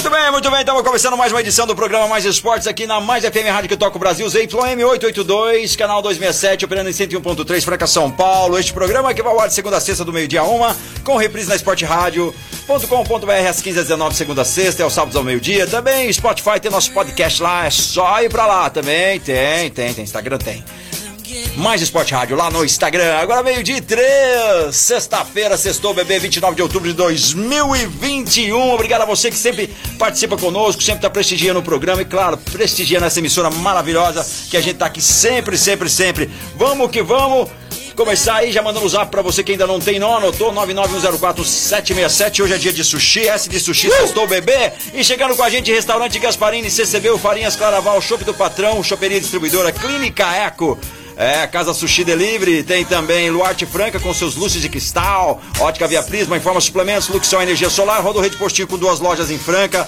Muito 0.00 0.16
bem, 0.16 0.30
muito 0.30 0.50
bem. 0.50 0.60
Estamos 0.60 0.82
começando 0.82 1.14
mais 1.14 1.30
uma 1.30 1.42
edição 1.42 1.66
do 1.66 1.76
programa 1.76 2.08
Mais 2.08 2.24
Esportes 2.24 2.66
aqui 2.66 2.86
na 2.86 3.02
Mais 3.02 3.22
FM 3.22 3.46
Rádio 3.52 3.68
que 3.68 3.76
toca 3.76 3.98
o 3.98 4.00
Brasil, 4.00 4.26
ZYM 4.26 4.82
882, 4.82 5.76
canal 5.76 6.00
267, 6.00 6.64
operando 6.64 6.88
em 6.88 6.92
101.3, 6.94 7.62
Franca, 7.62 7.86
São 7.86 8.10
Paulo. 8.10 8.58
Este 8.58 8.72
programa 8.72 9.12
que 9.12 9.22
vai 9.22 9.30
ao 9.30 9.38
ar 9.38 9.48
de 9.48 9.52
segunda 9.52 9.76
a 9.76 9.80
sexta 9.80 10.02
do 10.02 10.10
meio-dia 10.10 10.40
a 10.40 10.44
uma, 10.44 10.74
com 11.04 11.18
reprise 11.18 11.50
na 11.50 11.54
Esporte 11.54 11.84
Rádio.com.br 11.84 13.30
às 13.46 13.60
15 13.60 13.78
às 13.78 13.84
19 13.88 14.16
segunda 14.16 14.40
a 14.40 14.44
sexta, 14.46 14.82
é 14.82 14.86
o 14.86 14.90
sábado 14.90 15.18
ao 15.18 15.22
meio-dia. 15.22 15.66
Também 15.66 16.10
Spotify 16.10 16.58
tem 16.58 16.70
nosso 16.70 16.90
podcast 16.92 17.42
lá, 17.42 17.66
é 17.66 17.70
só 17.70 18.22
ir 18.22 18.30
pra 18.30 18.46
lá 18.46 18.70
também. 18.70 19.20
Tem, 19.20 19.68
tem, 19.68 19.92
tem. 19.92 20.02
Instagram 20.02 20.38
tem. 20.38 20.64
Mais 21.56 21.82
Esporte 21.82 22.14
Rádio 22.14 22.36
lá 22.36 22.50
no 22.50 22.64
Instagram. 22.64 23.16
Agora 23.16 23.42
meio-dia 23.42 23.76
e 23.76 23.80
três. 23.80 24.76
Sexta-feira, 24.76 25.56
sextou, 25.56 25.92
bebê, 25.94 26.18
29 26.18 26.56
de 26.56 26.62
outubro 26.62 26.88
de 26.88 26.94
2021. 26.94 28.72
Obrigado 28.72 29.02
a 29.02 29.04
você 29.04 29.30
que 29.30 29.36
sempre 29.36 29.68
participa 29.98 30.36
conosco, 30.36 30.82
sempre 30.82 30.98
está 30.98 31.10
prestigiando 31.10 31.60
o 31.60 31.62
programa 31.62 32.02
e, 32.02 32.04
claro, 32.04 32.36
prestigiando 32.36 33.06
essa 33.06 33.18
emissora 33.18 33.50
maravilhosa 33.50 34.26
que 34.50 34.56
a 34.56 34.60
gente 34.60 34.76
tá 34.76 34.86
aqui 34.86 35.02
sempre, 35.02 35.58
sempre, 35.58 35.88
sempre. 35.88 36.30
Vamos 36.56 36.90
que 36.90 37.02
vamos. 37.02 37.48
Começar 37.96 38.36
aí, 38.36 38.50
já 38.50 38.62
mandando 38.62 38.86
o 38.86 38.88
zap 38.88 39.10
pra 39.10 39.20
você 39.20 39.42
que 39.42 39.52
ainda 39.52 39.66
não 39.66 39.78
tem, 39.78 39.98
não 39.98 40.16
anotou, 40.16 40.50
99104-767. 40.54 42.42
Hoje 42.42 42.54
é 42.54 42.56
dia 42.56 42.72
de 42.72 42.82
sushi, 42.82 43.28
S 43.28 43.46
de 43.48 43.60
sushi, 43.60 43.90
sextou 43.90 44.26
bebê. 44.26 44.72
E 44.94 45.04
chegando 45.04 45.36
com 45.36 45.42
a 45.42 45.50
gente, 45.50 45.70
restaurante 45.70 46.18
Gasparini, 46.18 46.70
CCB, 46.70 47.18
Farinhas 47.18 47.56
Claraval, 47.56 48.00
Shopping 48.00 48.24
do 48.24 48.32
Patrão, 48.32 48.82
Choperia 48.82 49.20
Distribuidora, 49.20 49.70
Clínica 49.70 50.24
Eco. 50.34 50.78
É, 51.20 51.46
Casa 51.46 51.74
Sushi 51.74 52.02
Delivery, 52.02 52.62
tem 52.62 52.82
também 52.82 53.28
Luarte 53.28 53.66
Franca 53.66 54.00
com 54.00 54.14
seus 54.14 54.36
luzes 54.36 54.62
de 54.62 54.70
cristal, 54.70 55.38
Ótica 55.58 55.86
Via 55.86 56.02
Prisma, 56.02 56.38
Informa 56.38 56.62
Suplementos, 56.62 57.08
Luxão 57.08 57.42
Energia 57.42 57.68
Solar, 57.68 58.02
Rodo 58.02 58.20
Rede 58.20 58.38
Postinho 58.38 58.66
com 58.66 58.78
duas 58.78 59.00
lojas 59.00 59.30
em 59.30 59.36
Franca. 59.36 59.86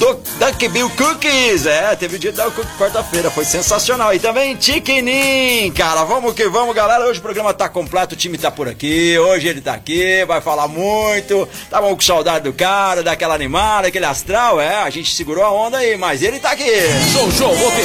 Do, 0.00 0.14
Duck 0.14 0.68
Bill 0.68 0.88
Cookies, 0.96 1.66
é, 1.66 1.94
teve 1.94 2.16
o 2.16 2.18
dia 2.18 2.32
da 2.32 2.50
cookie 2.50 2.72
quarta-feira, 2.78 3.30
foi 3.30 3.44
sensacional. 3.44 4.14
E 4.14 4.18
também 4.18 4.58
Chiquinim, 4.58 5.70
cara, 5.72 6.04
vamos 6.04 6.32
que 6.32 6.48
vamos, 6.48 6.74
galera. 6.74 7.04
Hoje 7.04 7.18
o 7.18 7.22
programa 7.22 7.52
tá 7.52 7.68
completo, 7.68 8.14
o 8.14 8.16
time 8.16 8.38
tá 8.38 8.50
por 8.50 8.66
aqui, 8.66 9.18
hoje 9.18 9.48
ele 9.48 9.60
tá 9.60 9.74
aqui, 9.74 10.24
vai 10.24 10.40
falar 10.40 10.68
muito. 10.68 11.46
Tava 11.68 11.94
com 11.94 12.00
saudade 12.00 12.44
do 12.44 12.52
cara, 12.54 13.02
daquela 13.02 13.34
animada, 13.34 13.88
aquele 13.88 14.06
astral, 14.06 14.58
é, 14.58 14.76
a 14.76 14.88
gente 14.88 15.14
segurou 15.14 15.44
a 15.44 15.52
onda 15.52 15.76
aí, 15.76 15.98
mas 15.98 16.22
ele 16.22 16.40
tá 16.40 16.52
aqui. 16.52 16.72
Show, 17.12 17.30
show, 17.32 17.54
voltei. 17.54 17.84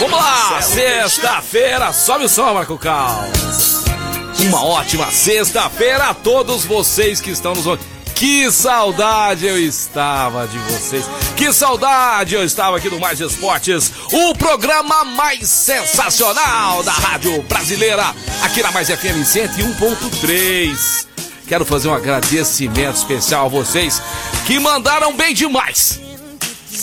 Vamos 0.00 0.18
lá, 0.18 0.60
sexta-feira, 0.60 1.94
sobe 1.94 2.26
o 2.26 2.28
som, 2.28 2.52
Marco 2.52 2.76
Cal. 2.76 3.24
Uma 4.38 4.62
ótima 4.66 5.10
sexta-feira 5.10 6.10
a 6.10 6.14
todos 6.14 6.66
vocês 6.66 7.22
que 7.22 7.30
estão 7.30 7.54
nos 7.54 7.66
ouvindo. 7.66 8.01
Que 8.14 8.50
saudade 8.50 9.46
eu 9.46 9.58
estava 9.58 10.46
de 10.46 10.58
vocês. 10.58 11.04
Que 11.36 11.52
saudade 11.52 12.34
eu 12.34 12.44
estava 12.44 12.76
aqui 12.76 12.88
do 12.88 13.00
Mais 13.00 13.20
Esportes, 13.20 13.92
o 14.12 14.34
programa 14.34 15.04
mais 15.04 15.48
sensacional 15.48 16.82
da 16.82 16.92
Rádio 16.92 17.42
Brasileira, 17.42 18.14
aqui 18.42 18.62
na 18.62 18.70
Mais 18.70 18.88
FM 18.88 19.22
101.3. 19.24 21.06
Quero 21.46 21.64
fazer 21.64 21.88
um 21.88 21.94
agradecimento 21.94 22.96
especial 22.96 23.46
a 23.46 23.48
vocês 23.48 24.00
que 24.46 24.58
mandaram 24.58 25.14
bem 25.14 25.34
demais. 25.34 26.00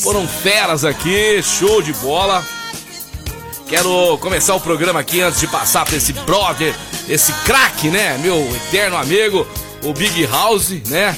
Foram 0.03 0.27
feras 0.27 0.83
aqui, 0.85 1.41
show 1.41 1.81
de 1.81 1.93
bola. 1.93 2.45
Quero 3.67 4.17
começar 4.17 4.55
o 4.55 4.59
programa 4.59 4.99
aqui 4.99 5.21
antes 5.21 5.39
de 5.39 5.47
passar 5.47 5.85
para 5.85 5.95
esse 5.95 6.11
brother, 6.11 6.75
esse 7.07 7.31
craque, 7.45 7.87
né? 7.87 8.17
Meu 8.17 8.35
eterno 8.55 8.97
amigo, 8.97 9.47
o 9.83 9.93
Big 9.93 10.25
House, 10.25 10.69
né? 10.87 11.17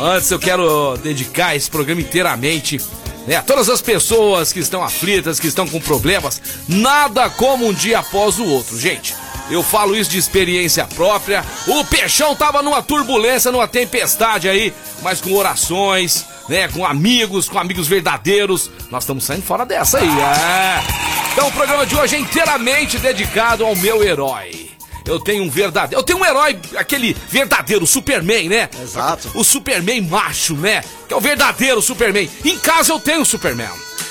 Antes 0.00 0.30
eu 0.30 0.38
quero 0.38 0.96
dedicar 0.98 1.54
esse 1.54 1.70
programa 1.70 2.00
inteiramente 2.00 2.80
né, 3.26 3.36
a 3.36 3.42
todas 3.42 3.68
as 3.68 3.80
pessoas 3.80 4.52
que 4.52 4.58
estão 4.58 4.82
aflitas, 4.82 5.40
que 5.40 5.46
estão 5.46 5.66
com 5.66 5.80
problemas. 5.80 6.40
Nada 6.68 7.30
como 7.30 7.66
um 7.66 7.72
dia 7.72 8.00
após 8.00 8.38
o 8.38 8.44
outro, 8.44 8.78
gente. 8.78 9.14
Eu 9.50 9.62
falo 9.62 9.94
isso 9.94 10.10
de 10.10 10.18
experiência 10.18 10.86
própria. 10.86 11.44
O 11.66 11.84
Peixão 11.84 12.34
tava 12.34 12.62
numa 12.62 12.82
turbulência, 12.82 13.52
numa 13.52 13.68
tempestade 13.68 14.48
aí, 14.48 14.72
mas 15.02 15.20
com 15.20 15.32
orações, 15.34 16.24
né, 16.48 16.66
com 16.68 16.84
amigos, 16.84 17.48
com 17.48 17.58
amigos 17.58 17.86
verdadeiros. 17.86 18.70
Nós 18.90 19.04
estamos 19.04 19.24
saindo 19.24 19.42
fora 19.42 19.66
dessa 19.66 19.98
aí, 19.98 20.08
é. 20.08 21.32
Então 21.32 21.48
o 21.48 21.52
programa 21.52 21.84
de 21.84 21.94
hoje 21.94 22.16
é 22.16 22.18
inteiramente 22.18 22.98
dedicado 22.98 23.64
ao 23.64 23.76
meu 23.76 24.02
herói. 24.02 24.73
Eu 25.04 25.20
tenho 25.20 25.44
um 25.44 25.50
verdadeiro. 25.50 26.00
Eu 26.00 26.04
tenho 26.04 26.18
um 26.18 26.24
herói, 26.24 26.58
aquele 26.76 27.14
verdadeiro 27.28 27.86
Superman, 27.86 28.48
né? 28.48 28.68
Exato. 28.82 29.30
O 29.34 29.44
Superman 29.44 30.00
macho, 30.02 30.54
né? 30.54 30.82
Que 31.06 31.14
é 31.14 31.16
o 31.16 31.20
verdadeiro 31.20 31.82
Superman. 31.82 32.30
Em 32.44 32.58
casa 32.58 32.92
eu 32.92 32.98
tenho 32.98 33.20
um 33.20 33.24
Superman. 33.24 33.68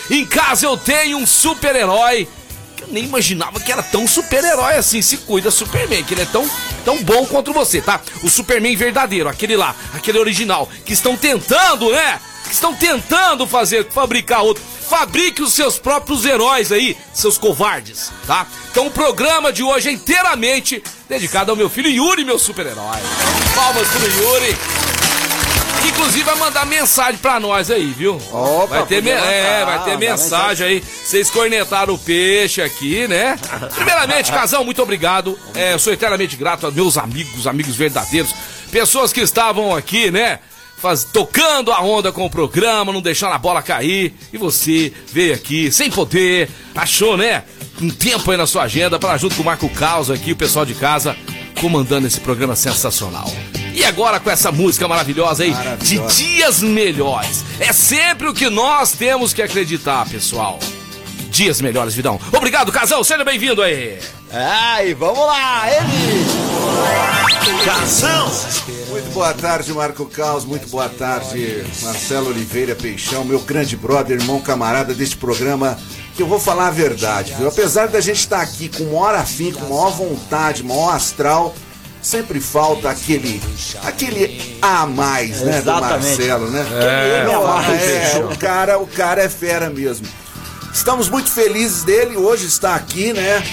Em 0.10 0.26
casa 0.26 0.66
eu 0.66 0.78
tenho 0.78 1.18
um 1.18 1.26
super-herói. 1.26 2.28
Que 2.76 2.84
eu 2.84 2.88
nem 2.90 3.06
imaginava 3.06 3.60
que 3.60 3.72
era 3.72 3.82
tão 3.82 4.08
super-herói 4.08 4.76
assim. 4.76 5.02
Se 5.02 5.18
cuida, 5.18 5.50
Superman, 5.50 6.04
que 6.04 6.14
ele 6.14 6.22
é 6.22 6.26
tão, 6.26 6.48
tão 6.86 7.02
bom 7.02 7.26
quanto 7.26 7.54
você, 7.54 7.82
tá? 7.82 8.00
O 8.22 8.30
Superman 8.30 8.76
verdadeiro, 8.76 9.28
aquele 9.28 9.56
lá, 9.56 9.76
aquele 9.94 10.20
original. 10.20 10.70
Que 10.86 10.94
estão 10.94 11.18
tentando, 11.18 11.92
né? 11.92 12.20
Que 12.54 12.58
estão 12.58 12.76
tentando 12.76 13.48
fazer, 13.48 13.88
fabricar 13.90 14.44
outro. 14.44 14.62
Fabrique 14.88 15.42
os 15.42 15.54
seus 15.54 15.80
próprios 15.80 16.24
heróis 16.24 16.72
aí, 16.72 16.96
seus 17.12 17.36
covardes, 17.36 18.12
tá? 18.28 18.46
Então 18.70 18.86
o 18.86 18.92
programa 18.92 19.52
de 19.52 19.64
hoje 19.64 19.90
é 19.90 19.92
inteiramente 19.92 20.84
dedicado 21.10 21.50
ao 21.50 21.58
meu 21.58 21.68
filho 21.68 21.90
Yuri, 21.90 22.24
meu 22.24 22.38
super-herói. 22.38 23.00
Palmas 23.56 23.88
pro 23.88 24.06
Yuri. 24.06 24.56
Inclusive 25.88 26.24
vai 26.24 26.36
mandar 26.36 26.68
mensagem 26.68 27.18
pra 27.18 27.40
nós 27.40 27.72
aí, 27.72 27.88
viu? 27.88 28.22
Opa, 28.32 28.68
vai 28.68 28.86
ter, 28.86 29.02
me- 29.02 29.12
mandar, 29.16 29.26
é, 29.32 29.66
vai 29.66 29.84
ter 29.86 29.98
mensagem 29.98 30.68
aí. 30.68 30.84
Vocês 31.04 31.32
cornetaram 31.32 31.96
o 31.96 31.98
peixe 31.98 32.62
aqui, 32.62 33.08
né? 33.08 33.36
Primeiramente, 33.74 34.32
Casão, 34.32 34.64
muito 34.64 34.82
obrigado. 34.82 35.40
É, 35.56 35.74
eu 35.74 35.80
sou 35.80 35.92
eternamente 35.92 36.36
grato 36.36 36.68
aos 36.68 36.76
meus 36.76 37.00
amigos, 37.00 37.48
amigos 37.48 37.76
verdadeiros. 37.76 38.32
Pessoas 38.72 39.12
que 39.12 39.22
estavam 39.22 39.76
aqui, 39.76 40.12
né? 40.12 40.38
Faz, 40.84 41.06
tocando 41.06 41.72
a 41.72 41.82
onda 41.82 42.12
com 42.12 42.26
o 42.26 42.30
programa, 42.30 42.92
não 42.92 43.00
deixando 43.00 43.32
a 43.32 43.38
bola 43.38 43.62
cair. 43.62 44.14
E 44.34 44.38
você 44.38 44.92
veio 45.14 45.34
aqui 45.34 45.72
sem 45.72 45.90
poder, 45.90 46.50
achou, 46.76 47.16
né? 47.16 47.44
Um 47.82 47.90
tempo 47.90 48.30
aí 48.30 48.36
na 48.36 48.46
sua 48.46 48.64
agenda 48.64 49.00
para 49.00 49.16
junto 49.16 49.34
com 49.34 49.44
o 49.44 49.46
Marco 49.46 49.70
Caos 49.70 50.12
aqui, 50.12 50.34
o 50.34 50.36
pessoal 50.36 50.66
de 50.66 50.74
casa, 50.74 51.16
comandando 51.62 52.06
esse 52.06 52.20
programa 52.20 52.54
sensacional. 52.54 53.32
E 53.74 53.86
agora 53.86 54.20
com 54.20 54.30
essa 54.30 54.52
música 54.52 54.86
maravilhosa 54.86 55.44
aí, 55.46 55.52
Maravilhosa. 55.52 56.14
de 56.14 56.22
dias 56.26 56.62
melhores. 56.62 57.46
É 57.62 57.72
sempre 57.72 58.28
o 58.28 58.34
que 58.34 58.50
nós 58.50 58.92
temos 58.92 59.32
que 59.32 59.42
acreditar, 59.42 60.06
pessoal. 60.10 60.60
Dias 61.30 61.62
melhores, 61.62 61.94
Vidão. 61.96 62.20
Obrigado, 62.34 62.74
casal. 62.74 63.02
Seja 63.06 63.24
bem-vindo 63.24 63.62
aí. 63.62 64.00
Ai, 64.34 64.94
vamos 64.94 65.26
lá, 65.26 65.64
ele! 65.72 66.26
Casão! 67.64 68.30
Muito 68.94 69.10
boa 69.12 69.34
tarde, 69.34 69.74
Marco 69.74 70.06
Caos. 70.06 70.46
Muito 70.46 70.70
boa 70.70 70.88
tarde, 70.88 71.66
Marcelo 71.82 72.30
Oliveira 72.30 72.76
Peixão, 72.76 73.26
meu 73.26 73.40
grande 73.40 73.76
brother, 73.76 74.20
irmão, 74.20 74.40
camarada 74.40 74.94
deste 74.94 75.18
programa. 75.18 75.80
Que 76.16 76.22
eu 76.22 76.28
vou 76.28 76.40
falar 76.40 76.68
a 76.68 76.72
verdade, 76.72 77.34
viu? 77.36 77.48
Apesar 77.48 77.88
da 77.88 78.00
gente 78.00 78.20
estar 78.20 78.40
aqui 78.40 78.70
com 78.70 78.84
maior 78.84 79.16
afinco, 79.16 79.58
com 79.58 79.74
maior 79.74 79.90
vontade, 79.90 80.64
maior 80.64 80.94
astral, 80.94 81.56
sempre 82.04 82.40
falta 82.40 82.88
aquele 82.92 83.42
aquele 83.84 84.60
a 84.62 84.86
mais, 84.86 85.42
né, 85.42 85.60
do. 85.62 85.72
Marcelo, 85.72 86.52
né? 86.52 86.64
É. 86.72 87.26
Não, 87.26 87.62
é, 87.64 87.78
Peixão. 87.78 88.30
o 88.30 88.38
cara, 88.38 88.78
o 88.78 88.86
cara 88.86 89.24
é 89.24 89.30
fera 89.30 89.72
mesmo. 89.72 90.06
Estamos 90.72 91.10
muito 91.10 91.32
felizes 91.32 91.84
dele, 91.84 92.16
hoje 92.16 92.46
está 92.46 92.76
aqui, 92.76 93.12
né? 93.12 93.44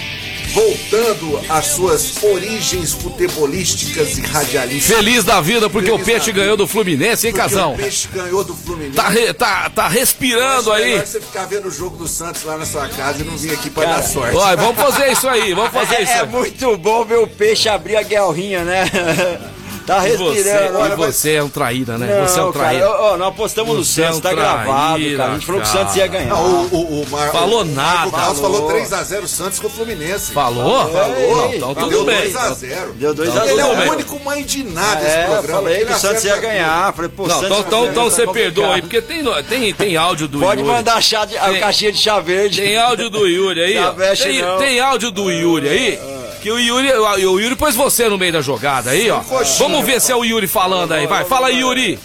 Voltando 0.53 1.41
às 1.49 1.67
suas 1.67 2.23
origens 2.23 2.93
futebolísticas 2.93 4.19
e 4.19 4.21
radialísticas. 4.23 4.97
Feliz 4.97 5.25
da 5.25 5.41
vida 5.41 5.71
porque 5.71 5.89
Feliz 5.91 6.03
o 6.03 6.05
Peixe 6.05 6.33
ganhou 6.33 6.57
do 6.57 6.67
Fluminense, 6.67 7.27
hein, 7.27 7.33
casão? 7.33 7.75
O 7.75 7.77
Peixe 7.77 8.09
ganhou 8.13 8.43
do 8.45 8.55
Fluminense. 8.55 8.97
Tá, 8.97 9.09
re- 9.09 9.33
tá, 9.33 9.71
tá 9.71 9.89
respirando 9.89 10.73
aí. 10.73 10.85
melhor 10.93 11.07
você 11.07 11.21
ficar 11.21 11.47
vendo 11.47 11.69
o 11.69 11.71
jogo 11.71 11.97
do 11.97 12.09
Santos 12.09 12.43
lá 12.45 12.57
na 12.59 12.67
sua 12.67 12.89
casa 12.89 13.23
e 13.23 13.25
não 13.25 13.37
vir 13.37 13.53
aqui 13.53 13.71
pra 13.71 13.85
dar 13.85 14.03
sorte. 14.03 14.37
Olha, 14.37 14.57
vamos 14.57 14.77
fazer 14.77 15.13
isso 15.13 15.29
aí, 15.29 15.55
vamos 15.55 15.73
fazer 15.73 16.03
isso 16.03 16.13
É, 16.13 16.17
é 16.17 16.21
aí. 16.23 16.29
muito 16.29 16.77
bom 16.79 17.05
ver 17.05 17.19
o 17.19 17.27
peixe 17.27 17.69
abrir 17.69 17.97
a 17.97 18.03
guerrinha, 18.03 18.65
né? 18.65 18.91
Tá 19.91 20.09
E 20.09 20.17
você, 20.17 20.51
e 20.93 20.97
você 20.97 21.33
é 21.35 21.43
um 21.43 21.49
traíra, 21.49 21.99
né? 21.99 22.25
você 22.27 22.39
é 22.39 22.43
um 22.43 22.47
Não, 22.47 22.53
cara, 22.53 22.65
traíra. 22.67 22.91
ó, 22.91 23.17
nós 23.17 23.29
apostamos 23.29 23.75
no 23.75 23.81
é 23.83 23.85
Santos, 23.85 24.19
um 24.19 24.21
tá 24.21 24.33
gravado, 24.33 24.99
traíra, 24.99 25.17
cara. 25.19 25.31
A 25.31 25.35
gente 25.35 25.47
falou 25.47 25.61
que 25.63 25.67
o. 25.69 25.71
Santos 25.71 25.97
ia 25.97 26.07
ganhar. 26.07 26.29
Não, 26.31 26.45
o, 26.45 26.75
o, 26.75 27.03
o 27.03 27.11
Mar- 27.11 27.33
Falou 27.33 27.61
o 27.61 27.65
nada. 27.65 28.11
Carlos 28.11 28.39
Falou. 28.41 28.69
falou 28.69 28.81
3x0 28.81 29.27
Santos 29.27 29.59
com 29.59 29.67
o 29.67 29.71
Fluminense. 29.71 30.33
Falou? 30.33 30.89
Falou. 30.93 31.37
Não, 31.37 31.55
então 31.55 31.75
Deu 31.75 31.89
tudo 31.89 32.05
bem. 32.05 32.33
2x0. 32.33 32.93
Deu 32.95 33.15
2 33.15 33.37
a 33.37 33.47
Ele 33.47 33.61
é 33.61 33.65
0. 33.65 33.89
o 33.89 33.93
único 33.93 34.21
mãe 34.25 34.45
de 34.45 34.63
nada 34.65 35.01
desse 35.01 35.17
É, 35.17 35.25
programa. 35.27 35.61
falei 35.63 35.77
que 35.79 35.83
Ele 35.85 35.93
o 35.93 35.99
Santos 35.99 36.25
ia 36.25 36.37
ganhar. 36.37 36.93
Falei, 36.95 37.11
pô, 37.11 37.23
Não, 37.27 37.41
Santos 37.41 37.47
então, 37.47 37.61
então, 37.61 37.83
então 37.85 37.95
ganhar, 38.05 38.11
você 38.11 38.27
tá 38.27 38.33
perdoa 38.33 38.75
aí, 38.75 38.81
porque 38.83 39.01
tem, 39.03 39.25
tem, 39.49 39.75
tem 39.75 39.97
áudio 39.97 40.29
do 40.29 40.39
Pode 40.41 40.61
Yuri. 40.61 40.73
mandar 40.73 41.03
chá 41.03 41.25
de, 41.25 41.37
a 41.37 41.59
caixinha 41.59 41.93
de 41.93 41.99
chá 41.99 42.21
verde. 42.21 42.61
Tem 42.63 42.77
áudio 42.79 43.11
do 43.11 43.27
Yuri 43.27 43.61
aí, 43.61 44.17
Tem, 44.17 44.43
não. 44.43 44.59
tem 44.59 44.81
áudio 44.81 45.11
do 45.11 45.31
Yuri 45.31 45.69
aí. 45.69 45.99
Que 46.41 46.51
o 46.51 46.59
Yuri, 46.59 46.91
o 46.93 47.39
Yuri 47.39 47.55
pôs 47.57 47.75
você 47.75 48.09
no 48.09 48.17
meio 48.17 48.33
da 48.33 48.41
jogada 48.41 48.91
aí, 48.91 49.11
ó. 49.11 49.21
Vamos 49.59 49.85
ver 49.85 50.01
se 50.01 50.11
é 50.11 50.17
o 50.17 50.25
Yuri 50.25 50.47
falando 50.47 50.93
aí. 50.93 51.07
Vai, 51.07 51.25
fala 51.25 51.49
aí, 51.49 51.61
Yuri. 51.61 51.99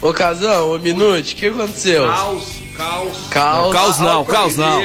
Ô 0.00 0.12
Casão, 0.12 0.70
ô 0.70 0.78
Minute, 0.78 1.34
o 1.34 1.36
que 1.36 1.46
aconteceu? 1.46 2.06
Caos, 2.06 2.63
caos. 2.76 3.16
Caos. 3.30 3.64
Não, 3.64 3.72
caos 3.72 3.98
não, 3.98 4.24
caos 4.24 4.56
não. 4.56 4.82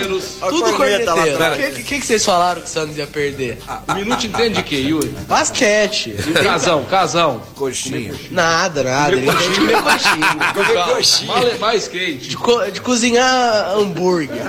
Tudo 0.50 0.72
lá 0.72 0.78
corneteiro. 0.78 1.34
atrás. 1.36 1.54
O 1.56 1.76
que, 1.76 1.84
que, 1.84 2.00
que 2.00 2.06
vocês 2.06 2.26
falaram 2.26 2.62
que 2.62 2.68
o 2.68 2.70
Santos 2.70 2.98
ia 2.98 3.08
perder? 3.08 3.58
O 3.88 3.94
Minuto 3.94 4.26
entende 4.26 4.56
de 4.56 4.64
quê, 4.64 4.78
Yuri? 4.78 5.10
Basquete. 5.28 6.14
Casão, 6.44 6.84
casão. 6.86 7.42
Coxinha. 7.56 8.14
Nada, 8.32 8.84
nada. 8.84 9.12
Ele 9.16 9.30
entende 9.30 9.50
de 9.50 9.60
comer 9.60 9.82
coxinha. 9.82 10.86
Coxinha. 10.86 11.58
mais 11.60 11.88
quente. 11.88 12.30
De, 12.30 12.38
co- 12.38 12.66
de 12.72 12.82
cozinhar 12.82 13.70
hambúrguer. 13.78 14.30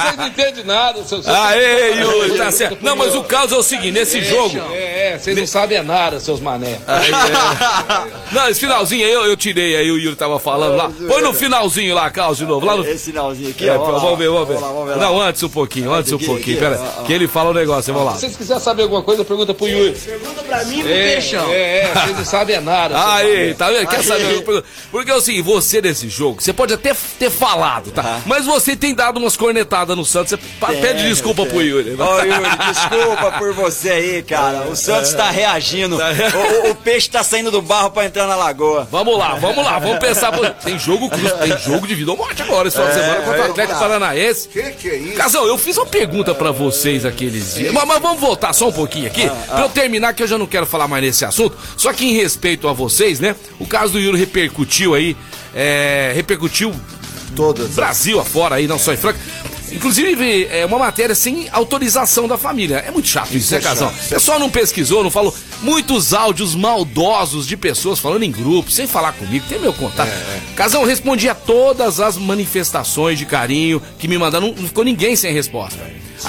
Vocês 0.00 0.16
não 0.16 0.26
entendem 0.26 0.64
nada, 0.64 1.04
seu 1.04 1.20
Aê, 1.26 2.00
Yuri, 2.00 2.36
tá 2.36 2.50
certo. 2.50 2.78
Não, 2.82 2.96
mas 2.96 3.14
o 3.14 3.22
caso 3.22 3.54
é 3.54 3.58
o 3.58 3.62
seguinte, 3.62 3.92
nesse 3.92 4.22
jogo. 4.24 4.58
É, 4.72 5.12
é, 5.14 5.18
vocês 5.18 5.36
não 5.36 5.46
sabem 5.46 5.78
é 5.78 5.82
nada, 5.82 6.18
seus 6.20 6.40
mané. 6.40 6.78
Não, 8.32 8.48
esse 8.48 8.60
finalzinho 8.60 9.04
aí 9.06 9.12
eu, 9.12 9.26
eu 9.26 9.36
tirei 9.36 9.76
aí, 9.76 9.90
o 9.90 9.98
Yuri 9.98 10.16
tava 10.16 10.38
falando 10.38 10.76
lá. 10.76 10.90
Põe 11.08 11.22
no 11.22 11.32
finalzinho 11.60 11.94
lá, 11.94 12.10
Carlos, 12.10 12.38
de 12.38 12.46
novo. 12.46 12.64
Lá 12.64 12.76
no. 12.76 12.84
Esse 12.84 13.06
sinalzinho 13.06 13.50
aqui, 13.50 13.68
É, 13.68 13.76
ó. 13.76 13.88
lá, 13.90 13.98
vamos 13.98 14.18
ver, 14.18 14.28
vamos 14.28 14.48
ver. 14.48 14.54
Vamos 14.54 14.68
lá, 14.68 14.72
vamos 14.74 14.94
ver. 14.94 15.00
Não, 15.00 15.20
antes 15.20 15.42
um 15.42 15.48
pouquinho, 15.48 15.92
antes 15.92 16.12
um 16.12 16.18
pouquinho. 16.18 16.38
aqui, 16.38 16.56
Pera, 16.56 16.80
ó, 16.80 17.00
ó. 17.00 17.04
que 17.04 17.12
ele 17.12 17.28
fala 17.28 17.50
um 17.50 17.54
negócio, 17.54 17.92
vamos 17.92 18.08
lá. 18.08 18.14
Se 18.14 18.20
vocês 18.20 18.36
quiserem 18.36 18.62
saber 18.62 18.82
alguma 18.82 19.02
coisa, 19.02 19.24
pergunta 19.24 19.52
pro 19.54 19.68
Yuri. 19.68 19.92
Pergunta 19.98 20.42
pra 20.42 20.64
mim 20.64 20.80
e 20.80 20.82
pro 20.82 20.90
É, 20.92 21.12
Peixão. 21.12 21.48
é, 21.50 21.80
é, 21.80 21.92
vocês 21.94 22.16
não 22.18 22.24
sabem 22.24 22.60
nada. 22.60 23.12
Aí, 23.14 23.54
tá 23.54 23.70
vendo? 23.70 23.86
Quer 23.88 24.02
saber? 24.02 24.34
Eu 24.34 24.42
pergunto. 24.42 24.64
Porque 24.90 25.10
assim, 25.10 25.42
você 25.42 25.80
nesse 25.82 26.08
jogo, 26.08 26.40
você 26.40 26.52
pode 26.52 26.72
até 26.74 26.94
ter 27.18 27.30
falado, 27.30 27.90
tá? 27.90 28.20
Mas 28.26 28.46
você 28.46 28.74
tem 28.76 28.94
dado 28.94 29.18
umas 29.18 29.36
cornetadas 29.36 29.96
no 29.96 30.04
Santos. 30.04 30.30
Você 30.60 30.76
pede 30.76 31.08
desculpa 31.08 31.44
pro 31.46 31.60
Yuri. 31.62 31.90
né? 31.90 32.04
Ô, 32.04 32.18
Yuri, 32.20 32.56
desculpa 32.72 33.32
por 33.38 33.52
você 33.54 33.90
aí, 33.90 34.22
cara. 34.22 34.66
O 34.68 34.76
Santos 34.76 35.12
tá 35.14 35.30
reagindo. 35.30 35.96
O, 35.96 36.68
o- 36.68 36.70
o 36.70 36.74
peixe 36.74 37.08
tá 37.10 37.22
saindo 37.22 37.50
do 37.50 37.60
barro 37.62 37.90
pra 37.90 38.04
entrar 38.06 38.26
na 38.26 38.36
lagoa. 38.36 38.86
Vamos 38.90 39.16
lá, 39.18 39.34
vamos 39.34 39.64
lá, 39.64 39.78
vamos 39.78 39.98
pensar. 39.98 40.30
Tem 40.64 40.78
jogo, 40.78 41.08
cruz- 41.10 41.32
tem 41.32 41.49
jogo 41.58 41.86
de 41.86 41.94
vida 41.94 42.10
ou 42.10 42.16
morte 42.16 42.42
agora, 42.42 42.68
esse 42.68 42.76
final 42.76 42.92
de 42.92 42.98
semana 42.98 43.20
contra 43.22 43.40
o 43.42 43.50
Atlético 43.50 43.78
Paranaense. 43.78 44.48
Que 44.48 44.62
que 44.72 44.88
é 44.88 44.96
isso? 44.96 45.14
Casal, 45.14 45.46
eu 45.46 45.58
fiz 45.58 45.76
uma 45.76 45.86
pergunta 45.86 46.34
pra 46.34 46.50
vocês 46.50 47.04
aqueles 47.04 47.54
dias. 47.54 47.72
Mas, 47.72 47.84
mas 47.86 48.00
vamos 48.00 48.20
voltar 48.20 48.52
só 48.52 48.68
um 48.68 48.72
pouquinho 48.72 49.06
aqui, 49.06 49.30
pra 49.46 49.62
eu 49.62 49.68
terminar, 49.68 50.14
que 50.14 50.22
eu 50.22 50.26
já 50.26 50.38
não 50.38 50.46
quero 50.46 50.66
falar 50.66 50.88
mais 50.88 51.02
nesse 51.02 51.24
assunto. 51.24 51.56
Só 51.76 51.92
que 51.92 52.04
em 52.04 52.12
respeito 52.14 52.68
a 52.68 52.72
vocês, 52.72 53.20
né? 53.20 53.34
O 53.58 53.66
caso 53.66 53.92
do 53.92 54.00
Yuri 54.00 54.18
repercutiu 54.18 54.94
aí, 54.94 55.16
é, 55.54 56.12
repercutiu 56.14 56.74
Todas. 57.34 57.70
Brasil 57.70 58.18
afora 58.18 58.56
aí, 58.56 58.66
não 58.66 58.78
só 58.78 58.92
em 58.92 58.96
Franca. 58.96 59.18
Inclusive, 59.72 60.48
é 60.50 60.64
uma 60.66 60.78
matéria 60.78 61.14
sem 61.14 61.48
autorização 61.50 62.26
da 62.26 62.36
família. 62.36 62.76
É 62.86 62.90
muito 62.90 63.08
chato 63.08 63.36
isso, 63.36 63.52
né, 63.52 63.58
é 63.58 63.62
Casal? 63.62 63.90
O 63.90 64.08
pessoal 64.08 64.38
não 64.38 64.50
pesquisou, 64.50 65.02
não 65.02 65.10
falou. 65.10 65.34
Muitos 65.62 66.14
áudios 66.14 66.54
maldosos 66.54 67.46
de 67.46 67.56
pessoas 67.56 67.98
falando 67.98 68.22
em 68.22 68.30
grupo, 68.30 68.70
sem 68.70 68.86
falar 68.86 69.12
comigo, 69.12 69.44
tem 69.48 69.58
meu 69.58 69.72
contato. 69.72 70.10
Casal, 70.56 70.82
eu 70.82 70.88
respondi 70.88 71.28
a 71.28 71.34
todas 71.34 72.00
as 72.00 72.16
manifestações 72.16 73.18
de 73.18 73.26
carinho 73.26 73.80
que 73.98 74.08
me 74.08 74.18
mandaram, 74.18 74.54
não 74.56 74.68
ficou 74.68 74.84
ninguém 74.84 75.16
sem 75.16 75.32
resposta. 75.32 75.78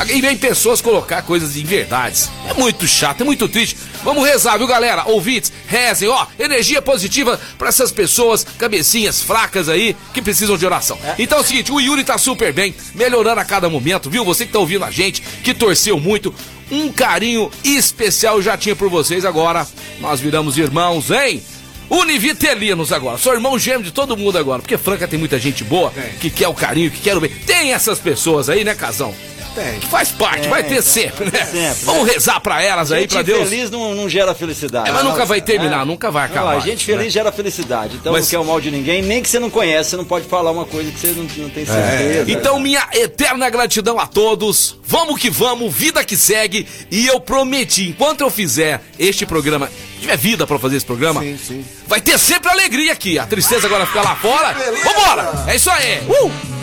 E 0.10 0.22
vem 0.22 0.38
pessoas 0.38 0.82
colocar 0.82 1.22
coisas 1.22 1.56
em 1.56 1.64
verdades. 1.64 2.30
É 2.48 2.54
muito 2.54 2.88
chato, 2.88 3.22
é 3.22 3.24
muito 3.24 3.48
triste. 3.48 3.78
Vamos 4.04 4.26
rezar, 4.26 4.58
viu, 4.58 4.68
galera? 4.68 5.06
Ouvintes, 5.06 5.52
rezem, 5.68 6.08
ó, 6.08 6.26
energia 6.40 6.82
positiva 6.82 7.40
pra 7.58 7.70
essas 7.70 7.92
pessoas, 7.92 8.46
cabecinhas 8.58 9.22
fracas 9.22 9.70
aí, 9.70 9.96
que 10.14 10.22
precisam 10.22 10.58
de 10.58 10.66
oração. 10.66 10.98
Então 11.20 11.38
é 11.38 11.42
o 11.42 11.44
seguinte, 11.44 11.72
o 11.72 11.80
Yuri 11.80 12.04
tá 12.04 12.18
super 12.18 12.52
bem, 12.54 12.74
melhorando 12.96 13.42
a 13.42 13.46
cada 13.46 13.70
momento, 13.70 14.10
viu? 14.10 14.26
Você 14.26 14.46
que 14.46 14.54
tá 14.54 14.60
ouvindo 14.60 14.86
a 14.86 14.92
gente, 14.92 15.22
que 15.22 15.54
torceu 15.54 16.00
muito, 16.00 16.34
um 16.72 16.92
carinho 16.92 17.52
especial 17.64 18.42
já 18.42 18.58
tinha 18.58 18.76
por 18.76 18.90
vocês 18.90 19.26
agora. 19.26 19.68
Nós 20.00 20.20
viramos 20.20 20.58
irmãos, 20.58 21.12
hein? 21.12 21.44
Univitelinos 21.90 22.94
agora. 22.94 23.18
Sou 23.18 23.34
irmão 23.34 23.60
gêmeo 23.60 23.84
de 23.84 23.92
todo 23.92 24.16
mundo 24.16 24.38
agora. 24.38 24.62
Porque 24.62 24.78
Franca 24.78 25.06
tem 25.06 25.20
muita 25.20 25.38
gente 25.38 25.62
boa 25.66 25.92
que 26.22 26.30
quer 26.30 26.48
o 26.48 26.54
carinho, 26.54 26.90
que 26.90 27.02
quer 27.02 27.18
o 27.18 27.20
bem. 27.20 27.30
Tem 27.46 27.74
essas 27.74 28.00
pessoas 28.00 28.50
aí, 28.50 28.64
né, 28.64 28.74
Casão? 28.74 29.14
Tem. 29.54 29.82
Faz 29.82 30.12
parte, 30.12 30.48
vai 30.48 30.64
ter 30.64 30.82
sempre, 30.82 31.26
né? 31.26 31.46
sempre, 31.46 31.86
Vamos 31.86 32.08
rezar 32.10 32.40
pra 32.40 32.62
elas 32.64 32.92
aí, 32.92 33.02
Gente 33.02 33.12
pra 33.14 33.22
Deus. 33.22 33.50
feliz 33.50 33.70
não, 33.70 33.94
não 33.94 34.08
gera 34.08 34.34
felicidade. 34.34 34.90
É, 34.90 34.92
mas 34.94 35.04
nunca 35.04 35.26
vai 35.26 35.42
terminar, 35.42 35.86
nunca 35.86 36.10
vai 36.10 36.28
Não, 36.28 36.36
acabar. 36.36 36.56
a 36.56 36.60
gente 36.62 36.86
feliz 36.86 37.12
gera 37.12 37.32
felicidade. 37.32 37.98
Então 37.98 38.14
Mas- 38.14 38.24
não 38.24 38.30
quer 38.30 38.40
o 38.40 38.46
mal 38.46 38.62
de 38.62 38.72
ninguém, 38.72 39.02
nem 39.02 39.22
que 39.22 39.28
você 39.30 39.40
não 39.40 39.50
conhece, 39.50 39.90
você 39.92 39.98
não 39.98 40.06
pode 40.06 40.26
falar 40.28 40.52
uma 40.52 40.64
coisa 40.66 40.90
que 40.90 40.98
você 41.00 41.08
não, 41.08 41.24
não 41.24 41.50
tem 41.50 41.66
certeza. 41.66 42.32
Então, 42.32 42.60
minha 42.60 42.88
eterna 42.94 43.50
gratidão 43.50 44.00
a 44.00 44.08
todos. 44.08 44.78
Vamos 44.86 45.20
que 45.20 45.30
vamos, 45.30 45.74
vida 45.74 46.04
que 46.04 46.16
segue. 46.16 46.66
E 46.90 47.08
eu 47.08 47.20
prometi, 47.20 47.90
enquanto 47.90 48.22
eu 48.22 48.30
fizer 48.30 48.82
este 48.98 49.26
programa, 49.26 49.70
tiver 50.00 50.18
vida 50.18 50.48
pra 50.48 50.58
fazer 50.60 50.78
esse 50.78 50.86
programa, 50.86 51.22
Sim, 51.22 51.38
sim. 51.38 51.66
vai 51.88 52.00
ter 52.02 52.18
sempre 52.18 52.50
alegria 52.50 52.92
aqui. 52.94 53.20
A 53.20 53.26
tristeza 53.26 53.68
agora 53.68 53.86
fica 53.86 54.02
lá 54.02 54.16
fora. 54.16 54.54
Vambora! 54.84 55.46
É 55.48 55.56
isso 55.56 55.70
aí! 55.70 56.00
Uh! 56.08 56.61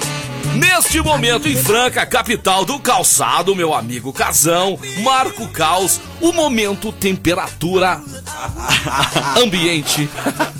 Neste 0.55 1.01
momento, 1.01 1.49
em 1.49 1.57
Franca, 1.57 2.05
capital 2.07 2.65
do 2.65 2.79
calçado, 2.79 3.55
meu 3.55 3.75
amigo 3.75 4.13
Casão, 4.13 4.79
Marco 5.03 5.49
Caos, 5.49 6.01
o 6.21 6.33
momento 6.33 6.93
temperatura 6.93 8.01
ambiente 9.43 10.09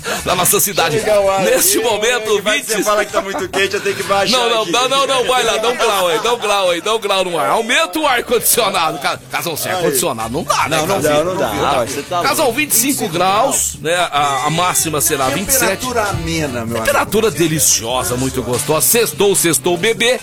da 0.25 0.35
nossa 0.35 0.59
cidade. 0.59 1.01
Neste 1.43 1.77
aí, 1.77 1.83
momento, 1.83 2.41
que 2.41 2.51
20... 2.51 2.65
Você 2.65 2.83
fala 2.83 3.05
que 3.05 3.11
tá 3.11 3.21
muito 3.21 3.47
quente, 3.49 3.75
eu 3.75 3.81
tenho 3.81 3.95
que 3.95 4.03
baixar. 4.03 4.37
Não, 4.37 4.49
não, 4.49 4.61
aqui. 4.63 4.71
não, 4.71 4.89
não, 4.89 5.07
não, 5.07 5.23
vai 5.25 5.43
lá, 5.43 5.57
dá 5.57 5.69
um 5.69 5.77
grau 5.77 6.07
aí, 6.07 6.19
dá 6.19 6.33
um 6.33 6.39
grau 6.39 6.71
aí, 6.71 6.81
dá 6.81 6.95
um 6.95 6.99
grau 6.99 7.25
no 7.25 7.39
ar. 7.39 7.49
Aumenta 7.49 7.99
o 7.99 8.07
ar-condicionado. 8.07 8.99
Ca- 8.99 9.19
Casal 9.31 9.57
sem 9.57 9.71
ar-condicionado, 9.71 10.31
não 10.31 10.43
dá, 10.43 10.67
né? 10.69 10.77
Não, 10.77 10.87
não 10.87 11.01
dá, 11.01 11.23
não 11.23 11.37
dá. 11.37 11.85
Você 11.85 12.01
tá 12.03 12.21
louco. 12.21 12.53
25 12.53 13.07
graus, 13.09 13.75
né? 13.81 13.95
A, 13.95 14.45
a 14.45 14.49
máxima 14.49 15.01
será 15.01 15.29
27. 15.29 15.59
Temperatura 15.59 16.03
amena, 16.09 16.47
meu 16.47 16.77
amigo. 16.77 16.79
Temperatura 16.85 17.31
deliciosa, 17.31 18.15
muito 18.15 18.41
gostosa. 18.41 18.85
Sextou, 18.85 19.35
sextou, 19.35 19.77
bebê. 19.77 20.19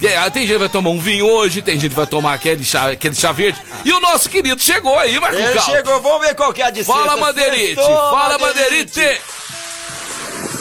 E 0.00 0.06
aí, 0.08 0.30
Tem 0.30 0.42
gente 0.42 0.52
que 0.52 0.58
vai 0.58 0.68
tomar 0.68 0.90
um 0.90 0.98
vinho 0.98 1.26
hoje, 1.26 1.60
tem 1.60 1.78
gente 1.78 1.90
que 1.90 1.96
vai 1.96 2.06
tomar 2.06 2.34
aquele 2.34 2.64
chá, 2.64 2.90
aquele 2.90 3.14
chá 3.14 3.32
verde. 3.32 3.60
E 3.84 3.92
o 3.92 4.00
nosso 4.00 4.28
querido 4.28 4.60
chegou 4.62 4.98
aí, 4.98 5.18
Marco 5.20 5.36
Ele 5.36 5.60
chegou, 5.60 6.00
vamos 6.00 6.26
ver 6.26 6.34
qual 6.34 6.52
que 6.52 6.62
é 6.62 6.66
a 6.66 6.70
de 6.70 6.84
Fala! 6.84 7.32
Sextou, 7.32 7.84
Fala, 7.84 8.38
Madeirite! 8.38 9.20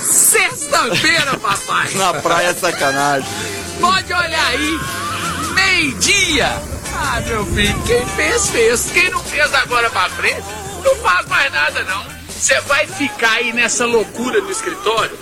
Sexta-feira, 0.09 1.37
papai. 1.37 1.93
Na 1.93 2.13
praia 2.15 2.47
é 2.47 2.53
sacanagem. 2.53 3.29
Pode 3.79 4.11
olhar 4.11 4.47
aí. 4.47 4.79
Meio-dia. 5.53 6.47
Ah, 6.95 7.21
meu 7.25 7.45
filho, 7.45 7.81
quem 7.83 8.05
fez, 8.07 8.49
fez. 8.49 8.91
Quem 8.91 9.09
não 9.09 9.23
fez 9.23 9.53
agora 9.53 9.89
pra 9.89 10.09
frente, 10.09 10.43
não 10.83 10.95
faz 10.97 11.25
mais 11.27 11.51
nada, 11.51 11.83
não. 11.83 12.05
Você 12.27 12.59
vai 12.61 12.87
ficar 12.87 13.33
aí 13.33 13.53
nessa 13.53 13.85
loucura 13.85 14.41
no 14.41 14.49
escritório, 14.49 15.17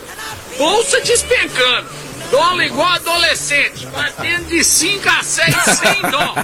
bolsa 0.57 1.01
despencando, 1.01 1.87
dólar 2.31 2.65
igual 2.65 2.93
adolescente, 2.93 3.85
batendo 3.87 4.47
de 4.47 4.63
5 4.63 5.09
a 5.09 5.23
6 5.23 5.55
sem 5.55 6.01
dó. 6.09 6.35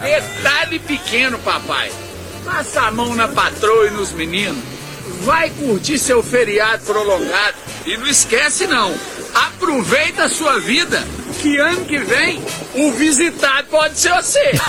Detalhe 0.00 0.78
pequeno, 0.78 1.38
papai. 1.38 1.90
Passa 2.44 2.82
a 2.82 2.90
mão 2.90 3.14
na 3.14 3.28
patroa 3.28 3.86
e 3.86 3.90
nos 3.90 4.12
meninos. 4.12 4.62
Vai 5.22 5.50
curtir 5.50 5.98
seu 5.98 6.22
feriado 6.22 6.84
prolongado. 6.84 7.56
E 7.84 7.96
não 7.96 8.06
esquece, 8.06 8.66
não. 8.66 8.94
Aproveita 9.34 10.24
a 10.24 10.28
sua 10.28 10.58
vida, 10.58 11.06
que 11.40 11.56
ano 11.58 11.84
que 11.84 11.98
vem 11.98 12.42
o 12.74 12.92
visitado 12.92 13.66
pode 13.68 13.98
ser 13.98 14.14
você. 14.14 14.52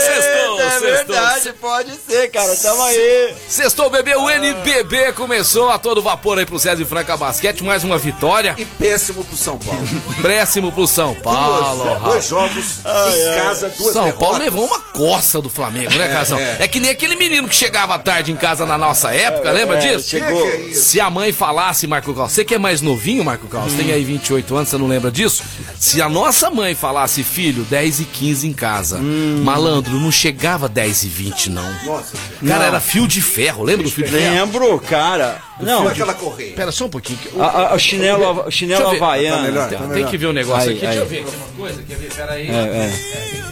Sextou, 0.00 0.60
é 0.60 0.70
sextou. 0.70 0.82
verdade, 0.84 1.52
pode 1.60 1.92
ser, 2.06 2.28
cara. 2.30 2.54
Tamo 2.56 2.82
aí. 2.82 3.34
Sextou, 3.48 3.90
bebê, 3.90 4.14
o 4.16 4.28
NBB 4.28 5.12
começou 5.12 5.70
a 5.70 5.78
todo 5.78 6.02
vapor 6.02 6.38
aí 6.38 6.46
pro 6.46 6.58
César 6.58 6.80
e 6.82 6.84
Franca 6.84 7.16
Basquete, 7.16 7.62
mais 7.62 7.84
uma 7.84 7.98
vitória. 7.98 8.54
E 8.58 8.64
péssimo 8.64 9.24
pro 9.24 9.36
São 9.36 9.58
Paulo. 9.58 9.88
Péssimo 10.22 10.72
pro 10.72 10.86
São 10.86 11.14
Paulo. 11.14 11.76
Duas, 11.84 12.02
dois 12.02 12.26
jogos 12.28 12.78
em 12.80 13.34
casa, 13.36 13.68
duas 13.70 13.92
São 13.92 14.04
derrotas. 14.04 14.18
Paulo 14.28 14.38
levou 14.38 14.66
uma 14.66 14.80
coça 14.80 15.40
do 15.40 15.48
Flamengo, 15.48 15.94
né, 15.94 16.08
Casão? 16.08 16.38
É, 16.38 16.66
que 16.68 16.80
nem 16.80 16.90
aquele 16.90 17.16
menino 17.16 17.48
que 17.48 17.54
chegava 17.54 17.98
tarde 17.98 18.32
em 18.32 18.36
casa 18.36 18.66
na 18.66 18.76
nossa 18.76 19.12
época, 19.12 19.50
lembra 19.50 19.76
É, 19.76 19.80
disso? 19.80 20.08
Chegou. 20.08 20.46
é? 20.48 20.72
Se 20.74 21.00
a 21.00 21.08
mãe 21.10 21.32
falasse, 21.32 21.86
Marco 21.86 22.12
Carlos, 22.12 22.32
você 22.32 22.44
que 22.44 22.54
é 22.54 22.58
mais 22.58 22.80
novinho, 22.80 23.24
Marco 23.24 23.46
Carlos, 23.48 23.72
tem 23.74 23.92
aí 23.92 24.02
28 24.18 24.56
anos, 24.56 24.68
você 24.68 24.76
não 24.78 24.86
lembra 24.86 25.10
disso? 25.10 25.42
Se 25.78 26.02
a 26.02 26.08
nossa 26.08 26.50
mãe 26.50 26.74
falasse, 26.74 27.22
filho, 27.22 27.62
10 27.64 28.00
e 28.00 28.04
15 28.04 28.46
em 28.48 28.52
casa, 28.52 28.98
malandro, 28.98 29.92
não 29.98 30.10
chegava 30.10 30.68
10 30.68 31.04
e 31.04 31.08
20, 31.08 31.50
não. 31.50 31.72
Nossa, 31.84 32.16
Cara, 32.46 32.58
Não. 32.60 32.66
era 32.66 32.80
fio 32.80 33.06
de 33.06 33.20
ferro, 33.22 33.62
lembra 33.62 33.84
do 33.84 33.90
fio 33.90 34.04
de 34.04 34.10
ferro? 34.10 34.34
Lembro, 34.34 34.78
cara. 34.80 35.40
Não, 35.60 35.82
Não, 35.84 35.88
aquela 35.88 36.14
correia. 36.14 36.54
Pera 36.54 36.70
só 36.70 36.86
um 36.86 36.88
pouquinho. 36.88 37.18
que- 37.18 37.40
a, 37.40 37.44
a- 37.70 37.74
o 37.74 37.78
chinelo, 37.78 38.44
o 38.46 38.50
chinelo 38.50 38.88
havaiano. 38.90 39.36
Tá 39.38 39.42
melhor? 39.42 39.68
Tem, 39.68 39.78
Tá 39.78 39.84
tem 39.84 39.94
melhor. 39.94 40.10
que 40.10 40.16
ver 40.16 40.26
o 40.26 40.32
negócio 40.32 40.70
Aí, 40.70 40.76
aqui. 40.76 40.86
aí. 40.86 40.96
Deixa 40.98 41.04
eu 41.04 41.08
ver 41.08 41.18
aqui 41.20 41.36
uma 41.36 41.46
coisa. 41.56 41.82
Quer 41.82 41.96
ver? 41.96 42.14
Pera 42.14 42.32
aí. 42.32 42.48
É, 42.48 42.52
é. 42.52 42.92
Isso. 43.38 43.47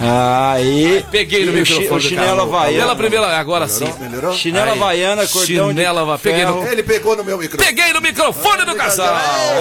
Aí. 0.00 1.04
Peguei 1.10 1.44
no 1.44 1.52
E 1.52 1.60
microfone. 1.60 1.88
O 1.90 2.00
chinelo 2.00 2.26
cara. 2.28 2.42
havaiano. 2.42 2.78
Pela 2.78 2.96
primeira, 2.96 3.38
agora 3.38 3.68
sim. 3.68 3.92
Melhorou? 3.98 4.32
Chinelo 4.32 4.70
havaiana, 4.70 5.26
cordão 5.26 5.46
Chinelo 5.46 6.16
de 6.16 6.22
peguei 6.22 6.44
no-. 6.44 6.66
Ele 6.66 6.82
pegou 6.82 7.16
no 7.16 7.24
meu 7.24 7.36
microfone. 7.36 7.66
Peguei 7.68 7.92
no 7.92 8.00
microfone 8.00 8.64
do 8.64 8.74
casal. 8.76 9.16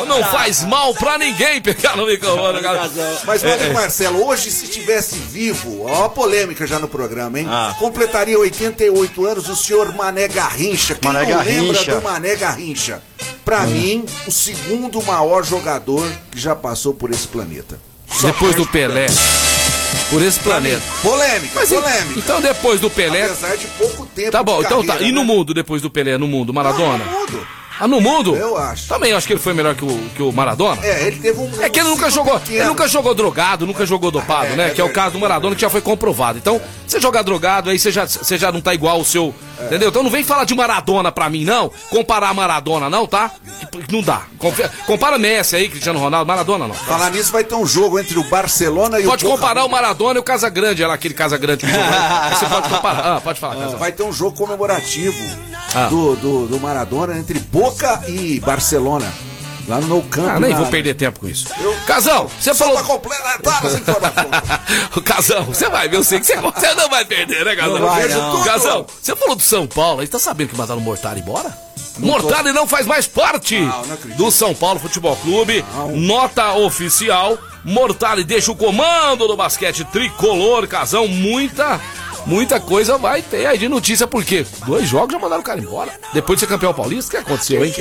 Não 0.06 0.24
faz 0.25 0.63
mal 0.65 0.94
pra 0.94 1.17
ninguém 1.17 1.60
pegar 1.60 1.96
no 1.96 2.06
microfone 2.06 2.60
do 2.60 2.63
casal. 2.63 3.17
Mas, 3.25 3.41
meu 3.41 3.53
amigo 3.53 3.74
Marcelo, 3.74 4.25
hoje, 4.27 4.51
se 4.51 4.67
tivesse 4.67 5.15
vivo, 5.15 5.86
ó, 5.86 6.06
a 6.06 6.10
polêmica 6.10 6.67
já 6.67 6.77
no 6.77 6.88
programa, 6.88 7.39
hein? 7.39 7.48
Ah. 7.50 7.75
Completaria 7.79 8.38
88 8.38 9.25
anos 9.25 9.50
o 9.50 9.56
senhor 9.56 9.94
Mané 9.96 10.27
Garrincha. 10.27 10.96
Quem 10.96 11.12
Mané 11.12 11.25
não 11.32 11.44
lembra 11.44 11.74
Garrincha. 11.74 11.96
do 11.96 12.01
Mané 12.01 12.36
Garrincha? 12.36 13.01
Pra 13.44 13.62
mim, 13.62 14.06
o 14.27 14.32
segundo 14.32 15.01
maior 15.03 15.44
jogador 15.44 16.08
que 16.32 16.39
já 16.39 16.56
passou 16.56 16.94
por 16.94 17.10
esse 17.12 17.27
planeta. 17.27 17.79
Depois 18.22 18.56
do 18.56 18.65
Pelé. 18.67 19.08
Por 20.10 20.22
esse 20.22 20.40
planeta. 20.40 20.82
Polêmica, 21.02 21.52
Mas 21.56 21.70
polêmica. 21.70 22.20
então 22.20 22.40
depois 22.42 22.80
do 22.80 22.90
Pelé. 22.90 23.26
Apesar 23.26 23.58
de 23.58 23.68
pouco 23.68 24.06
tempo 24.06 24.32
Tá 24.32 24.42
bom, 24.42 24.62
então 24.62 24.82
tá. 24.82 24.94
carreira, 24.94 25.10
E 25.10 25.12
no 25.12 25.22
né? 25.22 25.28
mundo, 25.28 25.54
depois 25.54 25.82
do 25.82 25.90
Pelé, 25.90 26.18
no 26.18 26.28
mundo, 26.28 26.54
Maradona? 26.54 27.04
Ah, 27.04 27.12
no 27.12 27.20
mundo. 27.20 27.48
Ah, 27.80 27.88
no 27.88 28.02
mundo? 28.02 28.36
Eu 28.36 28.58
acho. 28.58 28.88
Também 28.88 29.14
acho 29.14 29.28
que 29.28 29.34
ele 29.34 29.40
foi 29.40 29.54
melhor 29.54 29.76
que 29.76 29.86
o, 29.86 30.10
que 30.16 30.22
o 30.24 30.32
Maradona. 30.32 30.84
É, 30.84 31.08
ele 31.08 31.20
teve 31.20 31.40
um. 31.40 31.50
É 31.62 31.70
que 31.70 31.80
ele 31.80 31.90
nunca 31.90 32.10
ciclo 32.10 32.26
jogou, 32.26 32.40
pequeno. 32.40 32.58
ele 32.60 32.68
nunca 32.70 32.88
jogou 32.88 33.14
drogado, 33.16 33.66
nunca 33.68 33.86
jogou 33.86 34.12
dopado, 34.12 34.54
É, 34.54 34.56
né? 34.56 34.68
é 34.68 34.70
que 34.72 34.82
é 34.82 34.84
o 34.84 34.92
caso 34.92 35.14
do 35.14 35.20
Maradona 35.20 35.56
que 35.56 35.62
já 35.62 35.70
foi 35.70 35.82
comprovado. 35.82 36.38
Então, 36.38 36.60
você 36.88 37.00
jogar 37.00 37.22
drogado, 37.22 37.70
aí 37.70 37.78
você 37.78 37.92
já, 37.92 38.06
você 38.08 38.38
já 38.38 38.52
não 38.52 38.62
tá 38.62 38.74
igual 38.74 39.00
o 39.00 39.06
seu. 39.06 39.34
É. 39.60 39.66
Entendeu? 39.66 39.90
Então 39.90 40.04
não 40.04 40.10
vem 40.10 40.24
falar 40.24 40.44
de 40.44 40.54
Maradona 40.56 41.12
pra 41.12 41.30
mim, 41.30 41.44
não. 41.44 41.72
Comparar 41.90 42.34
Maradona, 42.34 42.90
não, 42.90 43.08
tá? 43.08 43.32
Não 43.92 44.02
dá. 44.02 44.24
Compara 44.86 45.18
Messi 45.18 45.56
aí, 45.56 45.68
Cristiano 45.70 46.00
Ronaldo, 46.00 46.28
Maradona 46.28 46.68
não. 46.68 46.76
Falar 46.76 47.10
nisso, 47.12 47.32
vai 47.32 47.44
ter 47.44 47.56
um 47.56 47.66
jogo 47.66 48.00
entre 48.00 48.18
o 48.20 48.24
Barcelona 48.24 49.00
e 49.00 49.04
Pode 49.04 49.26
o 49.26 49.30
Boca 49.30 49.42
comparar 49.42 49.66
o 49.66 49.70
Maradona 49.70 50.18
e 50.18 50.20
o 50.20 50.24
Casagrande, 50.24 50.84
era 50.84 50.94
aquele 50.94 51.14
Casagrande 51.14 51.66
que 51.66 51.72
jogou. 51.72 51.88
Você 52.38 52.46
pode 52.46 52.70
comparar. 52.70 53.18
Ah, 53.18 53.22
pode 53.22 53.40
falar, 53.40 53.56
Casal. 53.56 53.80
Vai 53.80 53.92
ter 53.92 54.04
um 54.04 54.14
jogo 54.14 54.38
comemorativo 54.38 55.18
Ah. 55.76 55.88
do, 55.88 56.16
do, 56.16 56.48
do 56.48 56.60
Maradona 56.60 57.18
entre 57.18 57.40
Boca 57.40 58.04
e 58.08 58.40
Barcelona. 58.40 59.12
Lá 59.68 59.82
no 59.82 59.88
Nou 59.88 60.02
Camp. 60.04 60.30
Ah, 60.30 60.40
nem 60.40 60.56
vou 60.56 60.66
perder 60.68 60.94
tempo 60.94 61.20
com 61.20 61.28
isso. 61.28 61.50
Casal, 61.86 62.32
você 62.40 62.54
Só 62.54 62.66
falou. 62.66 62.80
o 64.96 65.02
Casão, 65.02 65.44
você 65.44 65.70
vai 65.70 65.90
ver, 65.90 65.98
eu 65.98 66.04
sei 66.06 66.22
que 66.22 66.26
você, 66.26 66.38
você 66.40 66.74
não 66.74 66.90
vai 66.90 67.04
perder, 67.04 67.44
né, 67.44 67.54
Casão? 67.54 67.78
Não 67.78 67.88
vai, 67.88 68.08
não. 68.08 68.44
Casão, 68.44 68.86
você 69.02 69.16
falou 69.16 69.36
do 69.36 69.42
São 69.42 69.68
Paulo, 69.68 70.00
aí 70.00 70.08
tá 70.08 70.18
sabendo 70.18 70.50
que 70.50 70.58
mandaram 70.58 70.80
o 70.80 70.84
Mortari 70.84 71.20
embora? 71.20 71.68
Mortari 72.00 72.52
não 72.52 72.68
faz 72.68 72.86
mais 72.86 73.08
parte 73.08 73.60
Não, 73.60 73.86
não 73.86 73.98
do 74.16 74.32
São 74.32 74.54
Paulo 74.54 74.80
Futebol 74.80 75.16
Clube. 75.18 75.64
Nota 75.94 76.54
oficial. 76.54 77.38
Mortari 77.64 78.24
deixa 78.24 78.52
o 78.52 78.56
comando 78.56 79.28
do 79.28 79.36
basquete 79.36 79.84
tricolor, 79.86 80.68
Casão. 80.68 81.08
Muita, 81.08 81.82
muita 82.28 82.60
coisa 82.60 82.98
vai 82.98 83.22
ter 83.22 83.46
aí 83.48 83.58
de 83.58 83.68
notícia, 83.68 84.06
porque 84.06 84.46
dois 84.66 84.88
jogos 84.88 85.14
já 85.14 85.20
mandaram 85.20 85.42
o 85.42 85.46
cara 85.46 85.60
embora. 85.60 85.92
Depois 86.14 86.38
de 86.38 86.42
ser 86.42 86.48
campeão 86.48 86.74
paulista, 86.74 87.08
o 87.08 87.12
que 87.12 87.18
aconteceu, 87.18 87.66
hein? 87.66 87.74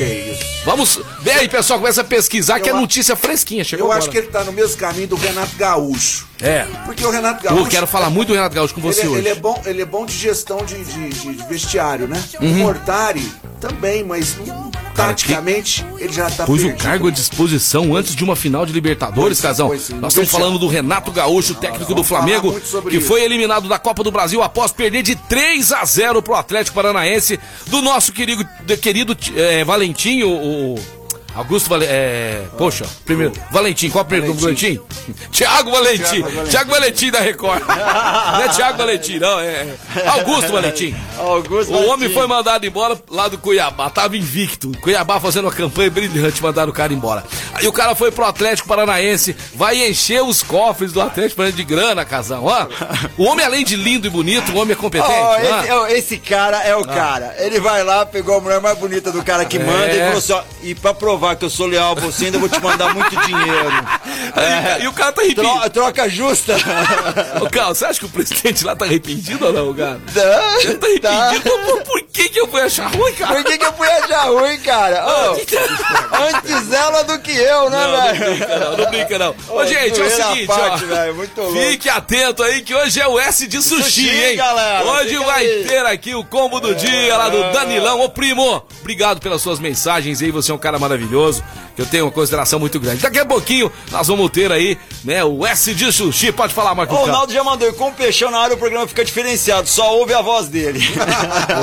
Vamos, 0.65 1.01
vem 1.21 1.35
aí, 1.35 1.49
pessoal, 1.49 1.79
começa 1.81 2.01
a 2.01 2.05
pesquisar, 2.05 2.61
que 2.61 2.69
é 2.69 2.73
a- 2.73 2.77
notícia 2.81 3.15
fresquinha. 3.17 3.65
Chegou 3.65 3.87
Eu 3.87 3.93
agora. 3.93 3.99
acho 4.05 4.11
que 4.11 4.19
ele 4.19 4.29
tá 4.29 4.43
no 4.45 4.53
mesmo 4.53 4.77
caminho 4.79 5.09
do 5.09 5.17
Renato 5.17 5.55
Gaúcho. 5.57 6.27
É. 6.41 6.67
Porque 6.85 7.05
o 7.05 7.11
Renato 7.11 7.43
Gaúcho. 7.43 7.63
Eu 7.65 7.67
quero 7.69 7.87
falar 7.87 8.09
muito 8.11 8.29
do 8.29 8.35
Renato 8.35 8.55
Gaúcho 8.55 8.75
com 8.75 8.81
você 8.81 9.01
ele, 9.01 9.09
hoje. 9.09 9.19
ele 9.19 9.29
é 9.31 9.35
bom, 9.35 9.61
ele 9.67 9.83
é 9.83 9.87
bom 9.87 10.07
de 10.07 10.15
gestão 10.17 10.59
de, 10.65 10.83
de- 10.85 11.09
de- 11.11 11.49
vestiário, 11.49 12.07
né? 12.07 12.23
Uhum. 12.41 12.51
O 12.51 12.55
Mortari 12.57 13.33
também, 13.61 14.05
mas 14.05 14.37
taticamente 14.97 15.85
ele 15.99 16.13
já 16.13 16.31
tá 16.31 16.45
Pôs 16.47 16.65
o 16.65 16.75
cargo 16.77 17.09
à 17.09 17.11
disposição 17.11 17.95
antes 17.95 18.15
de 18.15 18.25
uma 18.25 18.35
final 18.35 18.65
de 18.65 18.73
Libertadores, 18.73 19.39
Pois, 19.39 19.41
Casão. 19.41 19.69
pois. 19.69 19.91
Nós 19.91 20.13
estamos 20.13 20.31
falando 20.31 20.59
do 20.59 20.67
Renato 20.67 21.11
Gaúcho, 21.13 21.55
técnico 21.55 21.95
do 21.95 22.03
Flamengo, 22.03 22.59
que 22.89 22.97
isso. 22.97 23.07
foi 23.07 23.23
eliminado 23.23 23.69
da 23.69 23.79
Copa 23.79 24.03
do 24.03 24.11
Brasil 24.11 24.43
após 24.43 24.73
perder 24.73 25.03
de 25.03 25.15
3 25.15 25.73
a 25.73 25.85
0 25.85 26.23
pro 26.23 26.35
Atlético 26.35 26.75
Paranaense 26.75 27.39
do 27.67 27.83
nosso 27.83 28.13
querido, 28.13 28.47
querido 28.81 29.17
eh, 29.37 29.65
Valentinho, 29.65 30.29
o. 30.29 30.96
Augusto 31.37 31.69
Valentim. 31.69 31.93
É, 31.93 32.43
poxa, 32.57 32.87
primeiro. 33.05 33.33
Valentim, 33.51 33.91
qual 33.91 34.03
é 34.03 34.05
o 34.05 34.09
primeiro 34.09 34.35
nome 34.35 34.41
do 34.41 34.43
Valentim? 34.45 34.81
Tiago 35.31 35.71
Valentim. 35.71 36.25
Tiago 36.49 36.71
Valentim 36.71 37.11
da 37.11 37.21
Record. 37.21 37.63
não 37.67 38.43
é 38.43 38.49
Tiago 38.49 38.79
Valentim, 38.79 39.19
não. 39.19 39.39
É 39.41 39.67
Augusto 40.07 40.53
Valentim. 40.53 40.97
Augusto 41.19 41.73
O 41.73 41.89
homem 41.91 42.13
foi 42.13 42.27
mandado 42.27 42.65
embora 42.67 42.99
lá 43.11 43.29
do 43.29 43.39
Cuiabá, 43.39 43.91
tava 43.91 44.17
invicto. 44.17 44.73
Cuiabá 44.81 45.21
fazendo 45.21 45.45
uma 45.45 45.53
campanha 45.53 45.91
brilhante, 45.91 46.43
mandaram 46.43 46.71
o 46.71 46.75
cara 46.75 46.93
embora. 46.93 47.23
Aí 47.55 47.67
o 47.67 47.73
cara 47.73 47.95
foi 47.95 48.11
pro 48.11 48.25
Atlético 48.25 48.69
Paranaense, 48.69 49.37
vai 49.55 49.87
encher 49.89 50.23
os 50.23 50.43
cofres 50.43 50.93
do 50.93 51.01
Atlético 51.01 51.37
Paranaense 51.37 51.57
de 51.57 51.65
grana, 51.65 52.05
casão. 52.05 52.45
Ó, 52.45 52.67
o 53.19 53.25
homem, 53.25 53.45
além 53.45 53.65
de 53.65 53.77
lindo 53.77 54.07
e 54.07 54.11
bonito, 54.11 54.53
o 54.53 54.57
homem 54.57 54.73
é 54.73 54.77
competente. 54.77 55.11
Ó. 55.11 55.87
esse, 55.87 55.97
esse 55.99 56.19
cara 56.19 56.63
é 56.63 56.75
o 56.75 56.85
cara. 56.85 57.35
Ele 57.39 57.61
vai 57.61 57.83
lá, 57.85 58.07
pegou 58.07 58.39
a 58.39 58.41
mulher 58.41 58.61
mais 58.61 58.79
bonita 58.79 59.13
do 59.13 59.23
cara 59.23 59.45
que 59.45 59.59
manda 59.59 59.93
e 59.93 59.99
É. 59.99 60.05
falou 60.07 60.19
assim: 60.19 60.33
ó, 60.33 60.43
e 60.63 60.75
pra 60.75 60.95
provar 60.95 61.26
que 61.35 61.45
eu 61.45 61.51
sou 61.51 61.67
leal 61.67 61.93
a 61.93 61.95
você, 62.01 62.27
ainda 62.27 62.39
vou 62.39 62.49
te 62.49 62.61
mandar 62.63 62.93
muito 62.95 63.11
dinheiro. 63.17 63.71
Aí, 64.37 64.83
e 64.85 64.89
o 64.89 64.93
cara 64.93 65.13
tá 65.13 65.23
arrependido. 65.23 65.59
Tro- 65.61 65.71
troca 65.71 66.09
justa. 66.09 66.55
Ô, 67.41 67.49
Carlos, 67.51 67.79
você 67.79 67.85
acha 67.87 67.99
que 68.01 68.07
o 68.07 68.09
presidente 68.09 68.65
lá 68.65 68.77
tá 68.77 68.85
arrependido 68.85 69.47
ou 69.47 69.53
não, 69.53 69.75
cara? 69.75 70.01
Tá, 70.13 70.57
Ele 70.61 71.01
tá 71.01 71.11
arrependido. 71.11 71.51
Por, 71.67 71.83
por 71.83 72.03
que 72.13 72.29
que 72.29 72.41
eu 72.41 72.49
fui 72.49 72.61
achar 72.61 72.87
ruim, 72.95 73.13
cara? 73.15 73.35
Por 73.35 73.45
que, 73.45 73.59
que 73.59 73.65
eu 73.65 73.73
fui 73.73 73.89
achar 73.89 74.25
ruim, 74.29 74.59
cara? 74.61 75.07
Ô, 75.07 75.33
antes 75.33 76.73
ela 76.73 77.03
do 77.05 77.19
que 77.21 77.33
eu, 77.37 77.71
né, 77.71 77.79
Não, 77.79 77.91
não 77.91 78.03
velho? 78.03 78.37
brinca 78.37 78.59
não, 78.59 78.77
não 78.77 78.91
brinca 78.91 79.19
não. 79.19 79.35
Ô, 79.49 79.59
Ô, 79.61 79.67
gente, 79.67 80.01
é 80.01 80.05
o 80.05 80.11
seguinte, 80.11 80.47
parte, 80.47 80.85
ó. 80.85 81.15
muito 81.15 81.41
louco. 81.41 81.59
Fique 81.59 81.89
atento 81.89 82.43
aí 82.43 82.63
que 82.63 82.75
hoje 82.75 83.01
é 83.01 83.07
o 83.09 83.19
S 83.19 83.47
de 83.47 83.63
sushi, 83.63 83.83
Sushi, 83.83 84.09
hein? 84.11 84.37
galera, 84.37 84.85
Hoje 84.85 85.17
vai 85.19 85.45
aí. 85.47 85.65
ter 85.65 85.85
aqui 85.87 86.15
o 86.15 86.25
combo 86.25 86.61
do 86.61 86.75
dia 86.75 87.17
lá 87.17 87.29
do 87.29 87.53
Danilão. 87.53 88.01
Ô, 88.01 88.09
primo, 88.09 88.63
obrigado 88.81 89.21
pelas 89.21 89.41
suas 89.43 89.59
mensagens 89.59 90.21
aí. 90.23 90.31
Você 90.31 90.51
é 90.51 90.55
um 90.55 90.59
cara 90.59 90.79
maravilhoso 90.79 91.16
maravilhoso. 91.17 91.43
Que 91.77 91.83
eu 91.83 91.87
tenho 91.87 92.07
uma 92.07 92.11
consideração 92.11 92.59
muito 92.59 92.81
grande. 92.81 93.03
Daqui 93.03 93.19
a 93.19 93.25
pouquinho 93.27 93.71
nós 93.93 94.07
vamos 94.09 94.31
ter 94.31 94.51
aí, 94.51 94.79
né, 95.05 95.23
o 95.23 95.47
S 95.47 95.75
de 95.75 95.93
sushi. 95.93 96.33
Pode 96.33 96.55
falar, 96.55 96.75
Marco 96.75 96.95
O. 96.95 96.99
Ronaldo 96.99 97.33
já 97.33 97.45
mandou, 97.45 97.69
e 97.69 97.73
com 97.75 97.89
o 97.89 97.93
peixão 97.93 98.31
na 98.31 98.39
área 98.39 98.57
o 98.57 98.59
programa 98.59 98.87
fica 98.89 99.05
diferenciado, 99.05 99.69
só 99.69 99.95
ouve 99.99 100.15
a 100.15 100.23
voz 100.23 100.49
dele. 100.49 100.81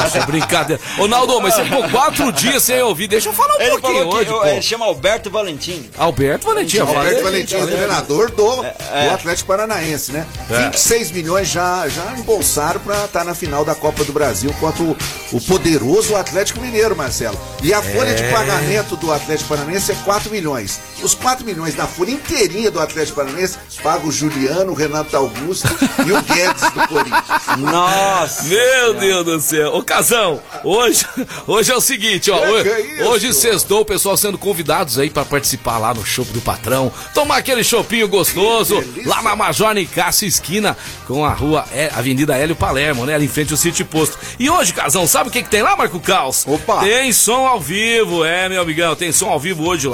Poxa, 0.04 0.26
brincadeira. 0.26 0.80
Ô, 1.00 1.08
Naldo, 1.08 1.42
mas 1.42 1.56
você 1.56 1.64
ficou 1.66 1.90
quatro 1.90 2.32
dias 2.32 2.62
sem 2.64 2.80
ouvir. 2.82 3.08
Deixa 3.08 3.30
eu 3.30 3.34
falar 3.34 3.56
um 3.58 3.62
Ele 3.62 3.70
pouquinho 3.72 4.08
hoje, 4.08 4.30
eu- 4.30 4.46
ele 4.46 4.62
chama 4.62 4.86
Alberto 4.86 5.30
Valentim. 5.30 5.90
Alberto 5.98 6.46
Valentim. 6.46 6.80
Alberto 6.80 7.24
Valentim, 7.24 7.56
o 7.56 7.68
treinador 7.68 8.32
do, 8.32 8.64
É, 8.94 9.08
do 9.10 9.14
Atlético 9.16 9.48
Paranaense, 9.48 10.12
né? 10.12 10.26
26 10.50 11.12
milhões 11.12 11.48
já, 11.50 11.88
já 11.90 12.04
embolsaram 12.18 12.80
pra 12.82 13.06
estar 13.06 13.24
na 13.24 13.34
final 13.34 13.66
da 13.66 13.74
Copa 13.74 14.04
do 14.04 14.14
Brasil 14.14 14.54
contra 14.60 14.84
o, 14.84 14.96
o 15.32 15.42
poderoso 15.42 16.16
Atlético 16.16 16.60
Mineiro, 16.62 16.96
Marcelo. 16.96 17.40
E 17.64 17.74
a 17.74 17.82
folha 17.82 18.10
É. 18.10 18.14
de 18.14 18.24
pagamento 18.32 18.96
do 18.96 19.12
Atlético 19.12 19.50
Paranaense 19.50 19.92
é 19.92 19.96
4 20.04 20.32
milhões. 20.32 20.80
Os 21.02 21.14
4 21.16 21.46
milhões 21.46 21.76
da 21.76 21.88
folha 21.88 22.12
inteirinha 22.12 22.70
do 22.70 22.80
Atlético 22.80 23.18
Paranaense 23.18 23.58
paga 23.82 24.06
o 24.08 24.12
Juliano, 24.12 24.72
o 24.72 24.76
Renato 24.76 25.16
Augusto 25.16 25.68
e 26.06 26.12
o 26.12 26.22
Guedes 26.22 26.72
do 26.72 26.88
Corinthians. 26.88 27.58
Nossa. 27.60 28.44
Meu 28.44 28.94
Deus 28.94 29.26
do 29.26 29.40
céu. 29.40 29.76
Ô, 29.76 29.84
Casão, 29.84 30.42
hoje, 30.64 31.06
hoje 31.48 31.72
é 31.72 31.76
o 31.76 31.82
seguinte, 31.82 32.32
ó. 32.32 32.40
Hoje, 32.40 32.70
é 32.70 33.06
hoje 33.06 33.34
sextou 33.34 33.82
o 33.82 33.86
pessoal 33.86 34.18
sendo 34.18 34.38
convidados 34.38 34.98
aí 35.00 35.10
pra 35.10 35.26
participar 35.26 35.78
lá 35.78 35.94
no 35.94 36.06
show 36.06 36.26
do 36.26 36.42
patrão. 36.42 36.92
Tomar 37.14 37.38
aquele 37.38 37.64
chopinho 37.64 38.08
gostoso 38.08 38.84
lá 39.06 39.22
na 39.22 39.36
Major 39.36 39.74
Nicásio, 39.74 40.28
esquina 40.28 40.78
com 41.08 41.26
a 41.26 41.34
rua, 41.34 41.66
é, 41.72 41.92
Avenida 41.94 42.36
Hélio 42.36 42.56
Palermo, 42.56 43.06
né? 43.06 43.16
Ali 43.16 43.26
em 43.26 43.30
frente 43.30 43.52
ao 43.52 43.58
City 43.58 43.84
Posto. 43.84 44.18
E 44.40 44.50
hoje, 44.50 44.74
Casão, 44.74 45.08
sabe 45.08 45.30
o 45.30 45.32
que, 45.32 45.44
que 45.44 45.50
tem 45.50 45.62
lá, 45.62 45.76
Marco 45.76 46.00
Caos? 46.00 46.46
Opa. 46.48 46.82
Tem 46.82 47.12
som 47.12 47.46
ao 47.46 47.60
vivo, 47.60 48.24
é, 48.26 48.50
meu 48.50 48.62
amigão. 48.62 48.96
Tem 48.96 49.12
som 49.12 49.30
ao 49.30 49.40
vivo 49.40 49.68
hoje 49.68 49.88
lá, 49.88 49.93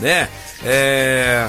né? 0.00 0.28
É. 0.64 1.48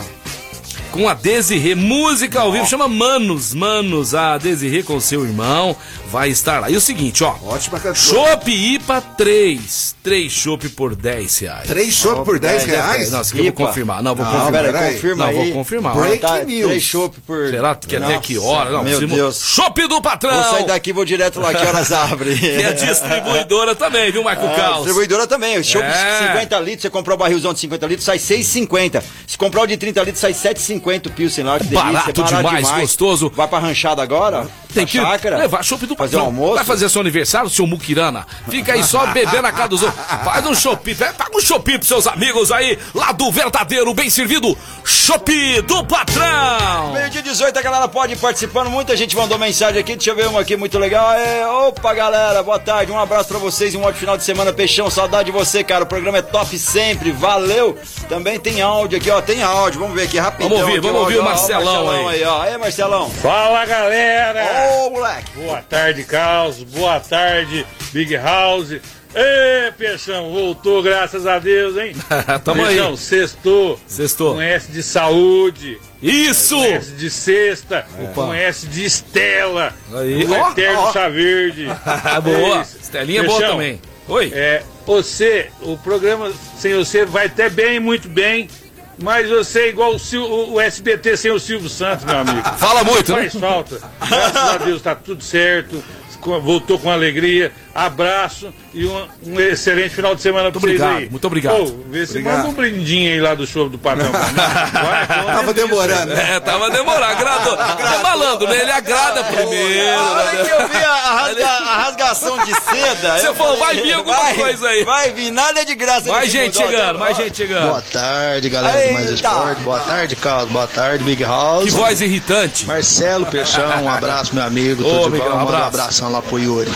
com 0.92 1.08
a 1.08 1.14
Desirê. 1.14 1.76
Música 1.76 2.42
ao 2.42 2.52
vivo, 2.52 2.66
chama 2.66 2.88
Manos, 2.88 3.54
Manos. 3.54 4.14
A 4.14 4.38
Desirê 4.38 4.84
com 4.84 5.00
seu 5.00 5.26
irmão 5.26 5.76
vai 6.12 6.30
estar 6.30 6.60
lá. 6.60 6.70
E 6.70 6.76
o 6.76 6.82
seguinte, 6.82 7.24
ó. 7.24 7.36
Ótima 7.44 7.78
cantora. 7.80 7.96
Chopp 7.96 8.50
IPA 8.52 9.02
3. 9.18 9.96
3 10.04 10.32
chopp 10.32 10.70
por 10.70 10.96
10 10.96 11.40
reais. 11.40 11.68
Três 11.68 11.94
chopp 11.94 12.24
por 12.24 12.40
10 12.40 12.64
reais? 12.66 13.12
Não, 13.12 13.22
isso 13.22 13.34
aqui 13.34 13.48
eu 13.48 13.54
vou 13.54 13.68
confirmar. 13.68 14.04
Não, 14.04 14.16
vou 14.16 14.26
Não, 14.26 14.32
confirmar. 14.32 14.52
pera, 14.52 14.74
peraí. 14.74 14.94
confirma 14.94 15.24
Não, 15.24 15.30
aí. 15.32 15.36
vou 15.36 15.52
confirmar. 15.54 15.96
Break 15.96 16.20
Tá, 16.20 16.44
news. 16.44 16.68
três 16.70 16.84
chopp 16.84 17.20
por... 17.22 17.50
Será 17.50 17.76
que 17.76 17.88
quer 17.88 18.04
até 18.04 18.18
que 18.20 18.38
hora? 18.38 18.70
Não, 18.72 18.84
meu 18.84 19.08
Deus. 19.08 19.42
Chopp 19.42 19.88
do 19.88 20.02
patrão! 20.02 20.34
Vou 20.34 20.52
sair 20.54 20.66
daqui 20.66 20.90
e 20.92 20.94
vou 20.94 21.06
direto 21.06 21.40
lá, 21.40 21.54
que 21.54 21.66
horas 21.66 21.92
abre? 21.92 22.36
Que 22.38 22.48
é 22.64 22.74
distribuidora 22.74 23.76
também, 23.76 24.12
viu, 24.12 24.24
Marco 24.24 24.46
É, 24.46 24.56
Caos? 24.56 24.76
distribuidora 24.78 25.26
também. 25.28 25.58
O 25.58 25.62
de 25.62 25.78
É. 25.78 26.28
50 26.34 26.60
litros, 26.60 26.82
você 26.84 26.90
comprou 26.90 27.16
o 27.16 27.20
barrilzão 27.20 27.54
de 27.54 27.60
50 27.60 27.86
litros, 27.88 28.06
sai 28.06 28.18
6,50. 28.18 29.04
Se 29.28 29.38
comprar 29.38 29.64
o 29.64 29.68
de 29.68 29.78
30 29.78 30.00
litros, 30.04 30.20
sai 30.20 30.34
7,50 30.34 31.08
o 31.08 31.12
Pilsen 31.12 31.44
lá. 31.44 31.58
Que 31.58 31.66
delícia, 31.66 31.92
Barato 31.92 32.24
demais, 32.24 32.70
gostoso. 32.72 33.32
Vai 33.36 33.48
pra 33.48 33.60
ranchada 33.60 34.02
agora? 34.02 34.48
Tem 34.76 34.86
que 34.86 34.98
chácara? 34.98 35.38
levar 35.38 35.64
chopp 35.64 35.86
do 35.86 35.96
Fazer 35.96 36.12
patrão. 36.18 36.24
um 36.24 36.26
almoço? 36.28 36.56
Vai 36.56 36.66
fazer 36.66 36.90
seu 36.90 37.02
aniversário, 37.02 37.50
seu 37.50 37.66
muquirana. 37.68 38.26
Fica 38.50 38.74
aí 38.74 38.84
só 38.84 39.06
bebendo 39.08 39.42
na 39.42 39.52
casa 39.52 39.70
dos 39.70 39.84
outros. 39.84 40.06
Faz 40.24 40.46
um 40.46 40.54
chopp, 40.54 40.96
paga 40.96 41.36
um 41.38 41.42
chopp 41.42 41.72
pros 41.78 41.88
seus 41.88 42.08
amigos 42.08 42.52
aí, 42.52 42.78
lá 42.94 43.12
do 43.12 43.32
verdadeiro, 43.32 43.94
bem 43.94 44.10
servido, 44.10 44.58
chopp 44.84 45.62
do 45.64 45.84
patrão. 45.86 46.94
Meio 46.94 47.10
dia 47.10 47.22
18, 47.22 47.58
a 47.58 47.62
galera 47.62 47.88
pode 47.88 48.14
ir 48.14 48.18
participando. 48.18 48.70
Muita 48.70 48.96
gente 48.96 49.16
mandou 49.16 49.38
mensagem 49.38 49.80
aqui. 49.80 49.96
Deixa 49.96 50.12
eu 50.12 50.16
ver 50.16 50.28
uma 50.28 50.42
aqui 50.42 50.56
muito 50.56 50.78
legal. 50.78 51.14
É, 51.14 51.46
opa, 51.48 51.94
galera, 51.94 52.42
boa 52.44 52.60
tarde. 52.60 52.92
Um 52.92 53.00
abraço 53.00 53.30
pra 53.30 53.38
vocês 53.40 53.74
e 53.74 53.78
um 53.78 53.82
ótimo 53.82 54.00
final 54.00 54.18
de 54.18 54.24
semana. 54.24 54.52
Peixão, 54.54 54.90
saudade 54.90 55.26
de 55.26 55.32
você, 55.32 55.64
cara. 55.64 55.84
O 55.84 55.88
programa 55.88 56.18
é 56.18 56.22
top 56.22 56.58
sempre. 56.58 57.12
Valeu. 57.12 57.78
Também 58.10 58.40
tem 58.40 58.62
áudio 58.62 58.98
aqui, 58.98 59.10
ó. 59.10 59.22
Tem 59.22 59.42
áudio. 59.44 59.80
Vamos 59.80 59.96
ver 59.96 60.04
aqui 60.04 60.18
rapidão. 60.18 60.50
Vamos 60.50 60.64
ouvir, 60.64 60.80
aqui, 60.80 60.88
vamos 60.88 61.02
ouvir 61.02 61.18
o 61.18 61.22
áudio, 61.22 61.32
ó, 61.32 61.36
Marcelão 61.36 62.08
aí. 62.10 62.24
ó. 62.24 62.42
Aí, 62.42 62.58
Marcelão. 62.58 63.10
Fala 63.10 63.66
galera! 63.66 64.44
Ô, 64.66 64.90
moleque. 64.90 65.32
Boa 65.36 65.62
tarde, 65.62 66.04
Caos. 66.04 66.64
Boa 66.64 67.00
tarde, 67.00 67.66
Big 67.92 68.16
House. 68.16 68.72
Ê, 69.18 69.72
Peixão, 69.78 70.30
voltou, 70.34 70.84
graças 70.84 71.26
a 71.26 71.40
Deus, 71.40 71.78
hein? 71.78 71.96
Tamo 72.44 72.62
aí. 72.66 72.76
Peixão, 72.76 72.98
sextou. 72.98 73.80
Sextou. 73.88 74.36
Com 74.36 74.42
S 74.42 74.70
de 74.70 74.84
saúde. 74.84 75.80
Isso! 76.02 76.58
Com 76.58 76.66
S 76.66 76.92
de 76.92 77.10
sexta. 77.10 77.88
Com 78.14 78.34
S 78.34 78.68
de 78.68 78.84
Estela. 78.84 79.74
Aí, 79.94 80.26
O 80.26 80.32
ó, 80.34 80.52
Eterno 80.52 80.80
ó. 80.82 80.92
Chá 80.92 81.08
Verde. 81.08 81.66
boa. 82.24 82.60
É. 82.60 82.62
Estelinha 82.62 83.22
é 83.22 83.24
boa 83.24 83.38
Peixão, 83.38 83.56
também. 83.56 83.82
Oi. 84.08 84.32
É, 84.36 84.62
você, 84.86 85.50
o 85.62 85.78
programa 85.78 86.32
sem 86.58 86.76
você 86.76 87.06
vai 87.06 87.28
até 87.28 87.50
bem, 87.50 87.80
muito 87.80 88.10
bem. 88.10 88.50
Mas 88.98 89.30
você 89.30 89.60
é 89.62 89.68
igual 89.70 89.94
o, 89.96 90.54
o- 90.54 90.62
SBT 90.62 91.18
sem 91.18 91.32
o 91.32 91.40
Silvio 91.40 91.70
Santos, 91.70 92.06
meu 92.06 92.18
amigo. 92.18 92.42
Fala 92.58 92.84
muito, 92.84 93.12
né? 93.14 93.30
Faz 93.30 93.36
falta. 93.36 93.80
Graças 94.08 94.36
a 94.38 94.58
Deus 94.58 94.82
tá 94.82 94.96
tudo 94.96 95.24
certo. 95.24 95.84
Voltou 96.22 96.78
com 96.80 96.90
alegria. 96.92 97.52
Abraço 97.74 98.54
e 98.74 98.86
um, 98.86 99.08
um 99.28 99.40
excelente 99.40 99.94
final 99.94 100.16
de 100.16 100.22
semana 100.22 100.50
pra 100.50 100.60
vocês 100.62 100.76
obrigado, 100.80 100.98
aí. 100.98 101.10
muito 101.10 101.28
obrigado. 101.28 101.62
Ô, 101.62 101.66
vê 101.90 102.06
se 102.06 102.12
Obrigado. 102.14 102.38
manda 102.38 102.48
um 102.50 102.54
brindinho 102.54 103.12
aí 103.12 103.20
lá 103.20 103.36
do 103.36 103.46
show 103.46 103.68
do 103.68 103.78
patrão. 103.78 104.10
Vai, 104.12 105.08
Tava 105.36 105.54
demorando, 105.54 106.14
isso, 106.14 106.22
né? 106.22 106.36
É, 106.36 106.40
tava 106.40 106.70
demorando, 106.70 107.04
agradou. 107.04 107.58
É 107.96 108.02
malandro, 108.02 108.48
né? 108.48 108.62
Ele 108.62 108.72
agrada 108.72 109.24
primeiro. 109.26 110.00
A 110.00 110.10
hora 110.12 110.34
né? 110.34 110.44
que 110.46 110.52
eu 110.52 110.68
vi 110.70 110.78
a, 110.78 110.96
rasga- 111.12 111.48
a 111.48 111.84
rasgação 111.84 112.38
de 112.46 112.54
seda. 112.62 113.20
Você 113.20 113.28
eu 113.28 113.36
falou, 113.36 113.58
vai 113.58 113.76
vir 113.76 113.94
alguma 113.94 114.16
vai- 114.18 114.34
coisa 114.36 114.68
aí. 114.70 114.84
Vai 114.86 115.12
vir, 115.12 115.32
nada 115.32 115.62
é 115.62 115.66
de 115.66 115.76
graça. 115.76 116.10
Mais 116.10 116.32
gente 116.32 116.56
chegando, 116.58 116.98
mais 117.00 117.18
gente 117.18 117.36
chegando. 117.36 117.68
Boa 117.68 117.82
tarde, 117.82 118.50
galera 118.50 118.88
do 118.88 118.94
Mais. 118.94 119.10
Esporte. 119.10 119.62
Boa 119.62 119.80
tarde, 119.82 120.16
Carlos. 120.16 120.52
Boa 120.52 120.68
tarde, 120.68 121.04
Big 121.04 121.24
House. 121.24 121.66
Que 121.66 121.72
voz 121.72 122.00
irritante. 122.02 122.66
Marcelo 122.66 123.26
Peixão, 123.26 123.84
um 123.84 123.90
abraço, 123.90 124.34
meu 124.34 124.44
amigo. 124.46 124.82
Ô, 124.86 125.04
Tudo 125.04 125.16
de 125.18 125.22
bom? 125.22 125.30
um 125.30 125.36
um 125.36 125.40
abraço. 125.42 126.05
Abração 126.06 126.12
lá 126.12 126.22
pro 126.22 126.40
Yuri. 126.40 126.72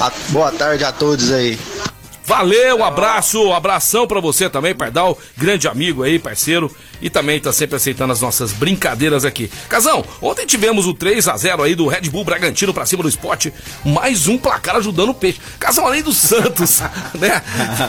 A- 0.00 0.12
boa 0.30 0.52
tarde 0.52 0.84
a 0.84 0.92
todos 0.92 1.32
aí. 1.32 1.58
Valeu, 2.26 2.78
um 2.78 2.84
abraço, 2.84 3.52
abração 3.52 4.04
pra 4.04 4.20
você 4.20 4.50
também, 4.50 4.74
Pardal, 4.74 5.16
grande 5.36 5.68
amigo 5.68 6.02
aí, 6.02 6.18
parceiro, 6.18 6.74
e 7.00 7.08
também 7.08 7.38
tá 7.38 7.52
sempre 7.52 7.76
aceitando 7.76 8.12
as 8.12 8.20
nossas 8.20 8.52
brincadeiras 8.52 9.24
aqui. 9.24 9.48
Casão, 9.68 10.04
ontem 10.20 10.44
tivemos 10.44 10.88
o 10.88 10.94
3 10.94 11.28
a 11.28 11.36
0 11.36 11.62
aí 11.62 11.76
do 11.76 11.86
Red 11.86 12.10
Bull 12.10 12.24
Bragantino 12.24 12.74
pra 12.74 12.84
cima 12.84 13.04
do 13.04 13.08
esporte, 13.08 13.54
mais 13.84 14.26
um 14.26 14.36
placar 14.36 14.74
ajudando 14.74 15.10
o 15.10 15.14
peixe. 15.14 15.40
Casão, 15.60 15.86
além 15.86 16.02
do 16.02 16.12
Santos, 16.12 16.80
né, 17.14 17.40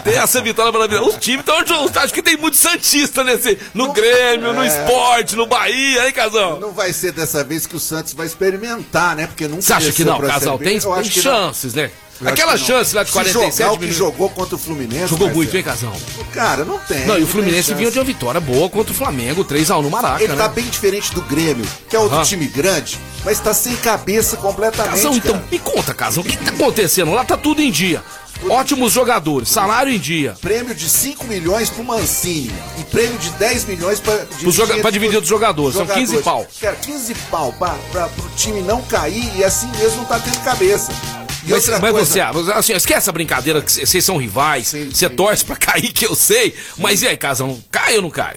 tem 0.04 0.14
essa 0.14 0.40
vitória 0.40 0.72
maravilhosa. 0.72 1.10
Os 1.10 1.18
times 1.18 1.40
estão 1.40 1.58
acho 2.04 2.14
que 2.14 2.22
tem 2.22 2.38
muito 2.38 2.58
Santista 2.58 3.24
nesse, 3.24 3.58
no 3.74 3.92
Grêmio, 3.92 4.54
no 4.54 4.64
esporte, 4.64 5.36
no 5.36 5.48
Bahia, 5.48 6.06
hein, 6.06 6.14
Casão? 6.14 6.60
Não 6.60 6.74
vai 6.74 6.94
ser 6.94 7.12
dessa 7.12 7.44
vez 7.44 7.66
que 7.66 7.76
o 7.76 7.80
Santos 7.80 8.14
vai 8.14 8.28
experimentar, 8.28 9.16
né? 9.16 9.26
Porque 9.26 9.48
nunca 9.48 9.64
Você 9.64 9.74
acha 9.74 9.92
que 9.92 10.04
não, 10.04 10.20
Casal? 10.20 10.60
Tem, 10.60 10.80
tem 10.80 10.80
que 10.80 10.86
não. 10.86 11.24
chances, 11.24 11.74
né? 11.74 11.90
Eu 12.20 12.30
Aquela 12.30 12.58
chance 12.58 12.96
lá 12.96 13.04
de 13.04 13.10
Se 13.10 13.14
47 13.14 13.34
jogar 13.58 13.72
o 13.72 13.74
que 13.76 13.80
minutos. 13.82 13.98
jogou 13.98 14.30
contra 14.30 14.56
o 14.56 14.58
Fluminense. 14.58 15.08
Jogou 15.08 15.30
muito, 15.30 15.56
hein, 15.56 15.62
Casão? 15.64 15.94
Cara, 16.34 16.66
não 16.66 16.80
tem. 16.80 17.06
Não, 17.06 17.18
e 17.20 17.24
o 17.24 17.28
Fluminense 17.28 17.74
vinha 17.76 17.92
de 17.92 18.00
uma 18.00 18.06
vitória 18.06 18.42
boa 18.42 18.68
contra 18.70 18.92
o 18.92 18.96
Flamengo, 18.96 19.44
3x1 19.46 19.82
no 19.84 19.90
Maraca, 19.92 20.24
Ele 20.24 20.34
né? 20.34 20.38
tá 20.38 20.48
bem 20.48 20.66
diferente 20.66 21.14
do 21.14 21.22
Grêmio, 21.22 21.66
que 21.90 21.96
é 21.96 22.00
outro 22.00 22.16
Aham. 22.16 22.26
time 22.26 22.48
grande, 22.48 22.98
mas 23.24 23.40
tá 23.40 23.54
sem 23.54 23.76
cabeça 23.76 24.36
completamente. 24.38 24.96
Casão, 24.96 25.16
então, 25.16 25.34
cara. 25.34 25.46
me 25.52 25.60
conta, 25.60 25.94
Casão, 25.94 26.24
o 26.24 26.26
que, 26.26 26.36
tá 26.38 26.50
acontecendo? 26.52 27.12
Lá 27.12 27.24
tá 27.24 27.38
tudo 27.38 27.62
em 27.62 27.70
dia. 27.70 28.04
Ótimos 28.50 28.94
jogadores, 28.94 29.50
salário 29.50 29.92
em 29.92 29.98
dia. 29.98 30.36
Prêmio 30.42 30.76
de 30.76 30.88
5 30.88 31.26
milhões 31.26 31.72
pro 31.72 31.84
Mancini 31.84 32.54
e 32.80 32.84
prêmio 32.84 33.18
de 33.18 33.32
10 33.32 33.66
milhões 33.66 34.00
pra, 34.00 34.26
joga- 34.52 34.78
pra 34.78 34.92
dividir 34.92 35.20
dos 35.20 35.28
jogadores, 35.30 35.76
são 35.76 35.88
15 35.88 36.18
pau. 36.20 36.46
Cara, 36.62 36.76
15 36.76 37.16
pau 37.32 37.52
pra, 37.54 37.76
pra, 37.92 38.08
pro 38.10 38.30
time 38.36 38.62
não 38.62 38.82
cair 38.84 39.32
e 39.36 39.44
assim 39.44 39.68
mesmo 39.80 39.98
não 39.98 40.06
tá 40.06 40.20
tendo 40.20 40.40
cabeça. 40.44 40.92
E 41.46 41.52
Mas, 41.52 41.64
outra 41.68 41.80
mas 41.80 41.92
coisa, 41.92 42.32
você, 42.34 42.52
assim, 42.52 42.74
esquece 42.74 43.10
a 43.10 43.14
brincadeira 43.14 43.62
que 43.62 43.72
vocês 43.72 44.04
são 44.04 44.18
rivais, 44.18 44.74
você 44.92 45.10
torce 45.10 45.46
pra 45.46 45.56
cair, 45.56 45.92
que 45.92 46.06
eu 46.06 46.16
sei. 46.16 46.54
Mas 46.78 47.02
e 47.02 47.08
aí, 47.08 47.18
Casão, 47.18 47.62
cai 47.72 47.96
ou 47.96 48.02
não 48.02 48.10
cai? 48.10 48.36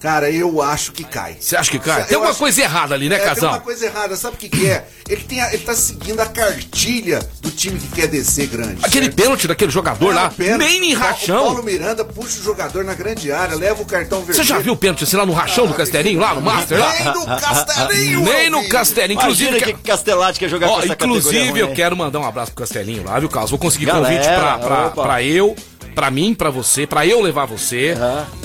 Cara, 0.00 0.30
eu 0.30 0.62
acho 0.62 0.92
que 0.92 1.04
cai. 1.04 1.36
Você 1.38 1.54
acha 1.56 1.70
que 1.70 1.78
cai? 1.78 2.00
Eu 2.00 2.06
Tem 2.06 2.14
alguma 2.14 2.30
acho- 2.30 2.38
coisa 2.38 2.62
errada 2.62 2.94
ali, 2.94 3.08
né, 3.10 3.16
É, 3.16 3.18
tem 3.18 3.28
Casão? 3.28 3.50
uma 3.50 3.60
coisa 3.60 3.84
errada, 3.84 4.16
sabe 4.16 4.36
o 4.36 4.38
que, 4.38 4.48
que 4.48 4.66
é? 4.66 4.86
Ele, 5.06 5.22
tem 5.24 5.42
a- 5.42 5.52
ele 5.52 5.62
tá 5.62 5.74
seguindo 5.74 6.18
a 6.20 6.26
cartilha 6.26 7.18
do 7.42 7.50
time 7.50 7.78
que 7.78 7.88
quer 7.88 8.06
descer 8.06 8.46
grande. 8.46 8.78
Aquele 8.82 9.06
certo? 9.06 9.16
pênalti 9.16 9.46
daquele 9.46 9.70
jogador 9.70 10.12
É, 10.12 10.14
lá, 10.14 10.32
nem 10.56 10.90
em 10.90 10.94
O 10.96 10.98
Paulo 10.98 11.12
rachão. 11.12 11.62
Miranda 11.62 12.02
puxa 12.02 12.40
o 12.40 12.42
jogador 12.42 12.82
na 12.82 12.94
grande 12.94 13.30
área, 13.30 13.54
leva 13.56 13.82
o 13.82 13.84
cartão 13.84 14.20
vermelho. 14.20 14.36
Você 14.38 14.44
já 14.44 14.58
viu 14.58 14.72
o 14.72 14.76
pênalti 14.76 15.04
assim 15.04 15.16
lá 15.16 15.26
no 15.26 15.32
rachão 15.34 15.66
do 15.66 15.74
Castelinho, 15.74 16.18
lá 16.18 16.34
no 16.34 16.40
Master? 16.40 16.78
Lá? 16.80 16.92
Nem 16.94 17.04
no 17.04 17.26
Castelinho! 17.38 18.20
Nem 18.24 18.50
no. 18.50 18.68
Castelinho. 18.70 19.18
Inclusive, 19.20 19.50
Inclusive, 19.56 19.74
que 19.78 19.82
Castelati 19.86 20.38
quer 20.38 20.48
jogar 20.48 20.68
Ó, 20.68 20.76
com 20.76 20.82
essa 20.84 20.92
inclusive, 20.94 21.50
ruim, 21.50 21.58
eu 21.60 21.72
quero 21.74 21.94
mandar 21.94 22.20
um 22.20 22.24
abraço 22.24 22.52
pro 22.52 22.64
Castelinho 22.64 23.04
lá, 23.04 23.18
viu, 23.18 23.28
Carlos? 23.28 23.50
Vou 23.50 23.58
conseguir 23.58 23.84
Galera, 23.86 24.06
convite 24.06 24.26
pra, 24.34 24.58
pra, 24.58 24.90
pra 24.90 25.22
eu, 25.22 25.54
pra 25.94 26.10
mim, 26.10 26.34
pra 26.34 26.50
você, 26.50 26.86
pra 26.86 27.06
eu 27.06 27.20
levar 27.20 27.46
você. 27.46 27.94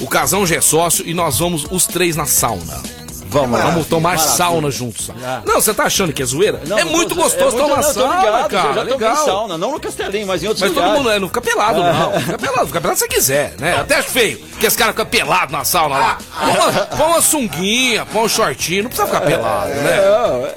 O 0.02 0.08
Casão 0.08 0.46
já 0.46 0.56
é 0.58 0.62
sócio 0.62 1.08
e 1.08 1.14
nós 1.14 1.40
vamos 1.40 1.66
os 1.70 1.86
três 1.86 2.16
na 2.16 2.26
sauna. 2.26 3.05
Vamos 3.40 3.60
lá. 3.60 3.66
Vamos 3.66 3.88
tomar 3.88 4.10
Maravilha. 4.16 4.36
sauna 4.36 4.72
juntos. 4.72 5.12
Ah. 5.24 5.42
Não, 5.46 5.56
você 5.56 5.74
tá 5.74 5.84
achando 5.84 6.14
que 6.14 6.22
é 6.24 6.26
zoeira? 6.26 6.62
Não, 6.66 6.78
é 6.80 6.84
não 6.84 6.92
muito 6.92 7.14
tô- 7.16 7.22
gostoso 7.22 7.58
é 7.58 7.60
muito- 7.60 7.68
tomar 7.70 7.82
não, 7.82 7.94
sauna, 7.94 8.16
ligado, 8.20 8.50
cara. 8.50 8.68
Eu 8.70 8.74
já 8.74 8.82
tomei 8.82 8.94
legal. 8.94 9.26
sauna, 9.26 9.58
não 9.58 9.72
no 9.72 9.80
Castelinho, 9.80 10.28
mas 10.28 10.44
em 10.44 10.48
outros 10.48 10.62
Mas 10.62 10.72
todo 10.72 10.80
lugares. 10.84 10.98
mundo 11.00 11.10
né, 11.12 11.20
não 11.20 11.28
fica 11.28 11.42
pelado, 11.42 11.84
não. 11.84 12.20
Fica 12.22 12.38
pelado, 12.38 12.68
fica 12.68 12.82
pelado 12.82 13.00
se 13.00 13.06
você 13.06 13.08
quiser, 13.14 13.54
né? 13.60 13.76
Até 13.80 13.96
acho 13.96 14.10
feio 14.10 14.38
que 14.60 14.66
esse 14.66 14.78
cara 14.78 14.92
fica 14.92 15.06
pelado 15.06 15.52
na 15.52 15.64
sauna 15.66 15.98
lá. 15.98 16.18
Põe 16.40 16.52
uma, 16.54 16.72
põe 16.86 17.08
uma 17.08 17.22
sunguinha, 17.22 18.06
põe 18.06 18.24
um 18.24 18.30
shortinho, 18.30 18.84
não 18.84 18.90
precisa 18.90 19.08
ficar 19.08 19.22
pelado, 19.22 19.70
né? 19.70 19.98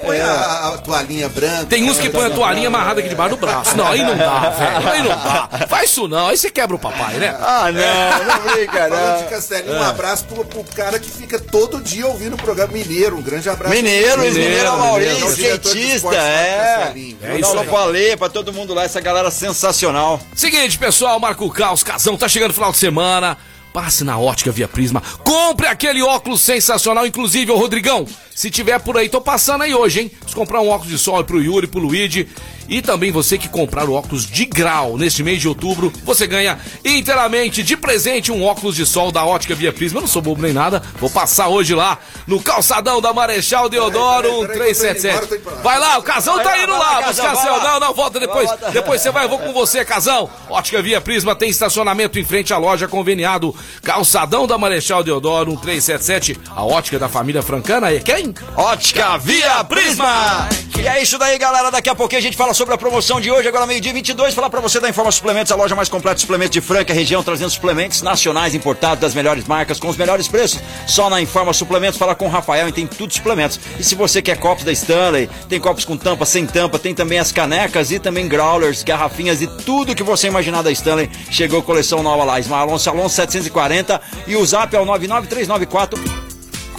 Põe 0.05 0.21
a, 0.21 0.67
a 0.73 0.77
toalhinha 0.77 1.29
branca. 1.29 1.65
Tem 1.65 1.83
uns 1.89 1.97
que 1.97 2.09
põem 2.09 2.27
a 2.27 2.29
toalhinha 2.29 2.67
amarrada 2.69 2.99
aqui 3.01 3.09
debaixo 3.09 3.35
do 3.35 3.37
braço. 3.41 3.75
Não, 3.75 3.87
aí 3.87 4.01
não 4.03 4.17
dá, 4.17 4.49
velho. 4.51 4.89
Aí 4.89 5.01
não 5.01 5.09
dá. 5.09 5.49
Faz 5.67 5.89
isso 5.89 6.07
não, 6.07 6.27
aí 6.27 6.37
você 6.37 6.49
quebra 6.49 6.75
o 6.75 6.79
papai, 6.79 7.15
né? 7.15 7.35
Ah, 7.41 7.65
não, 7.71 8.25
não 8.45 8.53
brinca, 8.53 8.87
Falando 8.89 9.17
de 9.17 9.23
não. 9.23 9.29
Castelinho, 9.29 9.75
É. 9.75 9.79
um 9.79 9.83
abraço 9.83 10.25
pro, 10.25 10.45
pro 10.45 10.63
cara 10.75 10.97
que 10.99 11.09
fica 11.09 11.39
todo 11.39 11.81
dia 11.81 12.07
ouvindo 12.07 12.33
o 12.35 12.37
programa 12.37 12.68
Mineiro. 12.71 13.17
Um 13.17 13.21
grande 13.21 13.49
abraço. 13.49 13.73
Mineiro, 13.75 14.23
ex-mineiro 14.23 14.65
é 14.67 14.71
o 14.71 14.79
Maurício, 14.79 15.13
Mineiro, 15.13 15.35
diretor 15.35 15.73
de 15.73 15.79
skatista, 15.81 16.09
do 16.09 16.15
é. 16.15 16.93
É 17.21 17.39
isso 17.39 17.57
aí. 17.57 17.75
Ale, 17.75 18.17
pra 18.17 18.29
todo 18.29 18.53
mundo 18.53 18.73
lá, 18.73 18.83
essa 18.83 19.01
galera 19.01 19.31
sensacional. 19.31 20.21
Seguinte, 20.35 20.77
pessoal, 20.77 21.19
Marco 21.19 21.49
Caos, 21.49 21.83
Casão, 21.83 22.17
tá 22.17 22.27
chegando 22.27 22.51
o 22.51 22.53
final 22.53 22.71
de 22.71 22.77
semana. 22.77 23.37
Passe 23.73 24.03
na 24.03 24.17
ótica 24.17 24.51
via 24.51 24.67
Prisma. 24.67 25.01
Compre 25.23 25.67
aquele 25.67 26.01
óculos 26.01 26.41
sensacional, 26.41 27.05
inclusive, 27.05 27.51
ô 27.51 27.57
Rodrigão. 27.57 28.07
Se 28.33 28.49
tiver 28.49 28.79
por 28.79 28.97
aí, 28.97 29.09
tô 29.09 29.21
passando 29.21 29.61
aí 29.63 29.75
hoje, 29.75 30.01
hein? 30.01 30.09
Preciso 30.09 30.35
comprar 30.35 30.61
um 30.61 30.69
óculos 30.69 30.91
de 30.91 30.97
sol 30.97 31.23
pro 31.23 31.41
Yuri, 31.41 31.67
pro 31.67 31.79
Luigi. 31.79 32.27
E 32.69 32.81
também 32.81 33.11
você 33.11 33.37
que 33.37 33.49
comprar 33.49 33.89
o 33.89 33.93
óculos 33.93 34.25
de 34.25 34.45
grau 34.45 34.97
neste 34.97 35.23
mês 35.23 35.41
de 35.41 35.47
outubro, 35.47 35.91
você 36.03 36.27
ganha 36.27 36.59
inteiramente 36.85 37.63
de 37.63 37.75
presente 37.75 38.31
um 38.31 38.43
óculos 38.43 38.75
de 38.75 38.85
sol 38.85 39.11
da 39.11 39.25
Ótica 39.25 39.55
Via 39.55 39.73
Prisma. 39.73 39.97
Eu 39.97 40.01
não 40.01 40.07
sou 40.07 40.21
bobo 40.21 40.41
nem 40.41 40.53
nada, 40.53 40.81
vou 40.99 41.09
passar 41.09 41.47
hoje 41.47 41.73
lá 41.73 41.97
no 42.27 42.39
calçadão 42.39 43.01
da 43.01 43.11
Marechal 43.11 43.67
Deodoro 43.67 44.47
1377. 44.47 45.41
Vai 45.63 45.79
lá, 45.79 45.97
o 45.97 46.03
Casão 46.03 46.41
tá 46.43 46.61
indo 46.61 46.71
lá, 46.71 47.01
buscar 47.01 47.35
seu. 47.35 47.59
Não, 47.59 47.79
não, 47.79 47.93
volta 47.93 48.19
depois. 48.19 48.49
Depois 48.71 49.01
você 49.01 49.09
vai, 49.09 49.25
eu 49.25 49.29
vou 49.29 49.39
com 49.39 49.51
você, 49.51 49.83
Casão. 49.83 50.29
Ótica 50.47 50.81
Via 50.81 51.01
Prisma 51.01 51.35
tem 51.35 51.49
estacionamento 51.49 52.19
em 52.19 52.23
frente 52.23 52.53
à 52.53 52.57
loja 52.57 52.87
conveniado. 52.87 53.55
Calçadão 53.81 54.45
da 54.45 54.57
Marechal 54.57 55.03
Deodoro 55.03 55.51
1377. 55.51 56.39
A 56.55 56.63
ótica 56.63 56.99
da 56.99 57.09
família 57.09 57.41
francana 57.41 57.91
é 57.91 57.99
quem? 57.99 58.33
Ótica 58.55 59.17
Via 59.17 59.63
Prisma! 59.63 60.47
E 60.79 60.87
é 60.87 61.01
isso 61.01 61.17
daí, 61.17 61.37
galera. 61.37 61.69
Daqui 61.71 61.89
a 61.89 61.95
pouquinho 61.95 62.19
a 62.19 62.23
gente 62.23 62.37
fala 62.37 62.53
sobre 62.53 62.58
a 62.67 62.77
promoção 62.77 63.21
de 63.21 63.31
hoje, 63.31 63.47
agora 63.47 63.65
meio-dia 63.65 63.93
22. 63.93 64.33
Falar 64.33 64.49
pra 64.49 64.59
você 64.59 64.79
da 64.81 64.89
Informa 64.89 65.11
Suplementos, 65.11 65.51
a 65.51 65.55
loja 65.55 65.75
mais 65.75 65.87
completa 65.87 66.15
de 66.15 66.21
suplementos 66.21 66.51
de 66.51 66.59
Franca, 66.59 66.93
região, 66.93 67.23
trazendo 67.23 67.49
suplementos 67.49 68.01
nacionais 68.01 68.53
importados 68.53 68.99
das 68.99 69.13
melhores 69.13 69.45
marcas, 69.45 69.79
com 69.79 69.87
os 69.87 69.95
melhores 69.95 70.27
preços. 70.27 70.59
Só 70.85 71.09
na 71.09 71.21
Informa 71.21 71.53
Suplementos, 71.53 71.97
fala 71.97 72.13
com 72.13 72.25
o 72.25 72.29
Rafael 72.29 72.67
e 72.67 72.71
tem 72.71 72.85
tudo 72.85 73.13
suplementos. 73.13 73.59
E 73.79 73.83
se 73.83 73.95
você 73.95 74.21
quer 74.21 74.37
copos 74.37 74.65
da 74.65 74.73
Stanley, 74.73 75.29
tem 75.47 75.59
copos 75.59 75.85
com 75.85 75.95
tampa, 75.95 76.25
sem 76.25 76.45
tampa, 76.45 76.77
tem 76.77 76.93
também 76.93 77.17
as 77.17 77.31
canecas 77.31 77.91
e 77.91 77.99
também 77.99 78.27
growlers, 78.27 78.83
garrafinhas 78.83 79.41
e 79.41 79.47
tudo 79.47 79.95
que 79.95 80.03
você 80.03 80.27
imaginar 80.27 80.61
da 80.61 80.71
Stanley. 80.71 81.09
Chegou 81.31 81.63
coleção 81.63 82.03
nova 82.03 82.25
lá, 82.25 82.39
Ismael 82.39 82.63
Alonso 82.63 82.89
Alonso 82.89 83.15
740 83.15 84.01
e 84.27 84.35
o 84.35 84.45
zap 84.45 84.75
é 84.75 84.79
o 84.79 84.85
99394 84.85 86.29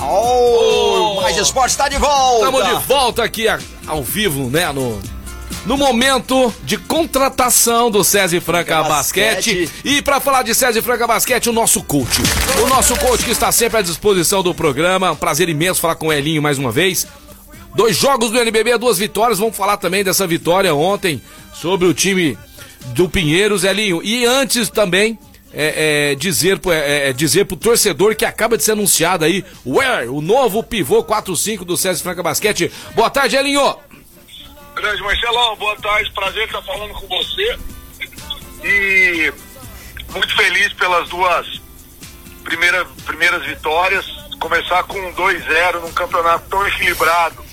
Oh, 0.03 1.21
mais 1.21 1.37
esporte 1.37 1.71
está 1.71 1.89
de 1.89 1.99
volta! 1.99 2.47
Estamos 2.47 2.65
de 2.65 2.87
volta 2.87 3.23
aqui 3.23 3.47
ao 3.87 4.03
vivo, 4.03 4.49
né? 4.49 4.73
No, 4.73 5.01
no 5.67 5.77
momento 5.77 6.53
de 6.65 6.77
contratação 6.77 7.91
do 7.91 8.03
César 8.03 8.41
Franca 8.41 8.83
Basquete. 8.83 9.65
Basquete. 9.65 9.71
E 9.85 10.03
para 10.03 10.21
falar 10.21 10.43
de 10.43 10.55
César 10.55 10.83
Franca 10.83 11.07
Basquete, 11.07 11.49
o 11.49 11.53
nosso 11.53 11.83
coach. 11.83 12.23
O 12.63 12.67
nosso 12.69 12.97
coach 12.97 13.25
que 13.25 13.31
está 13.31 13.53
sempre 13.53 13.79
à 13.79 13.83
disposição 13.83 14.43
do 14.43 14.55
programa. 14.55 15.13
Um 15.13 15.17
prazer 15.17 15.49
imenso 15.49 15.81
falar 15.81 15.97
com 15.97 16.09
o 16.09 16.13
Elinho 16.13 16.43
mais 16.43 16.59
uma 16.59 16.73
vez. 16.73 17.07
Dois 17.75 17.97
jogos 17.97 18.31
do 18.31 18.39
NBB, 18.39 18.79
duas 18.79 18.99
vitórias. 18.99 19.39
Vamos 19.39 19.57
falar 19.57 19.77
também 19.77 20.03
dessa 20.03 20.27
vitória 20.27 20.75
ontem 20.75 21.21
sobre 21.55 21.87
o 21.87 21.95
time 21.95 22.39
do 22.89 23.09
Pinheiros, 23.09 23.65
Elinho. 23.65 24.03
E 24.03 24.25
antes 24.25 24.69
também 24.71 25.19
é, 25.53 26.13
é, 26.13 26.15
dizer, 26.15 26.61
é, 26.69 27.11
é, 27.11 27.13
dizer 27.13 27.45
pro 27.45 27.57
torcedor 27.57 28.15
que 28.15 28.25
acaba 28.25 28.57
de 28.57 28.65
ser 28.65 28.73
anunciado 28.73 29.25
aí, 29.25 29.45
o 29.65 30.21
novo 30.21 30.63
pivô 30.63 31.05
4-5 31.05 31.65
do 31.65 31.77
César 31.77 32.03
Franca 32.03 32.23
Basquete. 32.23 32.71
Boa 32.95 33.11
tarde, 33.11 33.37
Elinho. 33.37 33.77
Grande 34.81 35.03
Marcelão, 35.03 35.57
boa 35.57 35.77
tarde, 35.77 36.11
prazer 36.13 36.47
estar 36.47 36.63
falando 36.63 36.95
com 36.95 37.07
você. 37.07 37.59
E 38.65 39.31
muito 40.11 40.35
feliz 40.35 40.73
pelas 40.73 41.07
duas 41.11 41.61
primeira, 42.43 42.87
primeiras 43.05 43.45
vitórias. 43.45 44.07
Começar 44.41 44.83
com 44.85 44.99
um 44.99 45.13
2-0 45.13 45.83
num 45.83 45.93
campeonato 45.93 46.49
tão 46.49 46.67
equilibrado 46.67 47.45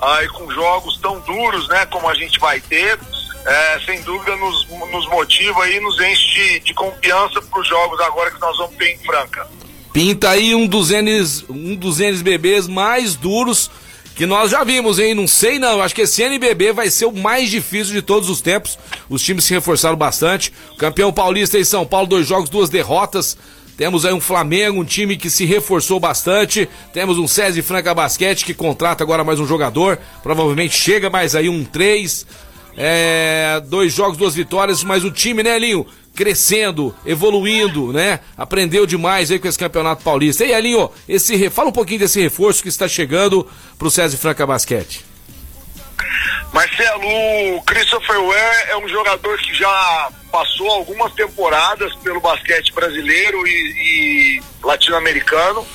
aí 0.00 0.26
com 0.30 0.50
jogos 0.50 0.98
tão 0.98 1.20
duros, 1.20 1.68
né, 1.68 1.86
como 1.86 2.08
a 2.08 2.14
gente 2.14 2.36
vai 2.40 2.60
ter. 2.60 2.98
É, 3.46 3.80
sem 3.86 4.02
dúvida 4.02 4.34
nos, 4.34 4.68
nos 4.68 5.08
motiva 5.08 5.70
e 5.70 5.78
nos 5.78 6.00
enche 6.00 6.34
de, 6.34 6.60
de 6.60 6.74
confiança 6.74 7.40
para 7.42 7.60
os 7.60 7.68
jogos 7.68 8.00
agora 8.00 8.32
que 8.32 8.40
nós 8.40 8.58
vamos 8.58 8.74
ter 8.74 8.92
em 8.92 8.98
Franca. 9.04 9.46
Pinta 9.92 10.30
aí 10.30 10.52
um 10.52 10.66
dos 10.66 10.90
N's, 10.90 11.44
um 11.48 11.76
dos 11.76 12.00
NBBs 12.00 12.66
mais 12.66 13.14
duros 13.14 13.70
que 14.16 14.24
nós 14.24 14.50
já 14.50 14.64
vimos, 14.64 14.98
hein? 14.98 15.14
Não 15.14 15.26
sei 15.26 15.58
não, 15.58 15.82
acho 15.82 15.94
que 15.94 16.00
esse 16.00 16.22
NBB 16.22 16.72
vai 16.72 16.88
ser 16.88 17.04
o 17.04 17.12
mais 17.12 17.50
difícil 17.50 17.92
de 17.92 18.00
todos 18.00 18.30
os 18.30 18.40
tempos. 18.40 18.78
Os 19.10 19.22
times 19.22 19.44
se 19.44 19.52
reforçaram 19.52 19.94
bastante. 19.96 20.50
O 20.72 20.76
campeão 20.76 21.12
paulista 21.12 21.58
em 21.58 21.64
São 21.64 21.86
Paulo, 21.86 22.06
dois 22.06 22.26
jogos, 22.26 22.48
duas 22.48 22.70
derrotas. 22.70 23.36
Temos 23.76 24.06
aí 24.06 24.14
um 24.14 24.20
Flamengo, 24.20 24.80
um 24.80 24.84
time 24.84 25.18
que 25.18 25.28
se 25.28 25.44
reforçou 25.44 26.00
bastante. 26.00 26.66
Temos 26.94 27.18
um 27.18 27.28
César 27.28 27.62
Franca 27.62 27.94
Basquete 27.94 28.46
que 28.46 28.54
contrata 28.54 29.04
agora 29.04 29.22
mais 29.22 29.38
um 29.38 29.46
jogador. 29.46 29.98
Provavelmente 30.22 30.74
chega 30.74 31.10
mais 31.10 31.36
aí 31.36 31.50
um 31.50 31.62
três. 31.62 32.26
É, 32.74 33.62
dois 33.66 33.92
jogos, 33.92 34.16
duas 34.16 34.34
vitórias, 34.34 34.82
mas 34.82 35.04
o 35.04 35.10
time, 35.10 35.42
né, 35.42 35.56
Elinho? 35.56 35.86
Crescendo, 36.16 36.96
evoluindo, 37.04 37.92
né? 37.92 38.20
Aprendeu 38.36 38.86
demais 38.86 39.30
aí 39.30 39.38
com 39.38 39.46
esse 39.46 39.58
campeonato 39.58 40.02
paulista. 40.02 40.44
E 40.44 40.52
Elinho, 40.52 40.90
esse, 41.06 41.36
re- 41.36 41.50
fala 41.50 41.68
um 41.68 41.72
pouquinho 41.72 42.00
desse 42.00 42.20
reforço 42.20 42.62
que 42.62 42.70
está 42.70 42.88
chegando 42.88 43.46
pro 43.78 43.90
César 43.90 44.16
Franca 44.16 44.46
Basquete. 44.46 45.04
Marcelo, 46.52 47.56
o 47.56 47.62
Christopher 47.62 48.18
Ware 48.20 48.70
é 48.70 48.76
um 48.78 48.88
jogador 48.88 49.36
que 49.38 49.52
já 49.54 50.08
passou 50.32 50.70
algumas 50.70 51.12
temporadas 51.12 51.94
pelo 51.96 52.20
basquete 52.20 52.72
brasileiro 52.72 53.46
e, 53.46 53.50
e 53.50 54.42
latino-americano. 54.62 55.66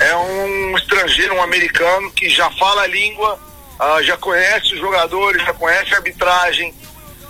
É 0.00 0.16
um 0.16 0.76
estrangeiro, 0.76 1.34
um 1.36 1.42
americano 1.42 2.10
que 2.10 2.28
já 2.28 2.50
fala 2.52 2.82
a 2.82 2.86
língua, 2.86 3.38
ah, 3.78 4.02
já 4.02 4.16
conhece 4.16 4.74
os 4.74 4.80
jogadores, 4.80 5.42
já 5.42 5.52
conhece 5.52 5.94
a 5.94 5.98
arbitragem, 5.98 6.74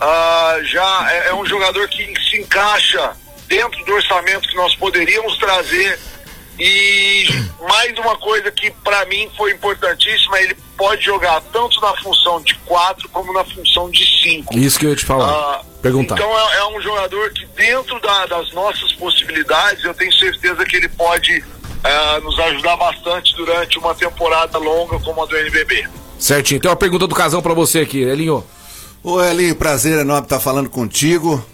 ah, 0.04 0.58
já 0.64 1.06
é, 1.12 1.28
é 1.28 1.34
um 1.34 1.46
jogador 1.46 1.88
que 1.88 2.12
se 2.28 2.36
encaixa 2.40 3.12
dentro 3.46 3.82
do 3.84 3.92
orçamento 3.92 4.48
que 4.48 4.56
nós 4.56 4.74
poderíamos 4.76 5.36
trazer. 5.38 5.98
E 6.58 7.26
mais 7.68 7.98
uma 7.98 8.16
coisa 8.16 8.50
que 8.52 8.70
para 8.70 9.04
mim 9.06 9.28
foi 9.36 9.50
importantíssima, 9.52 10.38
ele 10.40 10.54
pode 10.76 11.04
jogar 11.04 11.40
tanto 11.52 11.80
na 11.80 11.92
função 11.96 12.40
de 12.42 12.54
4 12.64 13.08
como 13.08 13.32
na 13.32 13.44
função 13.44 13.90
de 13.90 14.04
5. 14.22 14.56
Isso 14.56 14.78
que 14.78 14.86
eu 14.86 14.90
ia 14.90 14.96
te 14.96 15.04
falar. 15.04 15.28
Ah, 15.28 15.62
Perguntar. 15.82 16.14
Então 16.14 16.30
é, 16.38 16.56
é 16.58 16.64
um 16.66 16.80
jogador 16.80 17.30
que 17.32 17.44
dentro 17.56 18.00
da- 18.00 18.26
das 18.26 18.52
nossas 18.52 18.92
possibilidades, 18.92 19.84
eu 19.84 19.92
tenho 19.94 20.12
certeza 20.14 20.64
que 20.64 20.76
ele 20.76 20.88
pode 20.88 21.44
ah, 21.82 22.20
nos 22.22 22.38
ajudar 22.38 22.76
bastante 22.76 23.34
durante 23.36 23.76
uma 23.78 23.94
temporada 23.94 24.56
longa 24.56 24.98
como 25.00 25.22
a 25.22 25.26
do 25.26 25.36
NBB. 25.36 25.86
Certinho. 26.18 26.60
Tem 26.60 26.70
uma 26.70 26.76
pergunta 26.76 27.06
do 27.06 27.14
casão 27.14 27.42
pra 27.42 27.52
você 27.52 27.80
aqui, 27.80 28.00
Elinho. 28.00 28.42
Ô 29.04 29.22
Elinho, 29.22 29.54
prazer 29.54 29.98
enorme 29.98 30.24
estar 30.24 30.40
falando 30.40 30.70
contigo. 30.70 31.44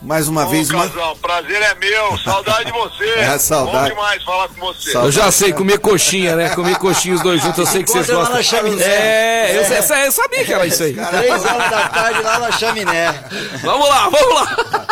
Mais 0.00 0.26
uma 0.26 0.44
Ô, 0.46 0.48
vez, 0.48 0.68
uma... 0.70 0.88
Casão, 0.88 1.16
prazer 1.18 1.62
é 1.62 1.74
meu, 1.76 2.18
saudade 2.18 2.64
de 2.66 2.72
você. 2.72 3.04
É, 3.18 3.38
saudade. 3.38 3.90
Bom 3.90 3.96
demais 3.96 4.22
falar 4.24 4.48
com 4.48 4.60
você. 4.60 4.96
Eu 4.96 5.12
já 5.12 5.30
sei, 5.30 5.52
comer 5.52 5.78
coxinha, 5.78 6.34
né? 6.34 6.48
Comer 6.50 6.76
coxinha 6.76 7.14
os 7.14 7.20
dois 7.22 7.40
juntos, 7.40 7.58
eu 7.58 7.66
sei 7.66 7.82
que 7.84 7.90
vocês 7.90 8.08
Encontra 8.08 8.14
lá 8.32 8.36
gostam. 8.36 8.36
na 8.36 8.42
chaminé. 8.70 8.84
É, 8.84 9.56
eu, 9.56 9.60
essa- 9.62 9.98
eu 10.00 10.10
sabia 10.12 10.44
que 10.44 10.52
era 10.52 10.66
isso 10.66 10.82
aí. 10.82 10.94
Três 10.94 11.44
horas 11.44 11.70
da 11.70 11.88
tarde 11.88 12.20
lá 12.22 12.38
na 12.40 12.52
chaminé. 12.52 13.24
Vamos 13.62 13.88
lá, 13.88 14.08
vamos 14.08 14.34
lá. 14.34 14.86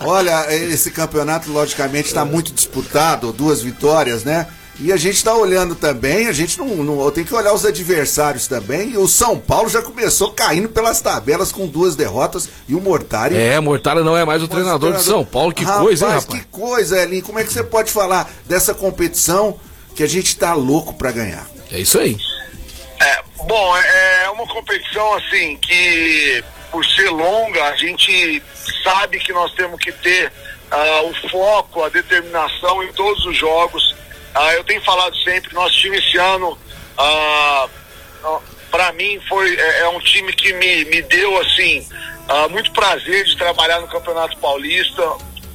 Olha, 0.00 0.52
esse 0.52 0.90
campeonato, 0.90 1.50
logicamente, 1.52 2.08
está 2.08 2.24
muito 2.24 2.52
disputado, 2.52 3.32
duas 3.32 3.62
vitórias, 3.62 4.24
né? 4.24 4.48
E 4.80 4.92
a 4.92 4.96
gente 4.96 5.16
está 5.16 5.34
olhando 5.34 5.74
também, 5.74 6.26
a 6.26 6.32
gente 6.32 6.58
não, 6.58 6.66
não 6.66 7.10
tem 7.10 7.24
que 7.24 7.34
olhar 7.34 7.52
os 7.52 7.64
adversários 7.64 8.46
também. 8.46 8.90
E 8.90 8.96
o 8.96 9.06
São 9.06 9.38
Paulo 9.38 9.68
já 9.68 9.82
começou 9.82 10.32
caindo 10.32 10.68
pelas 10.68 11.00
tabelas 11.00 11.52
com 11.52 11.66
duas 11.66 11.94
derrotas 11.94 12.48
e 12.68 12.74
o 12.74 12.80
Mortari. 12.80 13.36
É, 13.36 13.60
Mortalha 13.60 14.02
não 14.02 14.16
é 14.16 14.24
mais 14.24 14.42
o 14.42 14.48
treinador 14.48 14.94
de 14.94 15.02
São 15.02 15.24
Paulo. 15.24 15.52
Que 15.52 15.64
coisa, 15.64 16.06
hein, 16.06 16.12
rapaz? 16.12 16.40
Que 16.40 16.46
coisa, 16.48 17.00
Elinho. 17.00 17.22
Como 17.22 17.38
é 17.38 17.44
que 17.44 17.52
você 17.52 17.62
pode 17.62 17.92
falar 17.92 18.30
dessa 18.46 18.74
competição 18.74 19.58
que 19.94 20.02
a 20.02 20.08
gente 20.08 20.36
tá 20.36 20.54
louco 20.54 20.94
para 20.94 21.12
ganhar? 21.12 21.46
É 21.70 21.78
isso 21.78 21.98
aí. 21.98 22.16
É, 22.98 23.22
bom, 23.46 23.76
é 23.76 24.12
é 24.22 24.30
uma 24.30 24.46
competição 24.46 25.14
assim 25.14 25.56
que, 25.56 26.42
por 26.70 26.84
ser 26.84 27.10
longa, 27.10 27.64
a 27.64 27.76
gente 27.76 28.42
sabe 28.82 29.18
que 29.18 29.32
nós 29.32 29.52
temos 29.52 29.78
que 29.78 29.92
ter 29.92 30.32
ah, 30.70 31.02
o 31.02 31.28
foco, 31.28 31.82
a 31.82 31.88
determinação 31.88 32.82
em 32.82 32.92
todos 32.92 33.24
os 33.26 33.36
jogos. 33.36 33.94
Ah, 34.34 34.54
eu 34.54 34.64
tenho 34.64 34.82
falado 34.82 35.16
sempre, 35.18 35.54
nosso 35.54 35.76
time 35.76 35.98
esse 35.98 36.16
ano, 36.16 36.58
ah, 36.96 37.68
para 38.70 38.92
mim, 38.92 39.20
foi 39.28 39.54
é, 39.54 39.80
é 39.80 39.88
um 39.88 40.00
time 40.00 40.32
que 40.32 40.52
me, 40.54 40.84
me 40.86 41.02
deu 41.02 41.38
assim 41.40 41.86
ah, 42.28 42.48
muito 42.48 42.72
prazer 42.72 43.24
de 43.24 43.36
trabalhar 43.36 43.80
no 43.80 43.88
Campeonato 43.88 44.36
Paulista. 44.38 45.02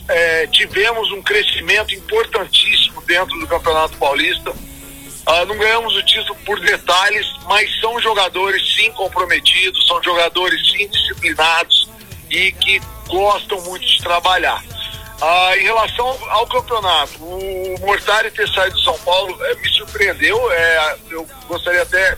É, 0.08 0.48
tivemos 0.48 1.12
um 1.12 1.22
crescimento 1.22 1.94
importantíssimo 1.94 3.02
dentro 3.02 3.38
do 3.40 3.48
Campeonato 3.48 3.98
Paulista. 3.98 4.54
Ah, 5.26 5.44
não 5.46 5.58
ganhamos 5.58 5.96
o 5.96 6.04
título 6.04 6.38
por 6.46 6.60
detalhes, 6.60 7.26
mas 7.46 7.70
são 7.82 8.00
jogadores 8.00 8.76
sim 8.76 8.92
comprometidos, 8.94 9.86
são 9.88 10.02
jogadores 10.02 10.72
sim 10.72 10.88
disciplinados 10.88 11.90
e 12.30 12.52
que 12.52 12.80
gostam 13.08 13.60
muito 13.62 13.86
de 13.86 14.02
trabalhar. 14.04 14.64
Ah, 15.20 15.58
em 15.58 15.64
relação 15.64 16.06
ao, 16.30 16.46
campeonato, 16.46 17.24
o 17.24 17.76
Mortari 17.80 18.30
ter 18.30 18.48
saído 18.50 18.76
do 18.76 18.84
São 18.84 18.98
Paulo 19.00 19.36
eh, 19.46 19.56
me 19.56 19.70
surpreendeu. 19.70 20.52
eh, 20.52 20.98
eu 21.10 21.28
gostaria 21.48 21.82
até 21.82 22.16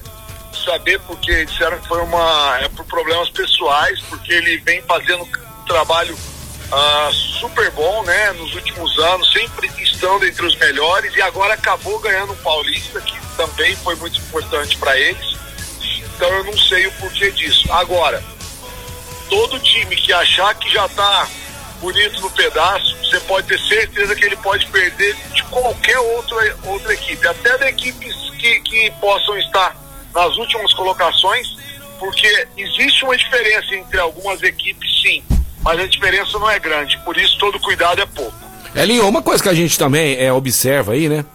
de 0.51 0.63
saber 0.65 0.99
porque 1.07 1.45
disseram 1.45 1.79
que 1.79 1.88
foi 1.88 2.01
uma 2.01 2.59
é 2.62 2.67
por 2.69 2.85
problemas 2.85 3.29
pessoais, 3.29 4.01
porque 4.01 4.33
ele 4.33 4.57
vem 4.57 4.81
fazendo 4.81 5.23
um 5.23 5.65
trabalho 5.65 6.17
ah, 6.71 7.09
super 7.39 7.71
bom, 7.71 8.03
né? 8.03 8.31
Nos 8.33 8.53
últimos 8.53 8.99
anos, 8.99 9.31
sempre 9.31 9.71
estando 9.81 10.25
entre 10.25 10.45
os 10.45 10.55
melhores 10.57 11.15
e 11.15 11.21
agora 11.21 11.53
acabou 11.53 11.99
ganhando 11.99 12.33
um 12.33 12.38
paulista 12.38 12.99
que 12.99 13.17
também 13.38 13.75
foi 13.77 13.95
muito 13.95 14.19
importante 14.19 14.77
para 14.77 14.99
eles. 14.99 15.38
Então 16.15 16.29
eu 16.29 16.43
não 16.43 16.57
sei 16.57 16.85
o 16.85 16.91
porquê 16.93 17.31
disso. 17.31 17.71
Agora, 17.71 18.21
todo 19.29 19.57
time 19.59 19.95
que 19.95 20.12
achar 20.12 20.53
que 20.55 20.69
já 20.69 20.88
tá 20.89 21.27
bonito 21.80 22.22
no 22.22 22.30
pedaço, 22.32 22.98
você 22.98 23.20
pode 23.22 23.48
ter 23.48 23.60
certeza 23.60 24.15
que 24.15 24.26
ele 24.26 24.38
pode 24.38 24.65
perder 24.68 25.15
de 25.34 25.44
qualquer 25.46 25.98
outra, 25.98 26.58
outra 26.65 26.94
equipe, 26.94 27.28
até 27.28 27.58
da 27.58 27.70
equipes 27.70 28.15
que, 28.38 28.60
que 28.62 28.92
possam 29.00 29.38
estar 29.39 29.76
nas 30.13 30.38
últimas 30.38 30.74
colocações, 30.74 31.48
porque 31.98 32.48
existe 32.58 33.04
uma 33.04 33.15
diferença 33.15 33.76
entre 33.76 34.00
algumas 34.00 34.42
equipes, 34.44 34.89
sim, 35.02 35.24
mas 35.62 35.80
a 35.80 35.88
diferença 35.88 36.38
não 36.39 36.50
é 36.50 36.60
grande, 36.60 36.98
por 37.04 37.18
isso 37.18 37.38
todo 37.38 37.60
cuidado 37.60 38.02
é 38.02 38.06
pouco. 38.06 38.50
Elinho, 38.76 39.08
uma 39.08 39.22
coisa 39.22 39.42
que 39.42 39.50
a 39.50 39.54
gente 39.54 39.78
também 39.78 40.15
é, 40.18 40.32
observa 40.32 40.94
aí, 40.94 41.10
né? 41.10 41.26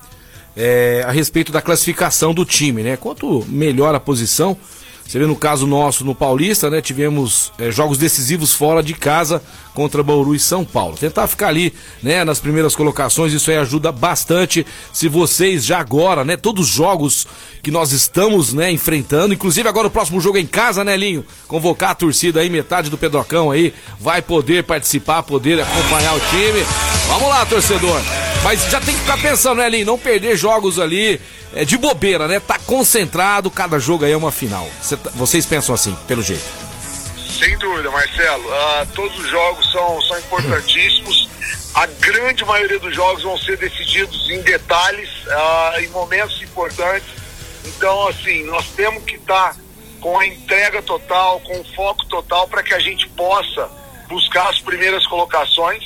É, 0.57 1.03
a 1.05 1.11
respeito 1.11 1.51
da 1.51 1.61
classificação 1.61 2.33
do 2.33 2.45
time, 2.45 2.83
né? 2.83 2.97
Quanto 2.97 3.45
melhor 3.49 3.93
a 3.93 3.99
posição, 3.99 4.57
você 5.07 5.19
vê 5.19 5.27
no 5.27 5.37
caso 5.37 5.67
nosso 5.67 6.05
no 6.05 6.14
Paulista, 6.14 6.71
né? 6.71 6.81
Tivemos 6.81 7.53
é, 7.59 7.71
jogos 7.71 7.99
decisivos 7.99 8.53
fora 8.53 8.83
de 8.83 8.95
casa 8.95 9.43
contra 9.75 10.03
Bauru 10.03 10.35
e 10.35 10.40
São 10.40 10.64
Paulo. 10.64 10.97
Tentar 10.97 11.27
ficar 11.27 11.49
ali, 11.49 11.75
né, 12.03 12.25
nas 12.25 12.40
primeiras 12.40 12.75
colocações, 12.75 13.33
isso 13.33 13.51
aí 13.51 13.57
ajuda 13.57 13.93
bastante. 13.93 14.64
Se 14.93 15.09
vocês 15.09 15.64
já 15.64 15.79
agora, 15.79 16.25
né, 16.25 16.37
todos 16.37 16.69
os 16.69 16.73
jogos 16.73 17.27
que 17.62 17.71
nós 17.71 17.93
estamos, 17.93 18.53
né, 18.53 18.71
enfrentando, 18.71 19.35
inclusive 19.35 19.69
agora 19.69 19.88
o 19.88 19.90
próximo 19.90 20.21
jogo 20.21 20.38
é 20.38 20.40
em 20.40 20.47
casa, 20.47 20.85
né, 20.85 20.97
Linho? 20.97 21.25
Convocar 21.47 21.90
a 21.90 21.95
torcida 21.95 22.40
aí, 22.40 22.49
metade 22.49 22.88
do 22.88 22.97
Pedrocão 22.97 23.51
aí, 23.51 23.75
vai 24.01 24.23
poder 24.23 24.64
participar, 24.64 25.23
poder 25.23 25.61
acompanhar 25.61 26.14
o 26.14 26.21
time. 26.21 26.64
Vamos 27.09 27.29
lá, 27.29 27.45
torcedor. 27.45 28.01
Mas 28.43 28.71
já 28.71 28.81
tem 28.81 28.95
que 28.95 29.01
ficar 29.01 29.21
pensando, 29.21 29.59
né, 29.59 29.69
Linho? 29.69 29.87
Não 29.87 29.99
perder 29.99 30.37
jogos 30.37 30.79
ali 30.79 31.21
é, 31.55 31.64
de 31.64 31.79
bobeira, 31.79 32.27
né? 32.27 32.40
Tá 32.40 32.59
concentrado, 32.59 33.51
cada 33.51 33.79
jogo 33.79 34.05
aí 34.05 34.12
é 34.12 34.17
uma 34.17 34.33
final. 34.33 34.69
Cê, 34.83 34.97
tá, 34.97 35.11
vocês 35.14 35.47
pensam 35.47 35.75
assim, 35.75 35.97
pelo 36.07 36.23
jeito. 36.23 36.45
Sem 37.38 37.57
dúvida, 37.59 37.90
Marcelo. 37.90 38.45
Uh, 38.45 38.87
todos 38.95 39.19
os 39.19 39.29
jogos 39.29 39.71
são, 39.71 40.03
são 40.03 40.19
importantíssimos. 40.19 41.29
A 41.75 41.87
grande 41.87 42.45
maioria 42.45 42.79
dos 42.79 42.95
jogos 42.95 43.23
vão 43.23 43.38
ser 43.38 43.57
decididos 43.57 44.31
em 44.31 44.40
detalhes, 44.43 45.09
uh, 45.27 45.81
em 45.81 45.88
momentos 45.88 46.40
importantes. 46.43 47.09
Então, 47.64 48.09
assim, 48.09 48.45
nós 48.45 48.67
temos 48.77 49.03
que 49.05 49.17
estar 49.17 49.55
tá 49.55 49.57
com 50.01 50.19
a 50.19 50.27
entrega 50.27 50.83
total, 50.83 51.40
com 51.40 51.61
o 51.61 51.64
foco 51.75 52.05
total 52.07 52.47
para 52.49 52.62
que 52.62 52.75
a 52.75 52.79
gente 52.79 53.09
possa 53.11 53.69
buscar 54.09 54.49
as 54.49 54.61
primeiras 54.61 55.07
colocações. 55.07 55.83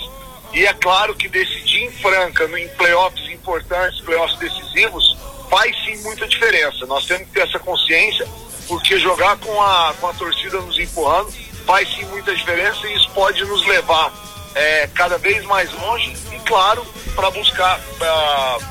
E 0.52 0.64
é 0.66 0.72
claro 0.72 1.14
que 1.14 1.28
decidir 1.28 1.84
em 1.84 1.90
Franca, 1.92 2.44
em 2.58 2.68
playoffs 2.68 3.28
importantes, 3.30 4.00
playoffs 4.00 4.38
decisivos, 4.38 5.16
faz 5.48 5.74
sim 5.84 5.96
muita 6.02 6.26
diferença. 6.26 6.86
Nós 6.86 7.06
temos 7.06 7.26
que 7.28 7.34
ter 7.34 7.40
essa 7.40 7.58
consciência, 7.58 8.26
porque 8.66 8.98
jogar 8.98 9.36
com 9.38 9.60
a, 9.62 9.94
com 10.00 10.08
a 10.08 10.12
torcida 10.14 10.60
nos 10.60 10.78
empurrando 10.78 11.32
faz 11.66 11.88
sim 11.94 12.04
muita 12.06 12.34
diferença 12.34 12.86
e 12.86 12.96
isso 12.96 13.10
pode 13.10 13.44
nos 13.44 13.66
levar 13.66 14.12
é, 14.54 14.88
cada 14.94 15.18
vez 15.18 15.44
mais 15.44 15.72
longe 15.74 16.14
e, 16.32 16.38
claro, 16.40 16.84
para 17.14 17.30
buscar, 17.30 17.80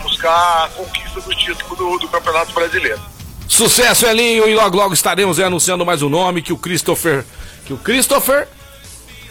buscar 0.01 0.65
a 0.65 0.69
conquista 0.69 1.21
do 1.21 1.35
título 1.35 1.75
do, 1.75 1.97
do 1.99 2.07
Campeonato 2.07 2.51
Brasileiro. 2.53 2.99
Sucesso, 3.47 4.05
Elinho, 4.05 4.47
e 4.47 4.55
logo 4.55 4.75
logo 4.75 4.93
estaremos 4.93 5.39
anunciando 5.39 5.85
mais 5.85 6.01
um 6.01 6.09
nome 6.09 6.41
que 6.41 6.51
o 6.51 6.57
Christopher. 6.57 7.23
Que 7.65 7.73
o 7.73 7.77
Christopher 7.77 8.47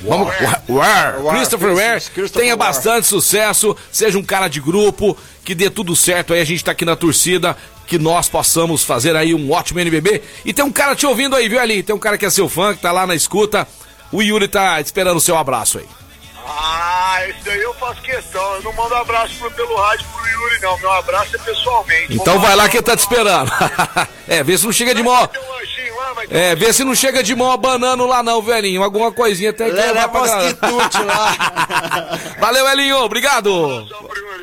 Vamos, 0.01 0.29
War, 0.69 1.15
Christopher 1.35 1.75
Ware, 1.75 2.31
tenha 2.31 2.57
bastante 2.57 3.07
sucesso, 3.07 3.77
seja 3.91 4.19
um 4.19 4.23
cara 4.23 4.49
de 4.49 4.61
grupo, 4.61 5.17
que 5.45 5.55
dê 5.55 5.71
tudo 5.71 5.97
certo 5.97 6.35
aí, 6.35 6.41
a 6.41 6.45
gente 6.45 6.65
tá 6.65 6.73
aqui 6.73 6.85
na 6.85 6.95
torcida, 6.97 7.57
que 7.87 7.99
nós 7.99 8.29
possamos 8.29 8.85
fazer 8.85 9.17
aí 9.17 9.35
um 9.35 9.51
ótimo 9.51 9.81
NBB. 9.81 10.23
E 10.45 10.53
tem 10.53 10.65
um 10.65 10.73
cara 10.73 10.95
te 10.95 11.07
ouvindo 11.07 11.37
aí, 11.37 11.49
viu 11.49 11.61
ali? 11.61 11.83
Tem 11.83 11.95
um 11.95 11.99
cara 11.99 12.19
que 12.19 12.27
é 12.27 12.31
seu 12.31 12.49
fã, 12.49 12.75
que 12.75 12.83
tá 12.83 12.93
lá 12.93 13.07
na 13.07 13.15
escuta. 13.15 13.67
O 14.13 14.23
Yuri 14.23 14.49
tá 14.49 14.81
esperando 14.81 15.17
o 15.17 15.21
seu 15.21 15.37
abraço 15.37 15.79
aí. 15.79 15.87
Ah, 16.49 17.19
esse 17.29 17.51
aí 17.51 17.61
eu 17.61 17.75
faço 17.75 18.01
questão. 18.03 18.55
Eu 18.57 18.63
não 18.63 18.73
mando 18.73 18.95
abraço 18.95 19.35
pro, 19.39 19.51
pelo 19.51 19.75
rádio 19.77 20.07
pro 20.15 20.27
Yuri, 20.29 20.61
não. 20.63 20.79
Meu 20.79 20.93
abraço 20.93 21.35
é 21.35 21.39
pessoalmente. 21.39 22.15
Então 22.15 22.39
vai 22.39 22.55
lá 22.55 22.69
que 22.69 22.77
ele 22.77 22.85
tá 22.85 22.97
te 22.97 23.01
esperando. 23.01 23.51
é, 24.29 24.43
vê 24.45 24.57
se 24.57 24.65
não 24.65 24.73
chega 24.73 24.95
de 24.95 25.03
mó. 25.03 25.27
É, 26.31 26.55
vê 26.55 26.73
se 26.73 26.83
não 26.85 26.95
chega 26.95 27.23
de 27.23 27.35
mão 27.35 27.51
abanando 27.51 28.07
lá 28.07 28.23
não, 28.23 28.41
velhinho. 28.41 28.83
Alguma 28.83 29.11
coisinha 29.13 29.51
até 29.51 29.67
que 29.67 29.73
levar 29.73 30.09
pra 30.09 30.21
lá. 30.23 30.39
Valeu, 32.41 32.69
Elinho. 32.69 32.99
Obrigado. 32.99 33.87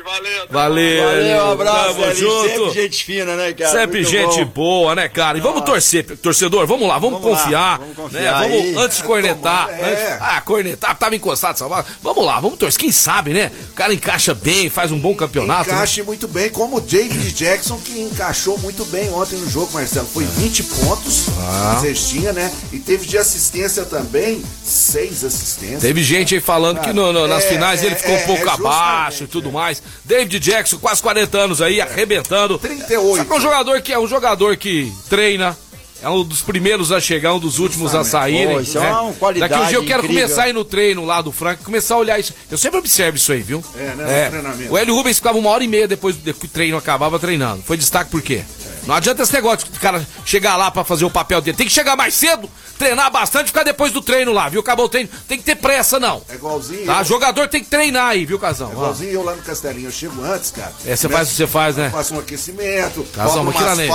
Valeu. 0.04 0.46
Valeu. 0.50 1.04
Valeu, 1.06 1.44
um 1.46 1.52
abraço. 1.52 1.94
Tamo 1.94 2.14
junto. 2.14 2.48
Sempre 2.48 2.70
gente 2.82 3.04
fina, 3.04 3.34
né, 3.36 3.52
cara? 3.52 3.70
Sempre 3.70 3.98
Muito 4.02 4.10
gente 4.10 4.44
bom. 4.44 4.50
boa, 4.52 4.94
né, 4.94 5.08
cara? 5.08 5.38
E 5.38 5.40
vamos 5.40 5.62
torcer, 5.62 6.04
torcedor. 6.18 6.66
Vamos 6.66 6.86
lá, 6.86 6.98
vamos, 6.98 7.20
Vamos 7.20 7.36
lá, 7.38 7.42
confiar. 7.44 7.78
vamos 7.78 7.96
né? 7.96 8.02
confiar 8.02 8.38
Vamos, 8.42 8.52
aí. 8.56 8.74
antes 8.76 8.96
de 8.98 9.04
cornetar. 9.04 9.68
é. 9.70 9.82
antes- 9.82 10.22
ah, 10.22 10.40
cornetar, 10.42 10.96
tava 10.96 11.16
encostado, 11.16 11.58
salvado. 11.58 11.86
Vamos 12.02 12.24
lá, 12.24 12.38
vamos 12.40 12.58
torcer. 12.58 12.80
Quem 12.80 12.92
sabe, 12.92 13.32
né? 13.32 13.50
O 13.70 13.74
cara 13.74 13.92
encaixa 13.94 14.34
bem, 14.34 14.68
faz 14.68 14.92
um 14.92 14.98
bom 14.98 15.14
campeonato. 15.14 15.68
né? 15.70 15.74
Encaixe 15.76 16.02
muito 16.02 16.28
bem, 16.28 16.50
como 16.50 16.76
o 16.76 16.80
David 16.80 17.32
Jackson, 17.32 17.78
que 17.78 17.98
encaixou 18.00 18.58
muito 18.58 18.84
bem 18.86 19.10
ontem 19.12 19.36
no 19.38 19.48
jogo, 19.50 19.72
Marcelo. 19.72 20.06
Foi 20.12 20.24
20 20.24 20.62
pontos 20.64 21.26
Ah. 21.38 21.78
cestinha, 21.80 22.32
né? 22.32 22.52
E 22.72 22.78
teve 22.78 23.06
de 23.06 23.16
assistência 23.18 23.84
também, 23.84 24.42
seis 24.62 25.24
assistências. 25.24 25.80
Teve 25.82 26.02
gente 26.02 26.34
aí 26.34 26.40
falando 26.40 26.80
que 26.80 26.92
no- 26.92 27.12
no- 27.12 27.26
nas 27.26 27.44
É, 27.44 27.48
finais 27.48 27.82
ele 27.82 27.94
é, 27.94 27.98
ficou 27.98 28.14
um 28.14 28.18
é, 28.18 28.22
pouco 28.26 28.48
é 28.48 28.50
abaixo 28.52 29.24
e 29.24 29.26
tudo 29.26 29.50
mais. 29.52 29.82
David 30.04 30.38
Jackson, 30.40 30.78
quase 30.78 31.00
40 31.02 31.38
anos 31.38 31.60
aí, 31.62 31.80
arrebentando. 31.80 32.58
38. 32.58 33.16
Sabe 33.16 33.28
que 33.28 33.34
é 33.34 33.36
um 33.36 33.40
jogador 33.40 33.80
que 33.82 33.92
é 33.92 33.98
um 33.98 34.06
jogador 34.08 34.56
que 34.56 34.92
treina. 35.08 35.56
É 36.04 36.08
um 36.10 36.22
dos 36.22 36.42
primeiros 36.42 36.92
a 36.92 37.00
chegar, 37.00 37.32
um 37.32 37.38
dos 37.38 37.58
últimos 37.58 37.94
a 37.94 38.04
saírem. 38.04 38.56
Pô, 38.56 38.60
isso 38.60 38.76
é 38.76 38.82
né? 38.82 38.92
uma 38.92 39.12
qualidade 39.14 39.50
Daqui 39.50 39.64
um 39.64 39.68
dia 39.68 39.78
eu 39.78 39.84
quero 39.84 40.04
incrível. 40.04 40.22
começar 40.22 40.42
a 40.42 40.48
ir 40.50 40.52
no 40.52 40.64
treino 40.64 41.04
lá 41.06 41.22
do 41.22 41.32
Frank, 41.32 41.64
começar 41.64 41.94
a 41.94 41.98
olhar 41.98 42.20
isso. 42.20 42.34
Eu 42.50 42.58
sempre 42.58 42.78
observo 42.78 43.16
isso 43.16 43.32
aí, 43.32 43.40
viu? 43.40 43.64
É, 43.74 43.94
né, 43.94 44.24
no 44.24 44.30
treinamento. 44.30 44.72
O 44.72 44.76
Hélio 44.76 44.94
Rubens 44.94 45.16
ficava 45.16 45.38
uma 45.38 45.48
hora 45.48 45.64
e 45.64 45.68
meia 45.68 45.88
depois 45.88 46.14
do 46.14 46.34
que 46.34 46.44
o 46.44 46.48
treino 46.48 46.76
acabava 46.76 47.18
treinando. 47.18 47.62
Foi 47.62 47.78
destaque 47.78 48.10
por 48.10 48.20
quê? 48.20 48.44
Não 48.86 48.94
adianta 48.94 49.22
esse 49.22 49.32
negócio 49.32 49.66
de 49.70 49.78
cara 49.78 50.06
chegar 50.26 50.56
lá 50.56 50.70
pra 50.70 50.84
fazer 50.84 51.06
o 51.06 51.10
papel 51.10 51.40
dele. 51.40 51.56
Tem 51.56 51.66
que 51.66 51.72
chegar 51.72 51.96
mais 51.96 52.12
cedo, 52.12 52.50
treinar 52.78 53.10
bastante 53.10 53.46
ficar 53.46 53.62
depois 53.62 53.92
do 53.92 54.00
treino 54.02 54.32
lá, 54.32 54.48
viu? 54.48 54.60
Acabou 54.60 54.86
o 54.86 54.88
treino. 54.88 55.08
Tem 55.28 55.38
que 55.38 55.44
ter 55.44 55.56
pressa, 55.56 55.98
não. 56.00 56.22
É 56.28 56.34
igualzinho. 56.34 56.86
Tá? 56.86 56.98
eu, 56.98 57.04
Jogador 57.04 57.48
tem 57.48 57.62
que 57.62 57.70
treinar 57.70 58.08
aí, 58.08 58.24
viu, 58.26 58.38
Casão? 58.38 58.68
é 58.70 58.72
igualzinho 58.72 59.10
eu 59.12 59.22
lá 59.22 59.34
no 59.34 59.42
Castelinho. 59.42 59.88
Eu 59.88 59.92
chego 59.92 60.22
antes, 60.22 60.50
cara. 60.50 60.72
É, 60.86 60.94
você 60.96 61.08
faz 61.08 61.28
o 61.28 61.30
que 61.30 61.36
você 61.36 61.46
faz, 61.46 61.76
né? 61.76 61.90
Faço 61.90 62.14
um 62.14 62.18
aquecimento, 62.18 63.06
cobro 63.14 63.44
mas 63.44 63.78
é-. 63.78 63.86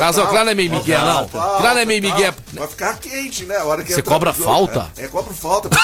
Casal, 0.00 0.24
tal. 0.24 0.32
aquilo 0.32 0.44
não 0.44 0.52
é 0.52 0.54
meio 0.54 0.70
migué, 0.70 0.98
não. 0.98 1.28
falta, 1.28 1.74
não 1.74 1.80
é 1.80 1.84
meio 1.84 2.02
migué. 2.02 2.34
Vai 2.52 2.68
ficar 2.68 2.98
quente, 2.98 3.44
né? 3.44 3.56
A 3.56 3.64
hora 3.64 3.82
que 3.84 3.92
Você 3.92 4.02
cobra 4.02 4.32
falta? 4.32 4.90
É, 4.96 5.04
é 5.04 5.08
cobro 5.08 5.34
falta. 5.34 5.68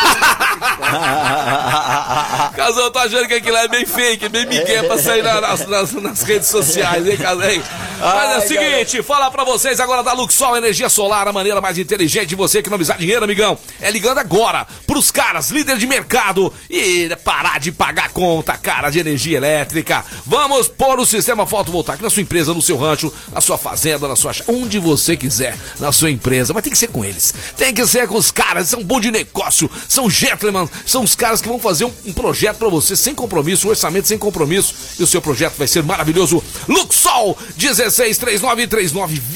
Casal, 2.56 2.84
eu 2.84 2.90
tô 2.90 2.98
achando 2.98 3.26
que 3.26 3.34
aquilo 3.34 3.56
é 3.56 3.68
bem 3.68 3.84
fake, 3.87 4.28
bem 4.28 4.46
migué 4.46 4.82
pra 4.82 4.98
sair 4.98 5.22
na- 5.22 5.40
nas, 5.40 5.66
nas- 5.66 5.92
nas 5.92 6.22
redes 6.22 6.48
sociais, 6.48 7.06
hein? 7.06 7.16
Hein? 7.18 7.62
Mas 8.00 8.30
é 8.30 8.38
o 8.38 8.48
seguinte, 8.48 9.02
falar 9.02 9.30
pra 9.30 9.44
vocês 9.44 9.80
agora 9.80 10.02
da 10.02 10.12
Luxol 10.12 10.56
Energia 10.56 10.88
Solar, 10.88 11.26
a 11.28 11.32
maneira 11.32 11.61
mais 11.61 11.78
inteligente 11.78 12.28
de 12.28 12.37
você 12.38 12.59
economizar 12.59 12.96
dinheiro, 12.96 13.24
amigão. 13.24 13.59
É 13.81 13.90
ligando 13.90 14.18
agora 14.18 14.66
pros 14.87 15.11
caras, 15.11 15.51
líder 15.51 15.77
de 15.77 15.87
mercado, 15.87 16.53
e 16.70 17.14
parar 17.24 17.61
de 17.61 17.70
pagar 17.70 18.11
conta 18.11 18.57
cara 18.57 18.88
de 18.90 18.98
energia 18.98 19.37
elétrica. 19.37 20.05
Vamos 20.24 20.68
pôr 20.68 20.98
o 20.98 21.05
sistema 21.07 21.46
fotovoltaico 21.46 22.03
na 22.03 22.11
sua 22.11 22.22
empresa, 22.22 22.55
no 22.55 22.62
seu 22.62 22.77
rancho, 22.77 23.12
na 23.33 23.40
sua 23.40 23.59
fazenda, 23.59 24.09
na 24.09 24.16
sua... 24.16 24.33
onde 24.46 24.79
você 24.79 25.16
quiser, 25.16 25.57
na 25.79 25.92
sua 25.92 26.11
empresa. 26.11 26.55
Mas 26.55 26.62
tem 26.62 26.72
que 26.72 26.79
ser 26.79 26.88
com 26.88 27.05
eles. 27.05 27.35
Tem 27.57 27.74
que 27.74 27.87
ser 27.87 28.09
com 28.09 28.16
os 28.16 28.31
caras, 28.31 28.68
são 28.68 28.83
bom 28.83 29.01
de 29.01 29.11
negócio, 29.11 29.70
são 29.88 30.09
gentlemen, 30.09 30.68
são 30.87 31.03
os 31.03 31.14
caras 31.14 31.40
que 31.40 31.48
vão 31.48 31.59
fazer 31.59 31.85
um, 31.85 31.92
um 32.07 32.12
projeto 32.12 32.59
pra 32.59 32.68
você 32.68 32.96
sem 32.96 33.14
compromisso, 33.14 33.66
um 33.66 33.70
orçamento 33.70 34.09
sem 34.09 34.18
compromisso. 34.18 34.74
E 34.98 35.03
o 35.03 35.07
seu 35.07 35.20
projeto 35.20 35.57
vai 35.57 35.66
ser 35.66 35.83
maravilhoso. 35.83 36.42
Luxol 36.68 37.37
16 37.57 38.18
3939 38.18 39.29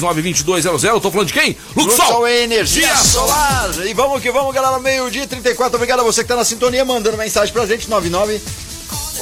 2200 0.00 0.42
16 0.42 0.42
3939 0.42 0.42
2200. 0.42 0.84
Eu 0.84 1.00
tô 1.00 1.10
falando 1.10 1.26
de 1.28 1.32
quem? 1.34 1.56
Luxol 1.76 2.28
Energia 2.28 2.86
Dia 2.86 2.96
Solar. 2.96 3.70
E 3.86 3.94
vamos 3.94 4.22
que 4.22 4.30
vamos, 4.30 4.54
galera. 4.54 4.78
Meio-dia 4.78 5.26
34. 5.26 5.76
Obrigado 5.76 6.00
a 6.00 6.04
você 6.04 6.22
que 6.22 6.28
tá 6.28 6.36
na 6.36 6.44
sintonia, 6.44 6.84
mandando 6.84 7.16
mensagem 7.16 7.52
pra 7.52 7.66
gente. 7.66 7.88
99 7.88 8.40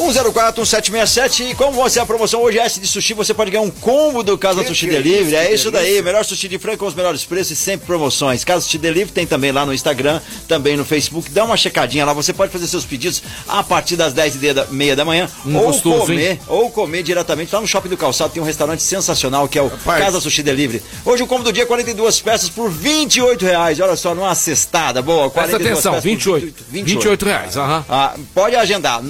104 0.00 0.62
1767 0.62 1.42
e 1.50 1.54
como 1.54 1.72
você 1.72 2.00
a 2.00 2.06
promoção 2.06 2.42
hoje 2.42 2.58
é 2.58 2.62
essa 2.62 2.80
de 2.80 2.86
sushi, 2.86 3.12
você 3.14 3.34
pode 3.34 3.50
ganhar 3.50 3.62
um 3.62 3.70
combo 3.70 4.22
do 4.22 4.36
Casa 4.38 4.62
Que 4.62 4.68
Sushi 4.68 4.88
que 4.88 4.96
é 4.96 4.98
Delivery. 5.02 5.26
isso, 5.26 5.36
É 5.36 5.52
isso 5.54 5.70
daí, 5.70 5.82
delícia. 5.84 6.02
melhor 6.02 6.24
sushi 6.24 6.48
de 6.48 6.58
frango 6.58 6.78
com 6.78 6.86
os 6.86 6.94
melhores 6.94 7.24
preços 7.24 7.52
e 7.52 7.56
sempre 7.56 7.86
promoções. 7.86 8.42
Casa 8.42 8.62
Sushi 8.62 8.78
Delivery 8.78 9.12
tem 9.12 9.26
também 9.26 9.52
lá 9.52 9.66
no 9.66 9.74
Instagram, 9.74 10.20
também 10.48 10.76
no 10.76 10.84
Facebook. 10.84 11.30
Dá 11.30 11.44
uma 11.44 11.56
checadinha 11.56 12.04
lá, 12.04 12.12
você 12.12 12.32
pode 12.32 12.50
fazer 12.50 12.66
seus 12.66 12.84
pedidos 12.84 13.22
a 13.46 13.62
partir 13.62 13.96
das 13.96 14.12
10 14.12 14.36
e 14.42 14.52
da- 14.54 14.66
meia 14.70 14.96
da 14.96 15.04
manhã 15.04 15.28
Hum, 15.44 15.56
ou 15.56 15.66
gostoso, 15.66 16.06
comer, 16.06 16.30
hein? 16.32 16.40
ou 16.48 16.70
comer 16.70 17.02
diretamente 17.02 17.54
lá 17.54 17.60
no 17.60 17.66
Shopping 17.66 17.88
do 17.90 17.96
Calçado, 17.96 18.32
tem 18.32 18.42
um 18.42 18.46
restaurante 18.46 18.82
sensacional 18.82 19.46
que 19.48 19.58
é 19.58 19.62
o 19.62 19.68
Rapaz. 19.68 20.02
Casa 20.02 20.20
Sushi 20.20 20.42
Delivery. 20.42 20.82
Hoje 21.04 21.22
o 21.22 21.26
combo 21.26 21.44
do 21.44 21.52
dia 21.52 21.66
42 21.66 22.20
peças 22.20 22.48
por 22.48 22.70
28 22.70 23.44
reais. 23.44 23.78
Olha 23.80 23.96
só, 23.96 24.14
numa 24.14 24.34
cestada 24.34 25.02
boa. 25.02 25.28
Presta 25.30 25.58
42 25.58 25.72
atenção, 25.72 25.92
peças 25.92 26.04
por 26.04 26.08
28. 26.10 26.64
28 26.70 27.24
reais, 27.26 27.56
aham. 27.56 27.84
ah, 27.88 28.14
pode 28.34 28.56
agendar, 28.56 29.02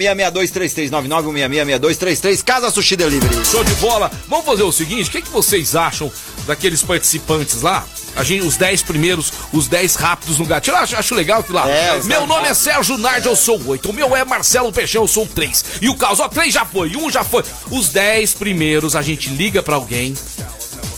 991666233, 0.00 0.90
991666233, 0.90 2.42
Casa 2.44 2.70
Sushi 2.70 2.96
Delivery. 2.96 3.44
Show 3.46 3.62
de 3.62 3.74
bola. 3.74 4.10
Vamos 4.28 4.46
fazer 4.46 4.62
o 4.62 4.72
seguinte, 4.72 5.08
o 5.08 5.12
que, 5.12 5.22
que 5.22 5.30
vocês 5.30 5.76
acham 5.76 6.10
daqueles 6.46 6.82
participantes 6.82 7.62
lá? 7.62 7.84
A 8.16 8.24
gente, 8.24 8.44
os 8.44 8.56
10 8.56 8.82
primeiros, 8.82 9.32
os 9.52 9.68
10 9.68 9.94
rápidos 9.94 10.38
no 10.38 10.44
gatilho. 10.44 10.76
Eu 10.76 10.80
acho, 10.80 10.96
acho 10.96 11.14
legal 11.14 11.42
que 11.44 11.52
lá. 11.52 11.68
É, 11.68 12.02
Meu 12.04 12.26
nome 12.26 12.48
é 12.48 12.54
Sérgio 12.54 12.98
Nardi, 12.98 13.28
eu 13.28 13.36
sou 13.36 13.60
8. 13.64 13.88
O 13.88 13.92
meu 13.92 14.16
é 14.16 14.24
Marcelo 14.24 14.72
Peixão, 14.72 15.02
eu 15.02 15.08
sou 15.08 15.26
3. 15.26 15.64
E 15.80 15.88
o 15.88 15.94
caos, 15.94 16.18
ó, 16.18 16.28
3 16.28 16.52
já 16.52 16.64
foi, 16.64 16.96
um 16.96 17.10
já 17.10 17.22
foi. 17.22 17.44
Os 17.70 17.90
10 17.90 18.34
primeiros, 18.34 18.96
a 18.96 19.02
gente 19.02 19.30
liga 19.30 19.62
pra 19.62 19.76
alguém. 19.76 20.14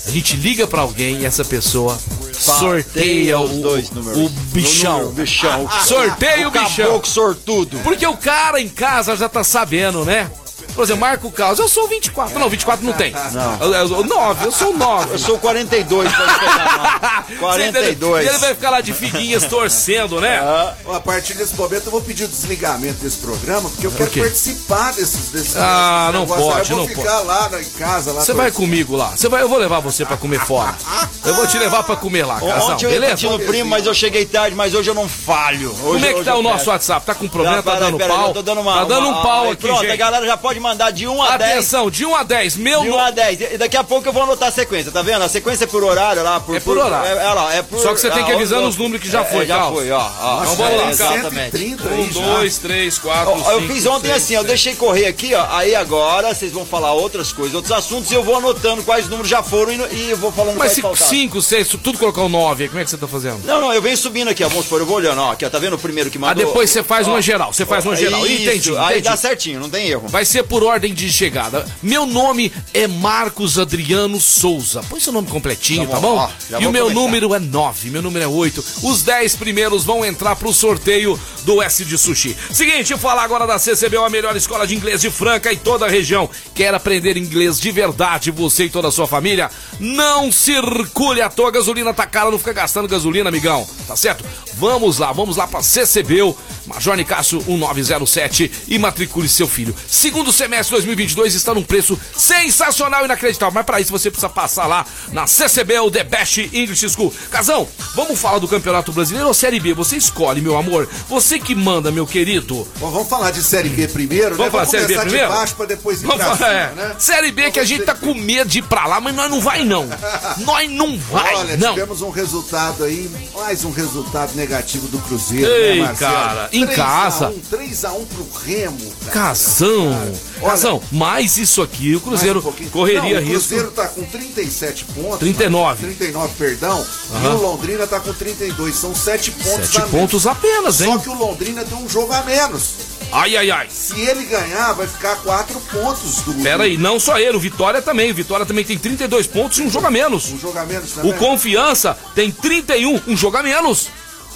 A 0.07 0.11
gente 0.11 0.37
liga 0.37 0.67
pra 0.67 0.81
alguém 0.81 1.21
e 1.21 1.25
essa 1.25 1.45
pessoa 1.45 1.99
sorteia 2.33 3.39
os 3.39 3.53
o, 3.53 3.63
dois 3.63 3.91
números. 3.91 4.19
o 4.19 4.29
bichão. 4.29 4.93
O 4.93 4.99
número, 4.99 5.13
o 5.13 5.15
bichão. 5.15 5.69
Sorteia 5.85 6.49
o, 6.49 6.51
bichão. 6.51 6.87
Caboclo 6.87 7.07
sortudo. 7.07 7.79
Porque 7.81 8.07
o 8.07 8.17
cara 8.17 8.61
em 8.61 8.69
casa 8.69 9.17
já 9.17 9.29
tá 9.29 9.45
sabendo, 9.45 10.05
né? 10.05 10.31
Por 10.75 10.85
exemplo, 10.85 11.01
Marco 11.01 11.31
Caos, 11.31 11.59
eu 11.59 11.69
sou 11.69 11.87
24. 11.89 12.39
Não, 12.39 12.49
24 12.49 12.85
não 12.85 12.93
tem. 12.93 13.13
Não. 13.33 13.59
Eu, 13.61 13.75
eu, 13.75 13.89
eu- 13.99 14.05
9, 14.05 14.47
eu 14.47 14.53
sou 14.53 14.73
9. 14.77 15.15
Eu 15.15 15.19
sou 15.19 15.39
42, 15.39 16.11
pode 16.13 16.39
pegar, 16.39 17.23
não. 17.31 17.37
42. 17.39 18.25
E 18.25 18.29
ele 18.29 18.39
vai 18.39 18.55
ficar 18.55 18.71
lá 18.71 18.81
de 18.81 18.93
figuinhas 18.93 19.45
torcendo, 19.45 20.21
né? 20.21 20.41
Ó, 20.87 20.95
A 20.97 21.01
partir 21.01 21.35
desse 21.35 21.55
momento 21.55 21.87
eu 21.87 21.91
vou 21.93 22.01
pedir 22.01 22.25
o 22.25 22.29
desligamento 22.29 23.03
desse 23.03 23.19
programa, 23.19 23.69
porque 23.71 23.87
eu 23.87 23.91
quero 23.93 24.11
participar 24.11 24.93
desses, 24.93 25.31
desses 25.31 25.57
Ah, 25.57 26.11
desses 26.11 26.15
não 26.15 26.21
negócios. 26.23 26.47
pode, 26.55 26.71
eu 26.71 26.77
vou 26.77 26.87
não 26.89 26.95
ficar 26.95 27.19
lá 27.21 27.49
na, 27.49 27.61
em 27.61 27.65
casa. 27.71 28.13
Lá 28.13 28.21
Você 28.25 28.33
vai 28.33 28.51
comigo 28.51 28.97
lá. 28.97 29.09
Você 29.17 29.29
vai, 29.29 29.43
eu 29.43 29.49
vou 29.49 29.59
levar 29.59 29.81
você 29.81 30.05
pra 30.05 30.17
comer 30.17 30.41
fora. 30.41 30.75
Eu 31.25 31.35
vou 31.35 31.47
te 31.47 31.57
levar 31.57 31.85
pra 31.85 31.95
comer 31.95 32.25
lá, 32.27 32.41
casal. 32.41 32.71
Ontem 32.73 32.87
eu 32.87 32.91
Beleza? 32.91 33.29
no 33.31 33.39
primo, 33.39 33.71
mas 33.71 33.87
eu 33.87 33.95
cheguei 33.95 34.27
tarde, 34.27 34.57
mas 34.57 34.75
hoje 34.75 34.91
eu 34.91 34.95
não 34.95 35.09
falho. 35.09 35.71
Hoje, 35.71 35.81
Como 35.83 36.07
é 36.07 36.15
que 36.15 36.25
tá 36.25 36.35
o 36.35 36.43
nosso 36.43 36.57
peço. 36.59 36.71
WhatsApp? 36.71 37.07
Tá 37.07 37.15
com 37.15 37.29
problema? 37.29 37.63
Tá 37.63 37.77
dando 37.77 37.97
peraí, 37.97 38.17
pau? 38.17 38.33
Tá 38.35 38.43
dando 38.43 38.61
um 39.09 39.23
pau 39.23 39.51
aqui, 39.51 39.67
Pronto, 39.69 39.91
a 39.91 39.97
galera 39.97 40.27
já 40.27 40.37
pode 40.37 40.59
mandar 40.63 40.91
de 40.91 41.07
1 41.07 41.23
a 41.23 41.37
10. 41.37 41.51
Atenção, 41.53 41.91
de 41.91 42.07
1 42.07 42.15
a 42.17 42.23
10. 42.23 42.57
Meu 42.57 42.81
De 42.83 42.89
1 42.89 42.91
nome. 42.91 43.03
a 43.03 43.11
10. 43.11 43.41
E 43.53 43.59
daqui 43.59 43.77
a 43.77 43.85
pouco 43.85 44.09
eu 44.09 44.13
vou 44.13 44.23
anotar 44.23 44.49
a 44.49 44.53
sequência, 44.53 44.91
tá 44.91 45.03
vendo? 45.03 45.23
A 45.23 45.29
sequência 45.29 45.65
é 45.65 45.67
por 45.67 45.83
horário 45.85 46.23
lá. 46.23 46.41
Por, 46.41 46.57
É 46.57 46.61
por 46.61 46.79
horário. 46.79 47.07
É, 47.19 47.25
é 47.25 47.33
lá, 47.35 47.55
é 47.55 47.63
por, 47.63 47.81
Só 47.81 47.93
que 47.93 48.01
você 48.01 48.11
tem 48.11 48.25
que 48.25 48.33
ah, 48.33 48.35
avisando 48.37 48.65
ó, 48.65 48.69
os 48.69 48.77
números 48.77 49.03
que 49.05 49.11
já 49.11 49.21
é, 49.21 49.25
foi, 49.25 49.47
já 49.47 49.57
Carlos. 49.59 49.79
foi, 49.81 49.91
ó. 49.91 49.99
ó. 50.21 50.43
Então 50.43 50.57
vamos 50.57 50.77
lá, 50.79 50.87
É. 50.87 50.91
Exatamente. 50.91 51.59
130 51.59 51.83
Um, 51.89 51.95
aí 51.95 52.13
já. 52.13 52.21
dois, 52.23 52.59
três, 52.59 52.99
quatro, 52.99 53.33
Ó, 53.33 53.51
eu 53.53 53.61
cinco, 53.61 53.75
fiz 53.75 53.87
ontem 53.87 54.09
seis, 54.09 54.23
assim, 54.23 54.35
eu 54.35 54.45
deixei 54.45 54.75
correr 54.77 55.07
aqui, 55.07 55.35
ó. 55.35 55.47
Aí 55.51 55.75
agora 55.75 56.35
vocês 56.35 56.53
vão 56.53 56.65
falar 56.65 56.93
outras 56.93 57.33
coisas, 57.33 57.55
outros 57.55 57.73
assuntos, 57.73 58.11
e 58.11 58.15
eu 58.15 58.23
vou 58.23 58.37
anotando 58.37 58.83
quais 58.83 59.09
números 59.09 59.29
já 59.29 59.43
foram 59.43 59.73
e, 59.73 60.11
eu 60.11 60.17
vou 60.17 60.31
falando 60.33 60.57
Mas 60.57 60.69
quais 60.69 60.73
se 60.75 60.81
faltaram. 60.83 61.07
5, 61.11 61.43
6, 61.43 61.69
tudo 61.83 61.99
colocar 61.99 62.23
o 62.23 62.29
9 62.29 62.63
aí, 62.65 62.69
como 62.69 62.81
é 62.81 62.85
que 62.85 62.91
você 62.91 62.97
tá 62.97 63.07
fazendo? 63.09 63.45
Não, 63.45 63.61
não, 63.61 63.73
eu 63.73 63.83
venho 63.83 63.97
subindo 63.97 64.29
aqui, 64.29 64.45
ó. 64.45 64.49
Vamos 64.49 64.65
supor, 64.65 64.81
eu 64.81 64.87
vou 64.87 64.97
olhando, 64.97 65.21
ó. 65.21 65.33
Aqui, 65.33 65.45
ó, 65.45 65.51
tá 65.51 65.59
vendo 65.59 65.75
o 65.75 65.79
primeiro 65.79 66.11
que 66.11 66.19
Ah, 66.19 66.21
mandou? 66.21 66.45
depois 66.47 66.71
você 66.71 66.83
faz 66.83 67.07
Ó, 67.09 67.11
uma 67.13 67.23
geral. 67.23 67.53
Você 67.53 67.65
faz 67.67 67.85
uma 67.85 67.97
geral. 67.97 68.25
isso, 68.27 68.43
Entendi, 68.43 68.77
Aí 68.77 68.85
entendi. 68.85 69.01
dá 69.03 69.17
certinho, 69.17 69.61
não 69.61 69.71
tem 69.71 69.89
erro. 69.89 70.07
Vai 70.09 70.25
ser 70.25 70.43
por 70.53 70.63
ordem 70.65 70.93
de 70.93 71.11
chegada. 71.11 71.65
Meu 71.83 72.05
nome 72.05 72.53
é 72.75 72.87
Marcos 72.87 73.59
Adriano 73.59 74.21
Souza. 74.21 74.83
Põe 74.83 75.01
seu 75.01 75.11
nome 75.11 75.27
completinho, 75.29 75.87
Tá 75.87 75.95
tá 75.95 76.01
bom, 76.01 76.15
bom? 76.15 76.31
ó, 76.51 76.61
e 76.61 76.67
o 76.67 76.71
meu 76.71 76.83
começar. 76.89 77.01
número 77.01 77.35
é 77.35 77.39
9, 77.39 77.89
meu 77.89 78.03
número 78.03 78.23
é 78.23 78.29
8. 78.29 78.63
Os 78.83 79.03
10 79.03 79.35
primeiros 79.37 79.83
vão 79.83 80.05
entrar 80.05 80.37
pro 80.37 80.53
sorteio 80.53 81.19
do 81.45 81.63
S 81.63 81.87
de 81.87 81.97
Sushi. 81.97 82.37
Seguinte, 82.53 82.95
falar 82.99 83.23
agora 83.25 83.47
da 83.47 83.59
CCBU, 83.59 84.05
a 84.05 84.11
melhor 84.11 84.37
escola 84.37 84.67
de 84.67 84.75
inglês 84.75 85.01
de 85.01 85.11
Franca 85.11 85.51
e 85.51 85.57
toda 85.57 85.87
a 85.87 85.89
região. 85.89 86.29
Quer 86.55 86.75
aprender 86.75 87.17
inglês 87.17 87.59
de 87.59 87.71
verdade, 87.71 88.31
você 88.31 88.65
e 88.67 88.69
toda 88.71 88.89
a 88.89 88.93
sua 88.93 89.07
família? 89.07 89.51
Não 89.81 90.31
circule 90.31 91.23
à 91.23 91.31
toa, 91.31 91.49
a 91.49 91.53
gasolina 91.53 91.95
tá 91.95 92.05
cara, 92.07 92.31
não 92.31 92.39
fica 92.39 92.53
gastando 92.53 92.87
gasolina, 92.87 93.31
amigão. 93.31 93.67
Tá 93.89 93.97
certo? 93.97 94.23
Vamos 94.59 94.99
lá, 94.99 95.13
vamos 95.13 95.39
lá 95.39 95.49
pra 95.49 95.63
CCBU, 95.63 96.37
Major 96.67 96.95
Nicasso 96.95 97.43
1907 97.49 98.51
e 98.69 98.79
matricule 98.79 99.31
seu 99.31 99.49
filho. 99.49 99.75
Segundo 99.89 100.31
semestre 100.43 100.75
2022 100.75 101.35
está 101.37 101.55
num 101.55 101.63
preço 101.63 101.97
sensacional 102.17 103.03
e 103.03 103.05
inacreditável, 103.05 103.55
mas 103.55 103.65
para 103.65 103.81
isso 103.81 103.93
você 103.93 104.11
precisa 104.11 104.29
passar 104.29 104.67
lá 104.67 104.85
na 105.13 105.25
CCBU 105.27 105.89
The 105.93 106.03
Best 106.03 106.39
English 106.53 106.89
School. 106.91 107.15
Casão, 107.31 107.69
vamos 107.95 108.19
falar 108.19 108.41
do 108.41 108.49
Campeonato 108.49 108.91
Brasileiro 108.93 109.29
ou 109.29 109.35
Série 109.35 109.61
B? 109.61 109.73
Você 109.75 109.97
escolhe, 109.97 110.41
meu 110.41 110.57
amor. 110.59 110.89
Você 111.09 111.39
que 111.39 111.55
manda, 111.55 111.93
meu 111.93 112.05
querido. 112.07 112.67
Bom, 112.81 112.91
vamos 112.91 113.09
falar 113.09 113.31
de 113.31 113.41
Série 113.43 113.69
B 113.69 113.87
primeiro, 113.87 114.31
Vamos 114.31 114.47
né? 114.47 114.51
falar 114.51 114.67
Série 114.67 114.87
B 114.87 114.99
primeiro? 114.99 115.29
de 115.29 115.33
baixo 115.33 115.55
pra 115.55 115.67
depois 115.67 116.03
ir 116.03 116.07
Vamos 116.07 116.25
pra 116.25 116.37
falar, 116.37 116.49
cima, 116.71 116.83
é. 116.83 116.89
né? 116.89 116.97
Série 116.99 117.31
B 117.31 117.51
que 117.53 117.61
a 117.61 117.65
gente 117.65 117.85
tá 117.85 117.95
com 117.95 118.13
medo 118.15 118.51
de 118.51 118.59
ir 118.59 118.63
pra 118.63 118.87
lá, 118.87 119.01
mas 119.01 119.15
nós 119.15 119.31
não 119.31 119.41
vai 119.41 119.65
não. 119.65 119.89
Nós 120.45 120.69
não 120.71 120.99
vai 120.99 121.35
Olha, 121.37 121.57
não. 121.57 121.75
tivemos 121.75 122.03
um 122.03 122.11
resultado 122.11 122.83
aí, 122.85 123.09
mais 123.35 123.65
um 123.65 123.71
resultado 123.71 124.35
negativo 124.35 124.89
do 124.89 124.99
Cruzeiro, 124.99 125.47
Ei, 125.49 125.79
né, 125.81 125.87
Marcelo? 125.87 126.13
cara, 126.13 126.49
em 126.53 126.65
3 126.65 126.77
casa. 126.77 127.27
A 127.27 127.31
1, 127.31 127.41
3x1 127.53 128.07
pro 128.07 128.29
Remo, 128.45 128.93
cara. 129.05 129.13
Casão, 129.13 129.89
Olha- 129.89 130.32
Casão, 130.43 130.83
mais 130.91 131.37
isso 131.37 131.63
aqui, 131.63 131.95
o 131.95 132.01
Cruzeiro 132.01 132.41
um 132.41 132.69
correria 132.71 133.01
Não, 133.03 133.09
o 133.09 133.33
risco. 133.33 133.49
Cruzeiro 133.49 133.71
tá 133.71 133.89
com 133.89 134.03
37 134.05 134.85
pontos. 134.87 135.19
39. 135.19 135.83
39, 135.87 136.35
perdão. 136.37 136.87
E 137.13 137.17
Aham. 137.17 137.35
o 137.35 137.43
Londrina 137.43 137.87
tá 137.87 138.01
com 138.01 138.13
32. 138.13 138.75
São 138.75 138.95
7 138.95 139.31
pontos 139.31 139.67
Sete 139.67 139.77
a 139.77 139.81
menos. 139.81 139.91
pontos 139.91 140.27
apenas, 140.27 140.81
hein? 140.81 140.93
Só 140.93 140.99
que 140.99 141.09
o 141.09 141.15
Londrina 141.15 141.65
tem 141.65 141.79
um 141.79 141.89
jogo 141.89 142.13
a 142.13 142.23
menos. 142.23 142.93
Ai, 143.15 143.37
ai, 143.37 143.51
ai. 143.51 143.69
Se 143.71 144.01
ele 144.01 144.25
ganhar, 144.25 144.73
vai 144.73 144.87
ficar 144.87 145.17
4 145.17 145.61
pontos 145.71 146.23
do 146.23 146.33
Pera 146.43 146.65
aí, 146.65 146.79
não 146.79 146.99
só 146.99 147.19
ele, 147.19 147.37
o 147.37 147.41
Vitória 147.41 147.83
também. 147.83 148.11
O 148.11 148.15
Vitória 148.15 148.47
também 148.47 148.65
tem 148.65 148.79
32 148.79 149.27
pontos 149.27 149.59
e 149.59 149.63
um 149.63 149.71
jogo 149.71 149.87
a 149.87 149.91
menos. 149.91 150.33
Um 150.33 150.39
jogo 150.39 150.59
a 150.59 150.65
menos 150.65 150.93
também. 150.93 151.11
O 151.13 151.15
Confiança 151.19 151.97
tem 152.15 152.31
31, 152.31 153.01
um 153.07 153.17
jogo 153.17 153.37
a 153.37 153.43
menos. 153.43 153.89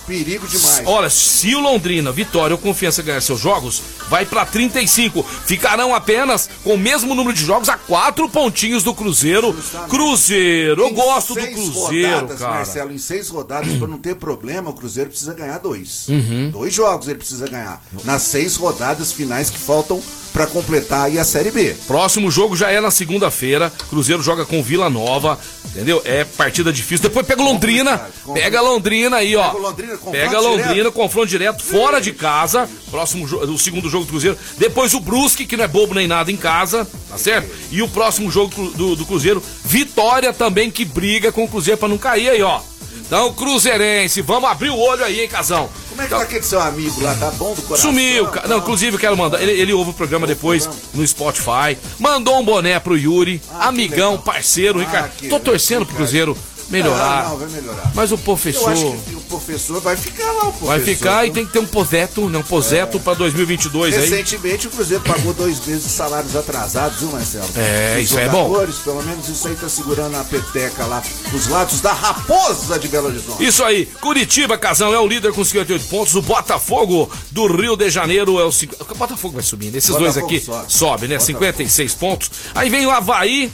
Perigo 0.07 0.47
demais. 0.47 0.87
Olha, 0.87 1.11
se 1.11 1.55
o 1.55 1.61
Londrina, 1.61 2.13
Vitória 2.13 2.55
ou 2.55 2.61
Confiança 2.61 3.03
ganhar 3.03 3.21
seus 3.21 3.41
jogos, 3.41 3.83
vai 4.09 4.25
pra 4.25 4.47
35. 4.47 5.23
Ficarão 5.23 5.95
apenas 5.95 6.49
com 6.63 6.75
o 6.75 6.79
mesmo 6.79 7.15
número 7.15 7.35
de 7.37 7.45
jogos 7.45 7.69
a 7.69 7.77
quatro 7.77 8.29
pontinhos 8.29 8.83
do 8.83 8.95
Cruzeiro. 8.95 9.53
Cruzeiro, 9.89 10.83
eu 10.83 10.89
Em 10.89 10.95
gosto 10.95 11.35
do 11.35 11.41
Cruzeiro, 11.41 12.13
rodadas, 12.19 12.39
cara. 12.39 12.55
Marcelo, 12.55 12.93
em 12.93 12.99
seis 12.99 13.29
rodadas, 13.29 13.77
pra 13.77 13.89
não 13.89 13.99
ter 13.99 14.15
problema, 14.17 14.71
o 14.71 14.73
Cruzeiro 14.73 15.11
precisa 15.11 15.35
ganhar 15.35 15.59
dois. 15.59 16.07
Uhum. 16.09 16.51
Dois 16.51 16.73
jogos 16.73 17.09
ele 17.09 17.19
precisa 17.19 17.49
ganhar. 17.49 17.83
Nas 18.05 18.23
seis 18.23 18.57
rodadas 18.57 19.13
finais 19.13 19.51
que 19.51 19.59
faltam 19.59 20.01
pra 20.37 20.47
completar 20.47 21.07
aí 21.07 21.19
a 21.19 21.25
Série 21.25 21.51
B. 21.51 21.75
Próximo 21.87 22.31
jogo 22.31 22.55
já 22.55 22.71
é 22.71 22.79
na 22.79 22.91
segunda-feira. 22.91 23.73
Cruzeiro 23.89 24.23
joga 24.23 24.45
com 24.45 24.63
Vila 24.63 24.91
Nova, 24.91 25.39
entendeu? 25.65 26.03
É 26.05 26.25
partida 26.25 26.71
difícil. 26.71 27.05
Depois 27.05 27.27
pega 27.27 27.41
o 27.41 27.45
Londrina. 27.47 27.97
Complicado, 27.97 28.35
Pega 28.35 28.61
Londrina 28.61 29.17
aí, 29.17 29.35
ó. 29.35 29.49
Pega 29.49 29.59
Londrina, 29.59 29.93
confronto 29.97 30.13
Pega 30.19 30.41
Londrina, 30.41 30.75
direto. 30.75 30.93
confronto 30.93 31.27
direto, 31.27 31.65
fora 31.65 32.01
de 32.03 32.13
casa. 32.13 32.69
Próximo 32.91 33.25
o 33.25 33.59
segundo 33.59 33.89
jogo 33.89 34.05
do 34.05 34.11
Cruzeiro. 34.11 34.37
Depois 34.59 34.93
o 34.93 35.01
Brusque, 35.01 35.47
que 35.47 35.57
não 35.57 35.65
é 35.65 35.69
bobo 35.69 35.95
nem 35.95 36.07
nada 36.07 36.31
em 36.31 36.37
casa, 36.37 36.87
tá 37.09 37.17
certo? 37.17 37.51
E 37.71 37.81
o 37.81 37.89
próximo 37.89 38.31
jogo 38.31 38.71
do, 38.73 38.95
do 38.95 39.07
Cruzeiro, 39.07 39.43
Vitória 39.65 40.35
também, 40.35 40.71
que 40.71 40.85
briga 40.85 41.33
com 41.33 41.45
o 41.45 41.49
Cruzeiro 41.49 41.79
pra 41.79 41.89
não 41.89 41.97
cair 41.97 42.29
aí, 42.29 42.43
ó. 42.43 42.61
Então, 43.05 43.33
Cruzeirense, 43.35 44.21
vamos 44.23 44.51
abrir 44.51 44.71
o 44.71 44.79
olho 44.79 45.05
aí, 45.05 45.21
hein, 45.21 45.29
casão? 45.29 45.69
Como 45.89 46.03
é 46.03 46.05
que 46.05 46.11
tá 46.11 46.21
aquele 46.23 46.43
seu 46.43 46.61
amigo 46.61 47.01
lá? 47.03 47.15
Tá 47.15 47.31
bom 47.33 47.55
do 47.55 47.63
coração? 47.63 47.91
Sumiu, 47.91 48.27
ca- 48.29 48.47
não, 48.49 48.59
inclusive 48.59 48.97
eu 48.97 49.01
quero 49.01 49.17
mandar. 49.17 49.41
Ele, 49.43 49.53
ele 49.53 49.73
ouve 49.73 49.91
o 49.91 49.95
programa 49.95 50.27
depois 50.27 50.69
no 50.93 51.07
Spotify. 51.07 51.77
Mandou 51.99 52.39
um 52.39 52.45
boné 52.45 52.79
pro 52.81 52.97
Yuri, 52.99 53.41
amigão, 53.61 54.19
parceiro, 54.19 54.79
Ricardo. 54.81 55.11
que 55.17 55.29
Tô 55.29 55.39
torcendo 55.41 55.87
pro 55.87 55.97
Cruzeiro 55.97 56.37
melhorar. 56.69 57.27
Ah, 57.27 57.29
não, 57.31 57.39
vai 57.39 57.49
melhorar. 57.49 57.93
Mas 57.95 58.13
o 58.13 58.19
professor 58.19 58.75
o 58.77 59.21
professor 59.29 59.81
vai 59.81 59.97
ficar 59.97 60.25
lá, 60.25 60.49
o 60.49 60.53
professor. 60.53 60.67
vai 60.67 60.81
ficar 60.81 61.23
e 61.25 61.27
viu? 61.27 61.35
tem 61.35 61.47
que 61.47 61.53
ter 61.53 61.59
um 61.59 61.67
poseto, 61.67 62.29
né? 62.29 62.39
Um 62.39 62.43
poseto 62.43 63.01
pra 63.01 63.15
2022 63.15 63.95
aí. 63.95 64.01
Recentemente 64.01 64.67
o 64.67 64.71
Cruzeiro 64.71 65.03
pagou 65.05 65.33
dois 65.33 65.65
meses 65.67 65.85
de 65.85 65.91
salários 65.91 66.35
atrasados, 66.37 67.01
viu, 67.01 67.11
Marcelo? 67.11 67.49
É, 67.57 67.97
Os 67.99 68.05
isso 68.05 68.19
é 68.19 68.29
bom. 68.29 68.55
Pelo 68.85 69.03
menos 69.03 69.29
isso 69.29 69.49
aí 69.49 69.57
tá 69.57 69.69
segurando 69.69 70.17
a 70.17 70.25
peteca 70.25 70.85
lá 70.87 71.03
nos 71.33 71.49
lados 71.49 71.81
da 71.81 71.93
Raposa 71.93 72.79
de 72.79 72.89
Belo 72.89 73.09
Horizonte. 73.09 73.45
Isso 73.45 73.65
aí, 73.65 73.87
Curitiba, 74.01 74.59
Casão, 74.59 74.93
é 74.93 74.99
o 74.99 75.07
líder 75.07 75.33
com 75.33 75.45
58 75.45 75.87
pontos. 75.87 76.15
O 76.15 76.23
Botafogo 76.23 77.11
do 77.31 77.47
Rio 77.47 77.77
de 77.77 77.91
Janeiro 77.91 78.39
é 78.41 78.45
o. 78.45 78.49
O 78.49 78.95
Botafogo 78.95 79.35
vai 79.35 79.43
subindo. 79.43 79.77
Esses 79.77 79.91
dois 79.91 80.15
Botafogo 80.15 80.27
aqui 80.27 80.45
sobe. 80.45 80.73
sobe, 80.73 81.09
né? 81.09 81.15
Botafogo. 81.17 81.39
56 81.39 81.95
pontos. 81.95 82.31
Aí 82.55 82.69
vem 82.69 82.87
o 82.87 82.91
Havaí. 82.91 83.53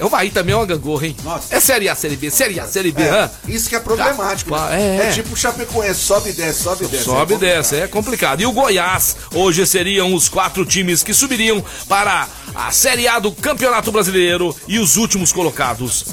O 0.00 0.06
Havaí 0.06 0.30
também 0.30 0.52
é 0.52 0.56
uma 0.56 0.66
gangorra, 0.66 1.06
hein? 1.06 1.16
Nossa. 1.24 1.54
É 1.54 1.60
Série 1.60 1.88
A, 1.88 1.94
Série 1.94 2.16
B, 2.16 2.30
Série 2.30 2.60
A, 2.60 2.66
Série 2.66 2.92
B, 2.92 3.02
É, 3.02 3.30
isso 3.46 3.68
que 3.68 3.76
é 3.76 3.80
problemático. 3.80 4.50
Tá, 4.50 4.70
né? 4.70 5.06
é, 5.06 5.08
é. 5.08 5.12
tipo 5.12 5.32
o 5.32 5.36
Chapecoense, 5.36 6.00
sobe 6.00 6.30
e 6.30 6.32
desce, 6.32 6.62
sobe 6.62 6.84
e 6.84 6.88
desce. 6.88 7.04
Sobe 7.04 7.34
É 7.34 7.36
e 7.36 7.40
desce, 7.40 7.76
é 7.76 7.86
complicado. 7.86 8.40
E 8.40 8.46
o 8.46 8.52
Goiás, 8.52 9.16
hoje 9.34 9.66
seriam 9.66 10.14
os 10.14 10.28
quatro 10.28 10.64
times 10.64 11.02
que 11.02 11.14
subiriam 11.14 11.64
para 11.88 12.28
a 12.54 12.70
Série 12.70 13.06
A 13.08 13.18
do 13.18 13.32
Campeonato 13.32 13.92
Brasileiro 13.92 14.54
e 14.66 14.78
os 14.78 14.96
últimos 14.96 15.32
colocados. 15.32 16.04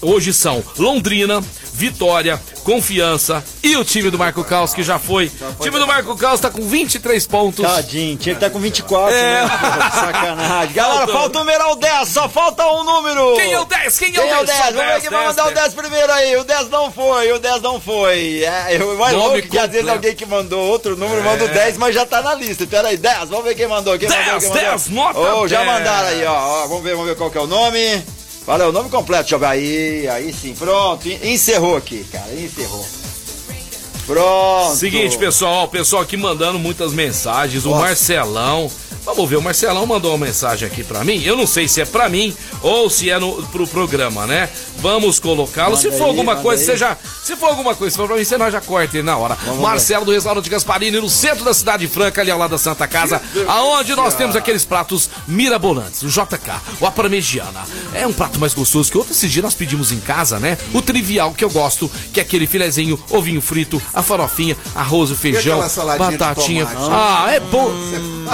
Hoje 0.00 0.32
são 0.32 0.62
Londrina, 0.78 1.42
Vitória, 1.72 2.40
Confiança 2.66 3.44
e 3.62 3.76
o 3.76 3.84
time 3.84 4.10
do 4.10 4.18
Marco 4.18 4.42
Caos, 4.42 4.74
que 4.74 4.82
já 4.82 4.98
foi. 4.98 5.30
O 5.56 5.62
time 5.62 5.78
do 5.78 5.86
Marco 5.86 6.16
Caos 6.16 6.40
tá 6.40 6.50
com 6.50 6.62
23 6.66 7.24
pontos. 7.28 7.64
Tadinho, 7.64 8.16
tinha 8.16 8.34
que 8.34 8.44
estar 8.44 8.50
com 8.50 8.58
24. 8.58 9.14
É. 9.14 9.44
Né? 9.44 9.48
Sacanagem. 9.94 10.74
Galera, 10.74 11.06
falta 11.06 11.38
o 11.38 11.44
numeral 11.44 11.76
10, 11.76 12.08
só 12.08 12.28
falta 12.28 12.66
um 12.66 12.82
número. 12.82 13.36
Quem 13.36 13.52
é 13.52 13.60
o 13.60 13.64
10? 13.64 13.98
Quem 14.00 14.08
é 14.08 14.10
Quem 14.10 14.30
é 14.30 14.36
o 14.38 14.42
o 14.42 14.44
10? 14.44 14.58
10? 14.58 14.74
Vamos 14.74 14.92
ver 14.94 15.00
quem 15.00 15.10
vai 15.10 15.26
mandar 15.28 15.46
o 15.46 15.50
10 15.54 15.74
primeiro 15.74 16.12
aí. 16.12 16.36
O 16.38 16.42
10 16.42 16.68
não 16.68 16.90
foi, 16.90 17.32
o 17.32 17.38
10 17.38 17.62
não 17.62 17.80
foi. 17.80 18.42
É, 18.42 18.76
eu 18.80 18.98
mais 18.98 19.14
louco 19.14 19.42
que 19.42 19.58
às 19.60 19.70
vezes 19.70 19.88
alguém 19.88 20.16
que 20.16 20.26
mandou 20.26 20.68
outro 20.68 20.96
número 20.96 21.22
manda 21.22 21.44
o 21.44 21.48
10, 21.48 21.78
mas 21.78 21.94
já 21.94 22.04
tá 22.04 22.20
na 22.20 22.34
lista. 22.34 22.66
Pera 22.66 22.88
aí, 22.88 22.96
10, 22.96 23.28
vamos 23.28 23.44
ver 23.44 23.54
quem 23.54 23.68
mandou. 23.68 23.96
Quem 23.96 24.08
10, 24.08 24.26
mandou, 24.26 24.40
quem 24.40 24.48
mandou. 24.48 24.70
10, 24.70 24.88
nota 24.88 25.20
Oh, 25.36 25.46
já 25.46 25.58
10. 25.62 25.70
mandaram 25.70 26.08
aí, 26.08 26.24
ó, 26.24 26.34
ó. 26.34 26.66
Vamos 26.66 26.82
ver, 26.82 26.96
vamos 26.96 27.06
ver 27.06 27.16
qual 27.16 27.30
que 27.30 27.38
é 27.38 27.40
o 27.42 27.46
nome. 27.46 28.02
Valeu, 28.46 28.68
o 28.68 28.72
nome 28.72 28.88
completo, 28.88 29.28
ver 29.38 29.46
aí, 29.46 30.08
aí 30.08 30.32
sim. 30.32 30.54
Pronto, 30.54 31.06
en- 31.08 31.32
encerrou 31.34 31.76
aqui, 31.76 32.04
cara, 32.12 32.32
encerrou. 32.32 32.86
Pronto. 34.06 34.76
Seguinte, 34.76 35.18
pessoal, 35.18 35.64
o 35.64 35.68
pessoal 35.68 36.02
aqui 36.02 36.16
mandando 36.16 36.58
muitas 36.60 36.92
mensagens. 36.92 37.64
O 37.66 37.70
Marcelão. 37.70 38.70
Vamos 39.06 39.30
ver, 39.30 39.36
o 39.36 39.42
Marcelão 39.42 39.86
mandou 39.86 40.12
uma 40.14 40.26
mensagem 40.26 40.66
aqui 40.66 40.82
pra 40.82 41.04
mim. 41.04 41.22
Eu 41.22 41.36
não 41.36 41.46
sei 41.46 41.68
se 41.68 41.80
é 41.80 41.84
pra 41.84 42.08
mim 42.08 42.34
ou 42.60 42.90
se 42.90 43.08
é 43.08 43.18
no, 43.18 43.40
pro 43.46 43.64
programa, 43.66 44.26
né? 44.26 44.48
Vamos 44.78 45.20
colocá-lo. 45.20 45.76
Se 45.76 45.90
for 45.92 46.02
aí, 46.04 46.08
alguma 46.10 46.36
coisa, 46.36 46.60
aí. 46.62 46.66
você 46.66 46.76
já. 46.76 46.96
Se 47.22 47.36
for 47.36 47.46
alguma 47.46 47.74
coisa, 47.74 47.92
se 47.92 47.96
for 47.96 48.08
pra 48.08 48.16
mim, 48.16 48.24
você 48.24 48.36
nós 48.36 48.52
já 48.52 48.60
corta 48.60 48.96
ele 48.96 49.04
na 49.06 49.16
hora. 49.16 49.38
Marcelo 49.60 50.04
do 50.04 50.10
restaurante 50.12 50.50
Gasparini, 50.50 51.00
no 51.00 51.08
centro 51.08 51.44
da 51.44 51.54
cidade 51.54 51.86
franca, 51.88 52.20
ali 52.20 52.30
ao 52.32 52.38
lado 52.38 52.50
da 52.50 52.58
Santa 52.58 52.86
Casa, 52.88 53.22
aonde 53.46 53.94
nós 53.94 54.14
temos 54.14 54.34
aqueles 54.36 54.64
pratos 54.64 55.08
mirabolantes, 55.26 56.02
o 56.02 56.08
JK, 56.08 56.60
o 56.80 56.90
parmegiana. 56.90 57.62
É 57.94 58.06
um 58.06 58.12
prato 58.12 58.38
mais 58.40 58.54
gostoso 58.54 58.90
que 58.90 58.98
outro 58.98 59.12
esse 59.12 59.28
dia 59.28 59.40
nós 59.42 59.54
pedimos 59.54 59.92
em 59.92 60.00
casa, 60.00 60.38
né? 60.40 60.58
O 60.74 60.82
trivial 60.82 61.32
que 61.32 61.44
eu 61.44 61.50
gosto, 61.50 61.88
que 62.12 62.18
é 62.18 62.22
aquele 62.24 62.46
filezinho, 62.46 62.98
ovinho 63.10 63.40
frito, 63.40 63.80
a 63.94 64.02
farofinha, 64.02 64.56
arroz, 64.74 65.10
o 65.10 65.16
feijão, 65.16 65.60
batatinha. 65.98 66.66
Ah, 66.90 67.26
é 67.30 67.38
bom. 67.40 67.70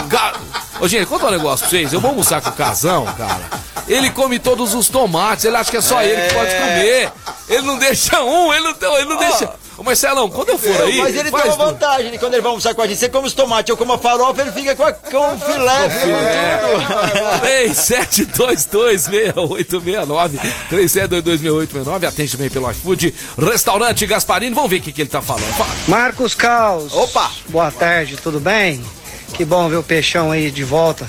Ga- 0.08 0.34
Ô, 0.80 0.88
gente, 0.88 1.06
conta 1.06 1.26
um 1.26 1.30
negócio 1.30 1.60
pra 1.60 1.70
vocês. 1.70 1.92
Eu 1.92 2.00
vou 2.00 2.10
almoçar 2.10 2.40
com 2.40 2.50
o 2.50 2.52
casão, 2.52 3.04
cara. 3.16 3.40
Ele 3.88 4.10
come 4.10 4.38
todos 4.38 4.74
os 4.74 4.88
tomates, 4.88 5.44
ele 5.44 5.56
acha 5.56 5.70
que 5.70 5.76
é 5.76 5.80
só 5.80 6.02
ele 6.02 6.28
que 6.28 6.34
pode 6.34 6.54
comer. 6.54 7.12
Ele 7.48 7.62
não 7.62 7.78
deixa 7.78 8.22
um, 8.22 8.52
ele 8.52 8.74
não, 8.80 8.98
ele 8.98 9.08
não 9.08 9.16
deixa. 9.16 9.50
Ô, 9.76 9.82
Marcelão, 9.82 10.30
quando 10.30 10.50
eu 10.50 10.58
for 10.58 10.82
aí. 10.82 10.98
Mas 10.98 11.16
ele 11.16 11.30
tem 11.30 11.44
uma 11.44 11.56
vantagem, 11.56 12.12
né? 12.12 12.18
quando 12.18 12.34
ele 12.34 12.42
vai 12.42 12.50
almoçar 12.50 12.74
com 12.74 12.82
a 12.82 12.86
gente, 12.86 12.98
você 12.98 13.08
come 13.08 13.26
os 13.26 13.32
tomates, 13.32 13.70
eu 13.70 13.76
como 13.76 13.92
a 13.92 13.98
farofa, 13.98 14.42
ele 14.42 14.52
fica 14.52 14.76
com, 14.76 14.84
a, 14.84 14.92
com 14.92 15.34
o 15.34 15.38
filé, 15.40 15.88
tudo. 15.88 16.12
37226869 19.50 20.38
37226869 20.70 22.04
Atende 22.06 22.32
também 22.32 22.50
pelo 22.50 22.70
iFood 22.70 23.14
Restaurante 23.38 24.06
Gasparini 24.06 24.54
Vamos 24.54 24.70
ver 24.70 24.76
o 24.76 24.82
que, 24.82 24.92
que 24.92 25.02
ele 25.02 25.10
tá 25.10 25.22
falando 25.22 25.52
Fala. 25.54 25.70
Marcos 25.88 26.34
Caos. 26.34 26.92
Opa! 26.92 27.30
Boa 27.48 27.70
tarde, 27.70 28.16
tudo 28.16 28.38
bem? 28.38 28.82
Que 29.32 29.44
bom 29.44 29.68
ver 29.68 29.76
o 29.76 29.82
Peixão 29.82 30.30
aí 30.30 30.50
de 30.50 30.62
volta 30.62 31.08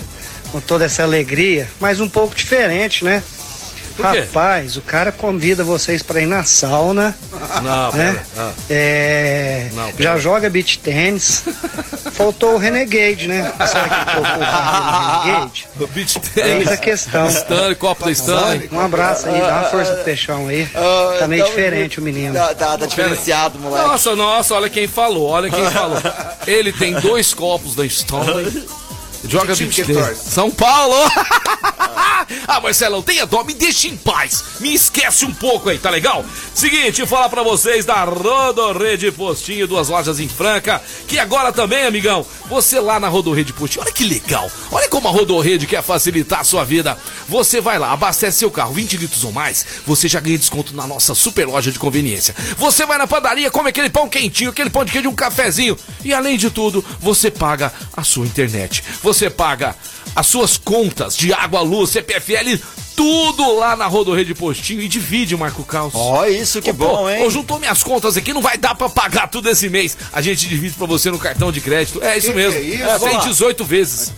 com 0.52 0.62
toda 0.62 0.86
essa 0.86 1.04
alegria, 1.04 1.68
mas 1.80 2.00
um 2.00 2.08
pouco 2.08 2.36
diferente, 2.36 3.04
né? 3.04 3.24
Por 3.96 4.12
quê? 4.12 4.20
Rapaz, 4.22 4.76
o 4.78 4.82
cara 4.82 5.12
convida 5.12 5.64
vocês 5.64 6.02
pra 6.02 6.20
ir 6.22 6.26
na 6.26 6.44
sauna, 6.44 7.16
Não, 7.62 7.92
né? 7.92 8.14
pera. 8.14 8.26
Ah. 8.38 8.52
É, 8.70 9.70
Não, 9.74 9.92
já 10.00 10.18
joga 10.18 10.50
beach 10.50 10.80
tênis. 10.80 11.44
Faltou 12.14 12.56
o 12.56 12.58
Renegade, 12.58 13.28
né? 13.28 13.52
Sabe 13.68 13.90
que 13.90 14.06
colocou 14.14 14.42
o 14.42 15.24
Renegade? 15.26 15.68
O 15.80 15.88
beach 15.88 16.18
Eis 16.18 16.34
tênis 16.34 16.68
a 16.70 16.78
questão. 16.78 17.28
Stanley, 17.28 17.76
copo 17.76 18.06
da 18.06 18.12
Stanley 18.12 18.70
Um 18.72 18.80
abraço 18.80 19.28
aí, 19.30 19.40
dá 19.40 19.48
uma 19.60 19.64
força 19.70 19.94
pro 19.94 20.04
Peixão 20.04 20.48
aí. 20.48 20.68
Ah, 20.76 21.16
Tá 21.20 21.28
meio 21.28 21.44
tá- 21.44 21.50
diferente 21.50 22.00
o 22.00 22.04
menino. 22.04 22.34
Tá, 22.34 22.54
tá, 22.56 22.78
tá 22.78 22.86
diferenciado, 22.86 23.60
moleque. 23.60 23.88
Nossa, 23.88 24.16
nossa, 24.16 24.56
olha 24.56 24.70
quem 24.70 24.88
falou, 24.88 25.28
olha 25.30 25.50
quem 25.50 25.70
falou. 25.72 25.98
Ele 26.48 26.72
tem 26.74 26.94
dois 26.94 27.34
copos 27.34 27.76
da 27.76 27.86
Stanley. 27.86 28.68
Joga 29.28 29.56
beach? 29.56 29.84
São 30.16 30.52
Paulo! 30.52 30.96
ah, 32.48 32.60
Marcelão, 32.62 33.02
tenha 33.02 33.26
dó, 33.26 33.44
me 33.44 33.54
deixa 33.54 33.88
em 33.88 33.96
paz. 33.96 34.44
Me 34.60 34.74
esquece 34.74 35.26
um 35.26 35.34
pouco 35.34 35.70
aí, 35.70 35.78
tá 35.78 35.90
legal? 35.90 36.26
Seguinte, 36.54 37.06
falar 37.06 37.30
pra 37.30 37.44
vocês 37.44 37.86
da 37.86 38.04
Rodorrede 38.04 39.12
Postinho, 39.12 39.68
duas 39.68 39.90
lojas 39.90 40.20
em 40.20 40.28
Franca, 40.28 40.82
que 41.08 41.20
agora 41.20 41.52
também, 41.52 41.86
amigão, 41.86 42.26
você 42.48 42.80
lá 42.80 43.00
na 43.00 43.08
Rodorrede 43.08 43.54
Postinho, 43.54 43.84
olha 43.84 43.94
que 43.94 44.04
legal. 44.04 44.50
Olha 44.72 44.90
como 44.90 45.08
a 45.08 45.12
Rodorrede 45.12 45.68
quer 45.68 45.82
facilitar 45.82 46.42
a 46.42 46.44
sua 46.44 46.64
vida. 46.64 46.98
Você 47.28 47.62
vai 47.62 47.80
lá, 47.80 47.92
abastece 47.92 48.40
seu 48.40 48.52
carro 48.52 48.74
20 48.74 48.98
litros 48.98 49.24
ou 49.24 49.32
mais, 49.32 49.66
você 49.86 50.08
já 50.08 50.20
ganha 50.20 50.38
desconto 50.38 50.76
na 50.76 50.86
nossa 50.86 51.16
super 51.16 51.48
loja 51.48 51.72
de 51.72 51.80
conveniência. 51.80 52.36
Você 52.58 52.86
vai 52.86 52.98
na 52.98 53.08
padaria, 53.08 53.50
come 53.50 53.70
aquele 53.70 53.90
pão 53.90 54.10
quentinho, 54.10 54.50
aquele 54.50 54.70
pão 54.70 54.84
de 54.84 54.92
queijo, 54.92 55.10
um 55.10 55.16
cafezinho. 55.16 55.78
E 56.04 56.14
além 56.14 56.38
de 56.38 56.50
tudo, 56.50 56.84
você 57.00 57.32
paga 57.32 57.72
a 57.96 58.04
sua 58.04 58.26
internet. 58.26 58.84
Você 59.02 59.13
paga. 59.30 59.76
As 60.16 60.28
suas 60.28 60.58
contas 60.58 61.18
de 61.18 61.34
água, 61.34 61.62
luz, 61.62 61.92
CPFL, 61.92 62.60
tudo 62.96 63.56
lá 63.56 63.76
na 63.76 63.88
Rodorrede 63.88 64.34
Postinho 64.34 64.82
e 64.82 64.88
divide, 64.88 65.36
Marco 65.36 65.64
Caos. 65.64 65.94
Ó, 65.96 66.26
isso 66.26 66.62
que 66.62 66.72
pô, 66.74 66.86
bom, 66.88 67.10
hein? 67.10 67.24
Ô, 67.26 67.30
juntou 67.30 67.60
minhas 67.60 67.82
contas 67.84 68.16
aqui, 68.18 68.34
não 68.34 68.42
vai 68.42 68.58
dar 68.58 68.76
pra 68.76 68.90
pagar 68.90 69.28
tudo 69.28 69.50
esse 69.50 69.70
mês. 69.70 69.98
A 70.12 70.22
gente 70.22 70.48
divide 70.48 70.76
pra 70.76 70.86
você 70.88 71.10
no 71.12 71.18
cartão 71.20 71.52
de 71.52 71.60
crédito. 71.62 72.02
É 72.04 72.18
isso 72.18 72.28
Que 72.28 72.34
mesmo. 72.34 72.52
que 72.54 72.58
é 72.58 72.76
isso? 72.76 72.84
É, 72.84 73.00
tem 73.00 73.18
lá. 73.18 73.24
18 73.24 73.64
vezes. 73.66 74.14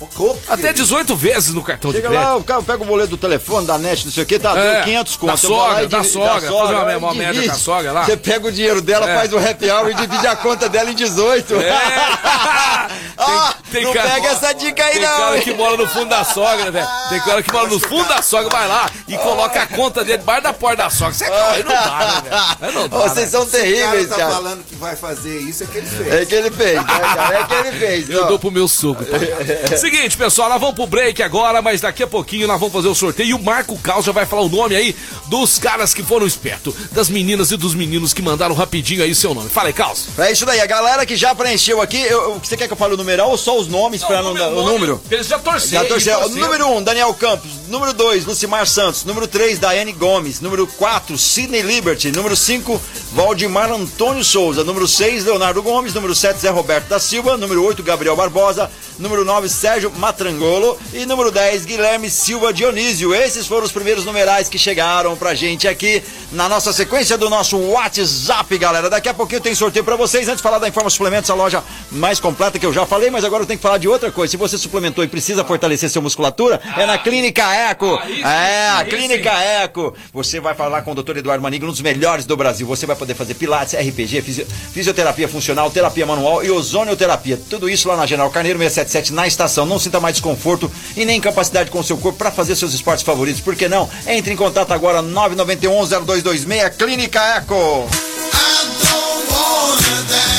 Até 0.48 0.70
é? 0.70 0.74
18 0.74 1.16
vezes 1.16 1.54
no 1.54 1.64
cartão 1.64 1.92
Chega 1.92 2.04
de 2.08 2.14
crédito. 2.14 2.28
lá, 2.30 2.36
o 2.38 2.44
cara 2.44 2.62
pega 2.62 2.84
o 2.84 2.86
boleto 2.86 3.10
do 3.12 3.18
telefone, 3.18 3.66
da 3.68 3.78
net, 3.78 4.06
não 4.06 4.12
sei 4.12 4.24
o 4.24 4.26
que, 4.26 4.38
tá 4.40 4.58
É, 4.58 4.76
deu 4.76 4.84
500 4.84 5.16
conto. 5.18 5.32
da 5.32 5.38
sogra, 5.38 5.88
da 5.88 6.04
sogra, 6.04 6.42
fazer 6.42 6.74
uma 6.76 6.86
memória 6.86 7.18
média 7.18 7.44
com 7.44 7.52
a 7.52 7.56
sogra 7.56 7.92
lá. 7.92 8.06
Você 8.06 8.18
pega 8.18 8.48
o 8.48 8.52
dinheiro 8.52 8.82
dela, 8.82 9.10
É. 9.10 9.16
faz 9.18 9.34
o 9.34 9.38
happy 9.38 9.70
hour 9.70 9.90
e 9.90 9.94
divide 9.94 10.28
a 10.28 10.36
conta 10.36 10.68
dela 10.70 10.92
em 10.92 10.96
18. 10.96 11.56
É. 11.56 11.72
ah, 13.18 13.54
Tem- 13.72 13.82
tem 13.82 13.84
não 13.84 13.94
cara- 13.94 14.10
pega 14.10 14.28
essa 14.30 14.54
dica 14.54 14.84
aí 14.84 14.94
Tem 14.94 15.02
não. 15.02 15.18
cara 15.18 15.36
hein? 15.38 15.42
que 15.44 15.54
mora 15.54 15.78
no 15.78 15.88
fundo 15.88 16.10
da 16.10 16.24
sogra, 16.24 16.72
velho. 16.72 16.88
Tem 17.10 17.20
cara 17.22 17.44
que 17.44 17.52
mora 17.52 17.68
no 17.68 17.80
fundo 17.80 18.08
da 18.08 18.22
sogra, 18.22 18.50
vai 18.66 18.68
lá 18.68 18.90
e 19.08 19.18
coloca 19.18 19.62
a 19.62 19.68
conta 19.68 20.04
dele 20.04 20.18
debaixo 20.20 20.44
da 20.44 20.54
porta 20.54 20.84
da 20.84 20.90
sogra. 20.90 21.14
Você 21.14 21.24
aí 21.26 21.64
não 21.64 21.72
dá, 21.72 22.22
né, 22.24 22.30
velho? 22.30 22.46
Aí 22.62 22.74
não 22.74 22.88
dá, 22.90 22.98
Vocês 22.98 23.26
né? 23.26 23.32
são 23.32 23.44
O 23.44 23.48
cara 23.48 23.64
terríveis, 23.64 24.10
tá 24.10 24.16
cara. 24.16 24.32
falando 24.32 24.64
que 24.66 24.76
vai 24.76 24.96
fazer 24.96 25.40
isso, 25.40 25.64
é 25.64 25.68
que 25.68 25.78
ele 25.78 25.88
fez. 25.88 26.14
É 26.14 26.26
que 26.26 26.36
ele 26.36 26.52
fez, 26.52 26.76
né, 26.76 26.84
cara? 26.84 27.40
É 27.40 27.44
que 27.44 27.54
ele 27.54 27.72
fez. 27.80 28.10
Eu 28.10 28.24
ó. 28.24 28.28
dou 28.28 28.40
pro 28.40 28.52
meu 28.52 28.68
sogro. 28.68 29.06
tá? 29.06 29.18
Seguinte, 29.78 30.18
pessoal, 30.18 30.50
nós 30.50 30.60
vamos 30.60 30.76
pro 30.76 30.88
break 30.88 31.22
agora, 31.22 31.62
mas 31.62 31.82
daqui 31.82 32.04
a 32.04 32.08
pouquinho 32.08 32.48
nós 32.48 32.60
vamos 32.60 32.74
fazer 32.74 32.88
o 32.88 32.96
sorteio. 32.96 33.30
E 33.30 33.34
o 33.34 33.40
Marco 33.42 33.78
Cal 33.80 34.02
já 34.02 34.12
vai 34.12 34.26
falar 34.26 34.42
o 34.44 34.50
nome 34.50 34.76
aí 34.76 34.96
dos 35.28 35.58
caras 35.60 35.94
que 35.94 36.04
foram 36.04 36.26
espertos, 36.26 36.74
das 36.92 37.10
meninas 37.10 37.52
e 37.52 37.58
dos 37.58 37.74
meninos 37.76 38.14
que 38.14 38.22
mandaram 38.22 38.56
rapidinho 38.56 39.04
aí 39.04 39.14
seu 39.14 39.34
nome. 39.34 39.50
Fala 39.50 39.68
aí, 39.70 39.74
Caos. 39.74 40.08
É 40.18 40.32
isso 40.32 40.46
daí, 40.46 40.60
a 40.60 40.66
galera 40.66 41.06
que 41.06 41.16
já 41.16 41.34
preencheu 41.36 41.82
aqui, 41.82 42.02
eu, 42.02 42.22
eu- 42.32 42.40
você 42.44 42.56
quer 42.58 42.68
que 42.68 42.74
eu 42.74 42.78
fale 42.78 42.94
o 42.94 42.98
numeral 42.98 43.30
ou 43.30 43.38
só 43.38 43.58
os 43.58 43.68
nomes 43.68 44.04
pra 44.04 44.22
não 44.22 44.34
dar 44.34 44.50
o 44.50 44.64
número? 44.64 45.02
Eles 45.10 45.28
já 45.28 45.38
torceram. 45.40 45.84
Já 45.84 45.90
torceu. 45.90 46.30
Número 46.30 46.68
1, 46.68 46.78
um, 46.78 46.84
Daniel 46.84 47.14
Campos. 47.14 47.50
Número 47.68 47.94
2, 47.94 48.26
Lucimar 48.26 48.55
Santos. 48.64 49.04
Número 49.04 49.28
3, 49.28 49.60
Daiane 49.60 49.92
Gomes. 49.92 50.40
Número 50.40 50.66
4, 50.66 51.18
Sidney 51.18 51.62
Liberty. 51.62 52.12
Número 52.12 52.36
5, 52.36 52.82
Valdemar 53.12 53.72
Antônio 53.72 54.24
Souza. 54.24 54.64
Número 54.64 54.88
6, 54.88 55.26
Leonardo 55.26 55.62
Gomes. 55.62 55.94
Número 55.94 56.16
7, 56.16 56.40
Zé 56.40 56.50
Roberto 56.50 56.88
da 56.88 57.00
Silva. 57.00 57.36
Número 57.36 57.64
8, 57.64 57.84
Gabriel 57.84 58.16
Barbosa. 58.16 58.72
Número 58.98 59.26
9, 59.26 59.50
Sérgio 59.50 59.92
Matrangolo. 59.92 60.78
E 60.94 61.06
número 61.06 61.32
10, 61.32 61.66
Guilherme 61.66 62.10
Silva 62.10 62.54
Dionísio. 62.54 63.14
Esses 63.14 63.46
foram 63.46 63.66
os 63.66 63.72
primeiros 63.72 64.06
numerais 64.06 64.48
que 64.48 64.58
chegaram 64.58 65.18
pra 65.18 65.34
gente 65.34 65.68
aqui 65.68 66.02
na 66.32 66.48
nossa 66.48 66.72
sequência 66.72 67.18
do 67.18 67.30
nosso 67.30 67.58
WhatsApp, 67.58 68.58
galera. 68.58 68.90
Daqui 68.90 69.10
a 69.10 69.14
pouquinho 69.14 69.42
tem 69.42 69.54
sorteio 69.54 69.84
pra 69.84 69.96
vocês. 69.96 70.28
Antes 70.28 70.38
de 70.38 70.44
falar 70.44 70.60
da 70.60 70.68
Informa 70.68 70.90
Suplementos, 70.90 71.30
a 71.30 71.34
loja 71.34 71.64
mais 71.92 72.20
completa 72.20 72.58
que 72.58 72.66
eu 72.66 72.74
já 72.74 72.86
falei, 72.86 73.10
mas 73.10 73.26
agora 73.26 73.44
eu 73.44 73.48
tenho 73.48 73.58
que 73.58 73.64
falar 73.64 73.78
de 73.78 73.88
outra 73.88 74.12
coisa. 74.12 74.32
Se 74.32 74.38
você 74.38 74.58
suplementou 74.58 75.04
e 75.04 75.08
precisa 75.08 75.44
fortalecer 75.44 75.90
sua 75.90 76.02
musculatura, 76.02 76.62
é 76.78 76.86
na 76.86 76.98
Clínica 76.98 77.44
Eco. 77.54 78.00
É, 78.24 78.45
a 78.80 78.86
Clínica 78.86 79.32
Eco. 79.32 79.94
Você 80.14 80.40
vai 80.40 80.54
falar 80.54 80.82
com 80.82 80.92
o 80.92 80.96
Dr. 80.96 81.18
Eduardo 81.18 81.42
Manigo, 81.44 81.66
um 81.66 81.72
dos 81.72 81.82
melhores 81.82 82.26
do 82.26 82.38
Brasil. 82.38 82.66
Você 82.68 82.86
vai 82.86 82.96
poder 82.96 83.14
fazer 83.16 83.34
pilates, 83.36 83.74
RPG, 83.74 84.22
fisio- 84.22 84.48
fisioterapia 84.72 85.28
funcional, 85.28 85.70
terapia 85.72 86.06
manual 86.06 86.44
e 86.44 86.52
ozonioterapia. 86.52 87.40
Tudo 87.50 87.70
isso 87.70 87.88
lá 87.88 87.98
na 87.98 88.06
General 88.06 88.30
Carneiro 88.30 88.60
677 88.60 89.14
na 89.14 89.28
estação. 89.28 89.66
Não 89.66 89.80
sinta 89.80 90.00
mais 90.00 90.16
desconforto 90.16 90.72
e 90.96 91.06
nem 91.06 91.18
incapacidade 91.18 91.72
com 91.72 91.80
o 91.80 91.84
seu 91.84 91.98
corpo 91.98 92.18
para 92.18 92.32
fazer 92.32 92.56
seus 92.56 92.74
esportes 92.74 93.04
favoritos. 93.04 93.42
Por 93.42 93.56
que 93.56 93.68
não? 93.68 93.90
Entre 94.08 94.34
em 94.34 94.38
contato 94.38 94.72
agora 94.72 95.02
991 95.02 95.86
0226 96.06 96.76
Clínica 96.78 97.20
Eco. 97.38 97.88
Estamos 97.92 100.08
de 100.08 100.35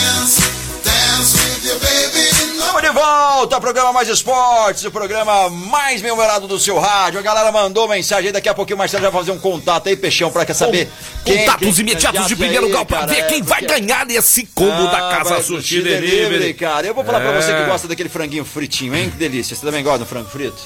volta, 3.01 3.61
programa 3.61 3.93
Mais 3.93 4.09
Esportes, 4.09 4.85
o 4.85 4.91
programa 4.91 5.51
mais 5.51 6.01
memorado 6.01 6.49
do 6.49 6.59
seu 6.59 6.79
rádio. 6.79 7.19
A 7.21 7.23
galera 7.23 7.53
mandou 7.53 7.87
mensagem 7.87 8.29
aí, 8.29 8.33
daqui 8.33 8.49
a 8.49 8.55
pouquinho 8.55 8.77
o 8.77 8.79
Marcelo 8.79 9.03
já 9.03 9.11
vai 9.11 9.21
fazer 9.21 9.33
um 9.33 9.39
contato 9.39 9.89
aí, 9.89 9.97
Peixão, 9.97 10.31
pra 10.31 10.47
quer 10.47 10.55
saber 10.55 10.91
Contatos 11.25 11.79
imediatos 11.79 12.27
de 12.27 12.35
primeiro 12.37 12.69
grau 12.71 12.87
pra 12.87 13.05
ver 13.05 13.19
é, 13.19 13.23
quem 13.25 13.43
vai 13.43 13.61
porque- 13.61 13.81
ganhar 13.81 14.11
esse 14.11 14.47
combo 14.55 14.87
da 14.89 15.11
Ah, 15.11 15.17
Casa 15.19 15.31
vai 15.31 15.43
Sushi 15.43 15.77
curtir 15.77 15.83
Delivery. 15.83 16.55
cara. 16.55 16.87
Eu 16.87 16.95
vou 16.95 17.05
falar 17.05 17.21
pra 17.21 17.33
você 17.41 17.53
que 17.53 17.63
É. 17.63 17.67
gosta 17.67 17.87
daquele 17.87 18.09
franguinho 18.09 18.45
fritinho, 18.45 18.95
hein? 18.97 19.11
Que 19.11 19.17
delícia. 19.17 19.55
Você 19.55 19.65
também 19.67 19.85
gosta 19.85 19.99
do 20.01 20.07
frango 20.07 20.29
frito? 20.31 20.57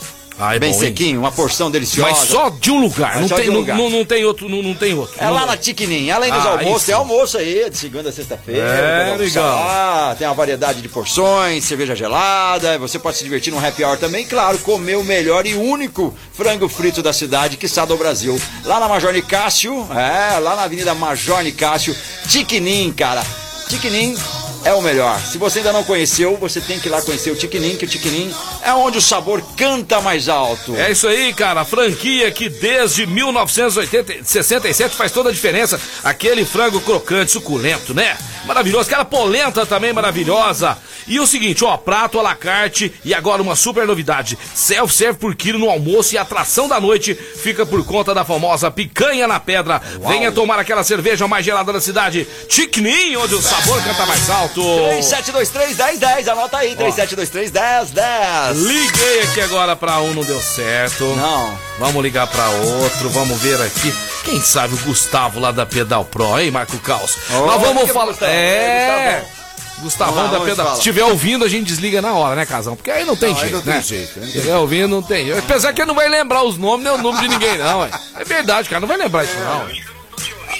Ah, 0.41 0.57
é 0.57 0.59
bem 0.59 0.71
bom, 0.71 0.75
hein? 0.77 0.81
sequinho, 0.89 1.21
uma 1.21 1.31
porção 1.31 1.71
deliciosa. 1.71 2.11
Mas 2.11 2.19
só 2.29 2.49
de 2.49 2.71
um 2.71 2.81
lugar, 2.81 3.17
Mas 3.21 3.31
não 3.31 3.37
tem, 3.37 3.51
um 3.51 3.53
lugar. 3.55 3.77
não, 3.77 3.91
não 3.91 4.05
tem 4.05 4.25
outro, 4.25 4.49
não, 4.49 4.63
não 4.63 4.75
tem 4.75 4.95
outro. 4.95 5.15
É 5.19 5.27
Não- 5.27 5.35
lá 5.35 5.45
na 5.45 5.57
Tiquinim, 5.57 6.11
além 6.11 6.33
dos 6.33 6.45
Ah, 6.47 6.51
almoços, 6.53 6.77
isso. 6.77 6.87
tem 6.87 6.95
almoço 6.95 7.37
aí, 7.39 7.69
de 7.71 7.77
segunda 7.77 8.09
a 8.09 8.13
sexta-feira. 8.13 8.63
É, 8.63 9.17
legal. 9.19 9.45
lá, 9.55 10.15
tem 10.19 10.27
uma 10.27 10.35
variedade 10.35 10.81
de 10.81 10.89
porções, 10.89 11.63
cerveja 11.65 11.95
gelada, 11.95 12.79
você 12.79 12.99
pode 12.99 13.19
se 13.19 13.25
divertir 13.25 13.53
num 13.53 13.65
happy 13.65 13.85
hour 13.85 13.99
também, 13.99 14.25
claro, 14.27 14.57
comer 14.59 14.97
o 14.97 15.05
melhor 15.05 15.47
e 15.47 15.55
único 15.55 16.15
frango 16.33 16.69
frito 16.69 17.03
da 17.03 17.13
cidade, 17.13 17.57
que 17.59 17.67
está 17.67 17.85
do 17.85 17.97
Brasil. 17.99 18.41
Lá 18.65 18.81
na 18.81 18.89
Major 18.89 19.13
Nicásio, 19.13 19.87
é, 19.93 20.39
lá 20.39 20.57
na 20.57 20.63
Avenida 20.63 20.95
Major 20.95 21.43
Nicásio, 21.43 21.95
Tiquinim, 22.27 22.93
cara. 22.93 23.23
Tiquinim 23.69 24.17
é 24.65 24.73
o 24.75 24.83
melhor. 24.83 25.19
Se 25.21 25.39
você 25.39 25.59
ainda 25.59 25.73
não 25.73 25.85
conheceu, 25.85 26.37
você 26.37 26.61
tem 26.61 26.79
que 26.79 26.89
ir 26.89 26.91
lá 26.91 27.01
conhecer 27.03 27.31
o 27.31 27.37
Tiquinim, 27.37 27.77
que 27.77 27.85
o 27.85 27.89
Tiquinim 27.89 28.35
é 28.63 28.73
onde 28.73 28.99
o 28.99 29.01
sabor 29.01 29.43
canta 29.57 30.01
mais 30.01 30.29
alto. 30.29 30.77
É 30.77 30.91
isso 30.91 31.09
aí, 31.09 31.33
cara. 31.33 31.63
A 31.63 31.65
franquia 31.65 32.31
que 32.31 32.49
desde 32.49 33.07
1967 33.07 34.95
faz 34.95 35.13
toda 35.13 35.31
a 35.31 35.33
diferença. 35.33 35.81
Aquele 36.05 36.45
frango 36.45 36.81
crocante, 36.81 37.33
suculento, 37.33 37.95
né? 37.95 38.17
Maravilhoso. 38.45 38.89
Aquela 38.89 39.05
polenta 39.05 39.65
também 39.67 39.93
maravilhosa. 39.93 40.77
E 41.07 41.19
o 41.19 41.27
seguinte, 41.27 41.65
ó, 41.65 41.77
prato 41.77 42.19
à 42.19 42.23
la 42.23 42.35
carte 42.35 42.93
e 43.05 43.13
agora 43.15 43.43
uma 43.43 43.57
super 43.57 43.87
novidade. 43.87 44.39
Self-serve 44.55 45.19
por 45.19 45.35
quilo 45.35 45.59
no 45.59 45.71
almoço 45.71 46.15
e 46.15 46.19
a 46.19 46.23
atração 46.23 46.69
da 46.69 46.81
noite 46.81 47.15
fica 47.15 47.67
por 47.67 47.85
conta 47.85 48.15
da 48.15 48.25
famosa 48.25 48.71
picanha 48.71 49.27
na 49.27 49.41
pedra. 49.41 49.81
Venha 50.07 50.31
tomar 50.31 50.59
aquela 50.59 50.85
cerveja 50.85 51.27
mais 51.27 51.45
gelada 51.45 51.73
da 51.73 51.81
cidade. 51.81 52.27
Ticnin, 52.49 53.17
onde 53.17 53.35
o 53.35 53.43
sabor 53.43 53.83
canta 53.83 54.07
mais 54.07 54.31
alto. 54.31 54.50
3723-1010, 54.55 56.29
anota 56.29 56.59
aí, 56.59 56.75
3723-1010. 56.77 58.53
Liguei 58.55 59.23
aqui 59.23 59.41
agora 59.41 59.75
pra 59.77 60.01
um, 60.01 60.13
não 60.15 60.25
deu 60.25 60.41
certo. 60.41 61.05
Não. 61.17 61.59
Vamos 61.79 62.03
ligar 62.03 62.27
pra 62.27 62.49
outro, 62.51 63.09
vamos 63.11 63.39
ver 63.41 63.61
aqui. 63.63 63.93
Quem 64.25 64.41
sabe 64.41 64.75
o 64.75 64.79
Gustavo 64.79 65.41
lá 65.41 65.51
da 65.53 65.65
Pedal 65.67 66.05
Pro, 66.05 66.39
hein, 66.39 66.51
Marco 66.51 66.79
Caos? 66.79 67.17
Oh, 67.31 67.47
Nós 67.47 67.61
vamos 67.61 67.85
que 67.85 67.93
falar. 67.93 68.07
Gustavo? 68.07 68.31
É. 68.33 69.17
Vamos 69.17 69.41
Gustavão 69.81 70.31
da 70.31 70.41
Pedal. 70.41 70.73
Se 70.73 70.79
estiver 70.79 71.05
ouvindo, 71.05 71.45
a 71.45 71.49
gente 71.49 71.67
desliga 71.67 72.03
na 72.03 72.13
hora, 72.13 72.37
né, 72.37 72.45
Casão? 72.45 72.77
Porque 72.77 72.91
aí 72.91 73.05
não 73.05 73.17
tem 73.17 73.33
Não, 73.33 73.41
jeito. 73.41 73.55
não 73.55 73.63
tem 73.63 73.75
né? 73.75 73.83
jeito, 73.83 74.13
Se 74.13 74.21
né? 74.21 74.27
estiver 74.27 74.57
ouvindo, 74.57 74.89
não 74.89 75.03
tem. 75.03 75.33
Apesar 75.33 75.73
que 75.73 75.81
ele 75.81 75.89
não 75.89 75.95
vai 75.95 76.09
lembrar 76.09 76.43
os 76.43 76.59
nomes 76.59 76.85
nem 76.85 76.93
o 76.93 76.99
número 76.99 77.23
de 77.23 77.29
ninguém, 77.29 77.57
não, 77.57 77.81
ué. 77.81 77.91
É 78.19 78.25
verdade, 78.25 78.69
cara, 78.69 78.81
não 78.81 78.89
vai 78.89 78.99
lembrar 78.99 79.25
isso, 79.25 79.33
não. 79.39 79.67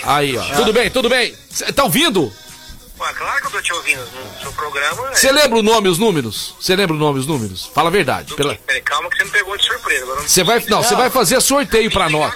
Aí, 0.05 0.37
ó. 0.39 0.43
Tudo 0.57 0.73
bem, 0.73 0.91
tudo 0.91 1.09
bem. 1.11 1.35
Cê 1.51 1.71
tá 1.73 1.85
ouvindo? 1.85 2.33
Ué, 3.01 3.15
claro 3.15 3.41
que 3.41 3.47
eu 3.47 3.51
tô 3.51 3.63
te 3.63 3.73
ouvindo. 3.73 4.03
No 4.05 4.41
seu 4.43 4.53
programa. 4.53 5.11
é- 5.11 5.15
Você 5.15 5.33
lembra 5.33 5.59
o 5.59 5.63
nome 5.63 5.89
e 5.89 5.91
os 5.91 5.99
números? 5.99 6.55
Você 6.61 6.77
lembra 6.77 6.95
o 6.95 6.99
nome 6.99 7.19
e 7.19 7.21
os 7.21 7.27
números? 7.27 7.71
Fala 7.75 7.89
a 7.89 7.93
verdade. 7.93 8.35
Pela... 8.35 8.55
Peraí, 8.55 8.83
calma 8.83 9.09
que 9.09 9.17
você 9.17 9.25
me 9.25 9.31
pegou 9.31 9.57
de 9.57 9.65
surpresa. 9.65 10.03
Agora 10.05 10.21
Você 10.29 10.45
vai, 10.45 10.61
não, 10.69 10.83
você 10.83 10.95
vai 10.95 11.09
fazer 11.11 11.41
sorteio 11.41 11.91
pra 11.91 12.11
nós. 12.11 12.35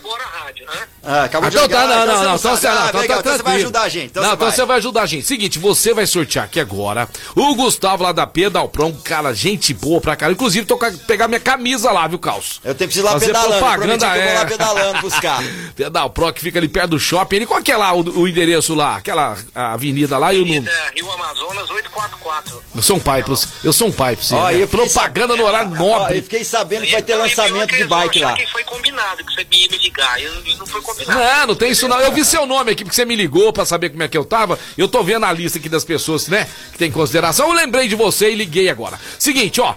Ah, 1.06 1.24
acabou 1.24 1.50
de 1.50 1.56
então 1.56 1.68
tá, 1.68 1.86
não, 1.86 1.86
então 1.86 2.06
não, 2.06 2.24
não, 2.24 2.34
então 2.36 2.50
Ah, 2.52 2.54
não, 2.54 2.88
então 2.88 3.00
legal, 3.00 3.16
tá 3.16 3.20
então 3.20 3.36
você 3.36 3.42
vai 3.42 3.56
ajudar 3.56 3.82
a 3.82 3.88
gente, 3.88 4.06
então 4.06 4.22
não, 4.22 4.30
você 4.30 4.34
então 4.34 4.46
vai. 4.46 4.56
você 4.56 4.64
vai 4.64 4.76
ajudar 4.78 5.02
a 5.02 5.06
gente. 5.06 5.26
Seguinte, 5.26 5.58
você 5.58 5.92
vai 5.94 6.06
sortear 6.06 6.44
aqui 6.46 6.58
agora 6.60 7.08
o 7.34 7.54
Gustavo 7.54 8.02
lá 8.02 8.12
da 8.12 8.26
Pedal 8.26 8.68
Pro, 8.68 8.86
um 8.86 8.92
cara, 8.92 9.32
gente 9.34 9.74
boa 9.74 10.00
pra 10.00 10.16
cara. 10.16 10.32
Inclusive, 10.32 10.66
tô 10.66 10.78
com 10.78 10.86
a- 10.86 10.92
pegar 11.06 11.28
minha 11.28 11.40
camisa 11.40 11.90
lá, 11.92 12.06
viu, 12.06 12.18
Caos? 12.18 12.60
Eu 12.64 12.74
tenho 12.74 12.90
que 12.90 12.98
ir 12.98 13.02
lá 13.02 13.12
Fazer 13.12 13.26
pedalando, 13.26 13.52
propaganda, 13.58 13.98
que 13.98 14.18
eu 14.18 14.24
vou 14.24 14.34
lá 14.34 14.40
é. 14.40 14.44
pedalando 14.46 15.00
buscar. 15.00 15.42
Pedal 15.76 16.10
Pro 16.10 16.32
que 16.32 16.40
fica 16.40 16.58
ali 16.58 16.68
perto 16.68 16.90
do 16.90 16.98
shopping. 16.98 17.36
Ele, 17.36 17.46
qual 17.46 17.62
que 17.62 17.70
é 17.72 17.76
lá 17.76 17.92
o, 17.92 18.00
o 18.20 18.28
endereço 18.28 18.74
lá? 18.74 18.96
Aquela 18.96 19.36
avenida 19.54 20.16
lá 20.16 20.32
e 20.32 20.40
o 20.40 20.44
número? 20.46 20.68
É, 20.70 20.90
Rio 20.94 21.10
Amazonas 21.12 21.68
844. 21.70 22.62
Eu 22.74 22.82
sou 22.82 22.96
um 22.96 23.00
pai 23.00 23.22
você. 23.22 23.46
Eu 23.62 23.72
sou 23.72 23.88
um 23.88 23.92
pai 23.92 24.16
pra 24.16 24.24
você. 24.24 24.34
Ó, 24.34 24.50
né? 24.50 24.66
Propaganda 24.66 25.36
no 25.36 25.44
horário 25.44 25.70
Ó, 25.72 25.74
nobre. 25.76 26.18
eu 26.18 26.22
fiquei 26.22 26.44
sabendo 26.44 26.84
que 26.86 26.92
vai 26.92 27.02
ter 27.02 27.12
Então, 27.12 27.24
lançamento 27.24 27.74
de 27.76 27.84
bike 27.84 28.20
lá. 28.20 28.34
que 28.34 28.46
foi 28.46 28.64
combinado, 28.64 29.24
que 29.24 29.32
você 29.34 29.46
ia 29.50 29.68
me 29.68 29.78
ligar. 29.78 30.20
E 30.20 30.24
não 30.56 30.66
foi 30.66 30.80
combinado. 30.80 30.93
Não, 31.06 31.46
não 31.48 31.54
tem 31.54 31.70
isso 31.70 31.88
não. 31.88 32.00
Eu 32.00 32.12
vi 32.12 32.24
seu 32.24 32.46
nome 32.46 32.72
aqui 32.72 32.84
porque 32.84 32.94
você 32.94 33.04
me 33.04 33.16
ligou 33.16 33.52
pra 33.52 33.64
saber 33.64 33.90
como 33.90 34.02
é 34.02 34.08
que 34.08 34.16
eu 34.16 34.24
tava. 34.24 34.58
Eu 34.76 34.88
tô 34.88 35.02
vendo 35.02 35.24
a 35.24 35.32
lista 35.32 35.58
aqui 35.58 35.68
das 35.68 35.84
pessoas, 35.84 36.28
né, 36.28 36.48
que 36.72 36.78
tem 36.78 36.88
em 36.88 36.92
consideração. 36.92 37.48
Eu 37.48 37.54
lembrei 37.54 37.88
de 37.88 37.94
você 37.94 38.30
e 38.30 38.34
liguei 38.34 38.68
agora. 38.68 38.98
Seguinte, 39.18 39.60
ó. 39.60 39.74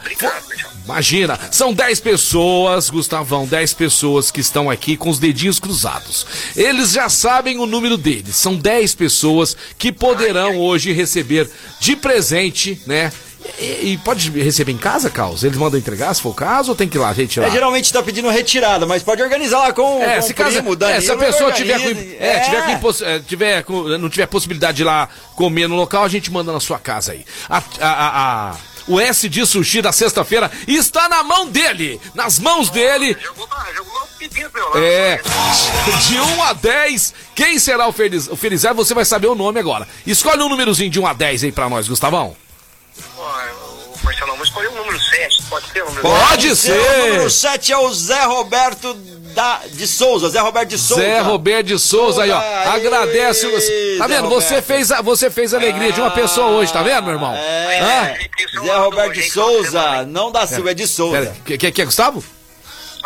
Imagina, 0.86 1.38
são 1.51 1.74
10 1.74 1.99
pessoas, 1.99 2.89
Gustavão, 2.89 3.45
10 3.45 3.74
pessoas 3.74 4.32
que 4.32 4.39
estão 4.39 4.70
aqui 4.70 4.95
com 4.95 5.09
os 5.09 5.20
dedinhos 5.20 5.59
cruzados. 5.59 6.26
Eles 6.55 6.91
já 6.93 7.09
sabem 7.09 7.59
o 7.59 7.65
número 7.65 7.97
deles. 7.97 8.38
São 8.38 8.55
10 8.55 8.95
pessoas 8.95 9.57
que 9.78 9.91
poderão 9.91 10.57
hoje 10.57 10.93
receber 10.93 11.49
de 11.82 11.93
presente, 11.97 12.82
né? 12.88 13.11
E, 13.59 13.93
e 13.93 13.97
pode 13.97 14.29
receber 14.31 14.71
em 14.71 14.77
casa, 14.77 15.09
Carlos? 15.09 15.43
Eles 15.43 15.57
mandam 15.57 15.79
entregar, 15.79 16.13
se 16.13 16.21
for 16.21 16.29
o 16.29 16.33
caso, 16.33 16.71
ou 16.71 16.75
tem 16.75 16.87
que 16.87 16.97
ir 16.97 16.99
lá 16.99 17.11
retirar? 17.11 17.47
É, 17.47 17.51
geralmente 17.51 17.91
tá 17.91 18.03
pedindo 18.03 18.29
retirada, 18.29 18.85
mas 18.85 19.01
pode 19.03 19.21
organizar 19.21 19.59
lá 19.59 19.73
com, 19.73 20.01
É, 20.03 20.17
com 20.17 20.21
se, 20.21 20.31
o 20.31 20.35
caso, 20.35 20.51
primo, 20.57 20.73
é, 20.73 20.75
Danilo, 20.75 21.01
se 21.01 21.11
a 21.11 21.17
pessoa 21.17 21.51
tiver 21.51 21.79
com, 21.79 21.87
organiza, 21.87 22.15
é, 22.19 22.39
tiver 22.41 22.79
com 22.79 23.05
é, 23.05 23.19
tiver 23.19 23.63
com- 23.63 23.83
não 23.97 24.09
tiver 24.09 24.25
possibilidade 24.27 24.77
de 24.77 24.83
ir 24.83 24.85
lá 24.85 25.09
comer 25.35 25.67
no 25.67 25.75
local, 25.75 26.03
a 26.03 26.09
gente 26.09 26.31
manda 26.31 26.51
na 26.51 26.59
sua 26.59 26.77
casa 26.79 27.13
aí. 27.13 27.25
A, 27.49 27.57
a- 27.57 27.61
a- 27.81 28.49
a- 28.51 28.55
o 28.87 28.99
S 29.01 29.27
de 29.27 29.45
sushi 29.45 29.81
da 29.81 29.91
sexta-feira 29.91 30.49
está 30.67 31.09
na 31.09 31.21
mão 31.23 31.47
dele, 31.47 31.99
nas 32.13 32.39
mãos 32.39 32.69
dele. 32.69 33.17
É, 34.75 35.19
de 36.07 36.19
1 36.19 36.43
a 36.43 36.53
10, 36.53 37.13
quem 37.35 37.59
será 37.59 37.87
o 37.87 37.91
feliz, 37.91 38.27
o 38.27 38.35
felizardo? 38.35 38.83
Você 38.83 38.93
vai 38.93 39.03
saber 39.05 39.27
o 39.27 39.35
nome 39.35 39.59
agora. 39.59 39.87
Escolhe 40.05 40.41
um 40.41 40.49
númerozinho 40.49 40.89
de 40.89 40.99
1 40.99 41.05
a 41.07 41.13
10 41.13 41.43
aí 41.43 41.51
pra 41.51 41.69
nós, 41.69 41.87
Gustavão. 41.87 42.35
Pode 45.62 45.72
ser 45.74 45.82
o 45.84 45.86
número 45.86 46.01
Pode 46.01 46.47
O 46.51 46.55
ser. 46.55 47.08
número 47.10 47.30
7 47.30 47.72
é 47.72 47.78
o 47.78 47.93
Zé 47.93 48.24
Roberto 48.26 48.93
da, 49.34 49.62
de 49.72 49.88
Souza. 49.88 50.30
Zé 50.30 50.39
Roberto 50.39 50.70
de 50.70 50.78
Souza. 50.78 51.01
Zé 51.01 51.20
Roberto 51.20 51.68
de 51.68 51.80
Souza 51.80 52.24
aí, 52.24 52.32
ó. 52.32 52.39
Agradece. 52.70 53.45
o- 53.47 53.97
Tá 53.97 54.08
vendo? 54.08 54.30
Você 54.30 54.62
fez, 54.62 54.91
a, 54.91 55.01
você 55.01 55.30
fez 55.30 55.53
a 55.53 55.58
alegria 55.58 55.91
de 55.91 55.99
uma 56.01 56.12
pessoa 56.12 56.47
hoje, 56.47 56.72
tá 56.74 56.82
vendo, 56.84 57.03
meu 57.05 57.14
irmão? 57.14 57.34
É. 57.36 58.18
Zé 58.64 58.78
Roberto 58.78 59.14
de 59.14 59.30
Souza, 59.30 60.05
não 60.05 60.32
da 60.32 60.45
Silva, 60.47 60.72
é 60.72 60.74
de 60.74 60.88
Souza. 60.88 61.18
Pera, 61.20 61.36
que, 61.45 61.58
que, 61.58 61.72
que 61.72 61.82
é, 61.82 61.86
Gustavo? 61.86 62.24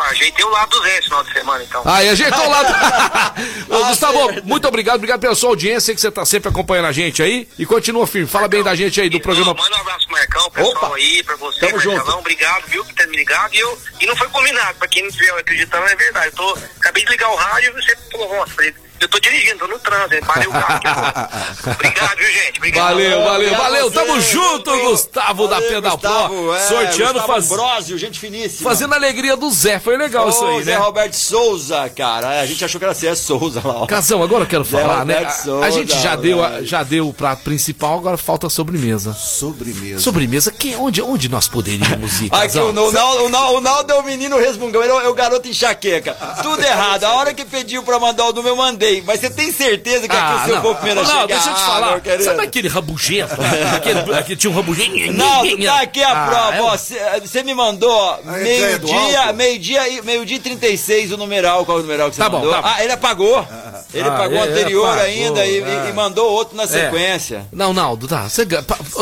Ah, 0.02 0.10
ajeitei 0.10 0.44
o 0.44 0.48
lado 0.48 0.70
do 0.70 0.82
Zé 0.82 0.98
esse 0.98 1.04
final 1.04 1.22
de 1.24 1.32
semana, 1.32 1.64
então. 1.64 1.82
Aí, 1.84 2.08
ajeitou 2.08 2.44
o 2.44 2.50
lado. 2.50 2.68
Ô, 3.68 3.74
Ah, 3.84 3.88
Gustavo, 3.88 4.42
muito 4.44 4.66
obrigado, 4.68 4.96
obrigado 4.96 5.20
pela 5.20 5.34
sua 5.34 5.50
audiência, 5.50 5.94
que 5.94 6.00
você 6.00 6.10
tá 6.10 6.24
sempre 6.24 6.48
acompanhando 6.48 6.86
a 6.86 6.92
gente 6.92 7.22
aí. 7.22 7.48
E 7.58 7.64
continua 7.66 8.06
firme. 8.06 8.26
Fala 8.26 8.48
bem 8.48 8.62
da 8.62 8.74
gente 8.74 9.00
aí 9.00 9.08
do 9.08 9.20
programa. 9.20 9.54
Manda 9.54 9.76
um 9.76 9.80
abraço 9.80 10.06
pro 10.06 10.16
Marcão, 10.16 10.50
pessoal 10.50 10.94
aí, 10.94 11.22
pra 11.22 11.36
você, 11.36 11.60
Tamo 11.60 11.72
Marcelão. 11.72 11.98
junto. 11.98 12.18
Obrigado, 12.18 12.64
viu, 12.68 12.84
por 12.84 12.94
ter 12.94 13.06
me 13.08 13.16
ligado. 13.16 13.54
E, 13.54 13.58
eu, 13.58 13.78
e 14.00 14.06
não 14.06 14.16
foi 14.16 14.28
combinado, 14.28 14.78
pra 14.78 14.88
quem 14.88 15.02
não 15.02 15.08
estiver 15.10 15.30
acreditando, 15.38 15.86
é 15.86 15.96
verdade. 15.96 16.26
Eu 16.26 16.32
tô, 16.32 16.58
acabei 16.80 17.04
de 17.04 17.10
ligar 17.10 17.30
o 17.30 17.36
rádio 17.36 17.70
e 17.70 17.82
você 17.82 17.96
falou, 18.10 18.36
nossa, 18.36 18.52
falei, 18.54 18.74
eu 19.02 19.08
tô 19.08 19.18
dirigindo, 19.18 19.58
tô 19.58 19.66
no 19.66 19.78
trânsito, 19.78 20.26
parei 20.26 20.46
o 20.46 20.52
carro 20.52 20.74
aqui 20.76 20.86
agora. 20.86 21.30
Obrigado, 21.74 22.16
viu, 22.18 22.32
gente? 22.32 22.58
Obrigado. 22.58 22.88
Valeu, 22.88 23.24
valeu, 23.24 23.54
valeu. 23.56 23.90
Tamo 23.90 24.20
junto, 24.20 24.78
Gustavo. 24.78 25.48
Da 25.48 25.60
Pedal 25.60 25.98
Pro. 25.98 26.54
é, 26.54 26.60
sorteando, 26.60 27.14
Gustavo 27.14 27.26
faz... 27.32 27.50
Ambrosio, 27.50 27.98
gente 27.98 28.18
finíssima. 28.20 28.68
fazendo 28.70 28.92
a 28.92 28.96
alegria 28.96 29.36
do 29.36 29.50
Zé. 29.50 29.78
Foi 29.78 29.96
legal 29.96 30.28
isso 30.28 30.44
aí, 30.44 30.62
Zé 30.62 30.72
né? 30.72 30.76
Roberto 30.78 31.14
Souza, 31.14 31.90
cara. 31.96 32.34
É, 32.34 32.40
A 32.40 32.46
gente 32.46 32.64
achou 32.64 32.78
que 32.78 32.84
era 32.84 32.94
Zé 32.94 33.14
Souza 33.14 33.60
lá. 33.64 33.82
ó. 33.82 33.86
Casão, 33.86 34.22
agora 34.22 34.44
eu 34.44 34.48
quero 34.48 34.64
Zé 34.64 34.80
falar, 34.80 35.04
né? 35.04 35.26
A, 35.62 35.70
gente 35.70 35.98
já 35.98 36.16
deu, 36.16 36.38
já 36.64 36.82
deu 36.82 37.08
o 37.08 37.12
prato 37.14 37.42
principal, 37.42 37.98
agora 37.98 38.16
falta 38.16 38.46
a 38.46 38.50
sobremesa. 38.50 39.12
Sobremesa. 39.14 40.00
Sobremesa, 40.00 40.50
que, 40.52 40.74
onde, 40.76 41.02
onde 41.02 41.28
nós 41.28 41.48
poderíamos 41.48 42.20
ir, 42.20 42.28
Aqui, 42.32 42.58
o, 42.58 42.68
o, 42.68 42.72
Naldo, 42.72 43.24
o, 43.24 43.28
Naldo, 43.28 43.58
o 43.58 43.60
Naldo 43.60 43.92
é 43.92 43.96
o 43.96 44.02
menino 44.02 44.38
resmungão, 44.38 44.82
ele 44.82 44.92
é 44.92 44.94
o, 44.94 45.00
é 45.00 45.08
o 45.08 45.14
garoto 45.14 45.48
enxaqueca. 45.48 46.14
Tudo 46.42 46.62
errado. 46.62 47.04
A 47.04 47.14
hora 47.14 47.34
que 47.34 47.44
pediu 47.44 47.82
pra 47.82 47.98
mandar 47.98 48.24
o 48.26 48.32
número, 48.32 48.48
eu 48.50 48.56
mandei. 48.56 48.91
Mas 49.00 49.20
você 49.20 49.30
tem 49.30 49.50
certeza 49.52 50.06
que 50.06 50.14
aqui 50.14 50.42
o 50.42 50.44
seu 50.52 50.60
povo 50.60 50.74
primeiro 50.76 51.00
a 51.00 51.04
Ah, 51.04 51.06
não, 51.06 51.26
deixa 51.26 51.48
eu 51.50 51.54
te 51.54 51.60
Ah, 51.60 51.66
falar. 51.66 52.00
querido. 52.00 52.24
Sabe 52.24 52.42
aquele 52.42 52.68
rabugento? 52.68 53.34
aquele, 53.74 54.14
aquele 54.14 54.36
tinha 54.36 54.50
um 54.50 54.54
rabugento. 54.54 54.92
Não, 55.12 55.42
tá 55.64 55.80
aqui 55.80 56.02
a 56.02 56.10
Ah, 56.10 56.26
prova, 56.28 56.56
é 56.56 56.62
um- 56.62 57.20
Você 57.26 57.42
me 57.42 57.54
mandou 57.54 58.18
meio-dia, 58.24 59.32
meio-dia 59.32 59.88
e 59.88 60.02
meio-dia 60.02 60.36
e 60.36 60.40
36 60.40 61.12
o 61.12 61.16
numeral. 61.16 61.64
Qual 61.64 61.78
é 61.78 61.80
o 61.80 61.82
numeral 61.84 62.10
que 62.10 62.16
você 62.16 62.22
Tá 62.22 62.28
bom, 62.28 62.38
mandou? 62.38 62.52
tá 62.52 62.62
bom. 62.62 62.68
Ah, 62.68 62.82
ele 62.84 62.92
apagou. 62.92 63.46
Ele 63.94 64.08
Ah, 64.08 64.14
apagou 64.14 64.38
o 64.38 64.44
é, 64.44 64.48
anterior 64.48 64.86
apagou, 64.86 65.04
ainda 65.04 65.46
e, 65.46 65.62
é. 65.62 65.88
e 65.88 65.92
mandou 65.92 66.30
outro 66.30 66.56
na 66.56 66.62
É. 66.64 66.66
sequência. 66.66 67.46
Não, 67.52 67.72
Naldo, 67.72 68.08
tá. 68.08 68.28
Cê, 68.28 68.46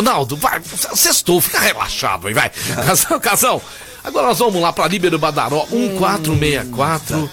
Naldo, 0.02 0.36
vai. 0.36 0.60
Sextou, 0.94 1.40
fica 1.40 1.60
relaxado 1.60 2.26
aí, 2.28 2.34
vai. 2.34 2.50
Casão, 2.86 3.20
casão. 3.20 3.62
Agora 4.02 4.28
nós 4.28 4.38
vamos 4.38 4.60
lá 4.62 4.72
pra 4.72 4.88
Líbero 4.88 5.18
Badaró, 5.18 5.66
1464. 5.70 7.30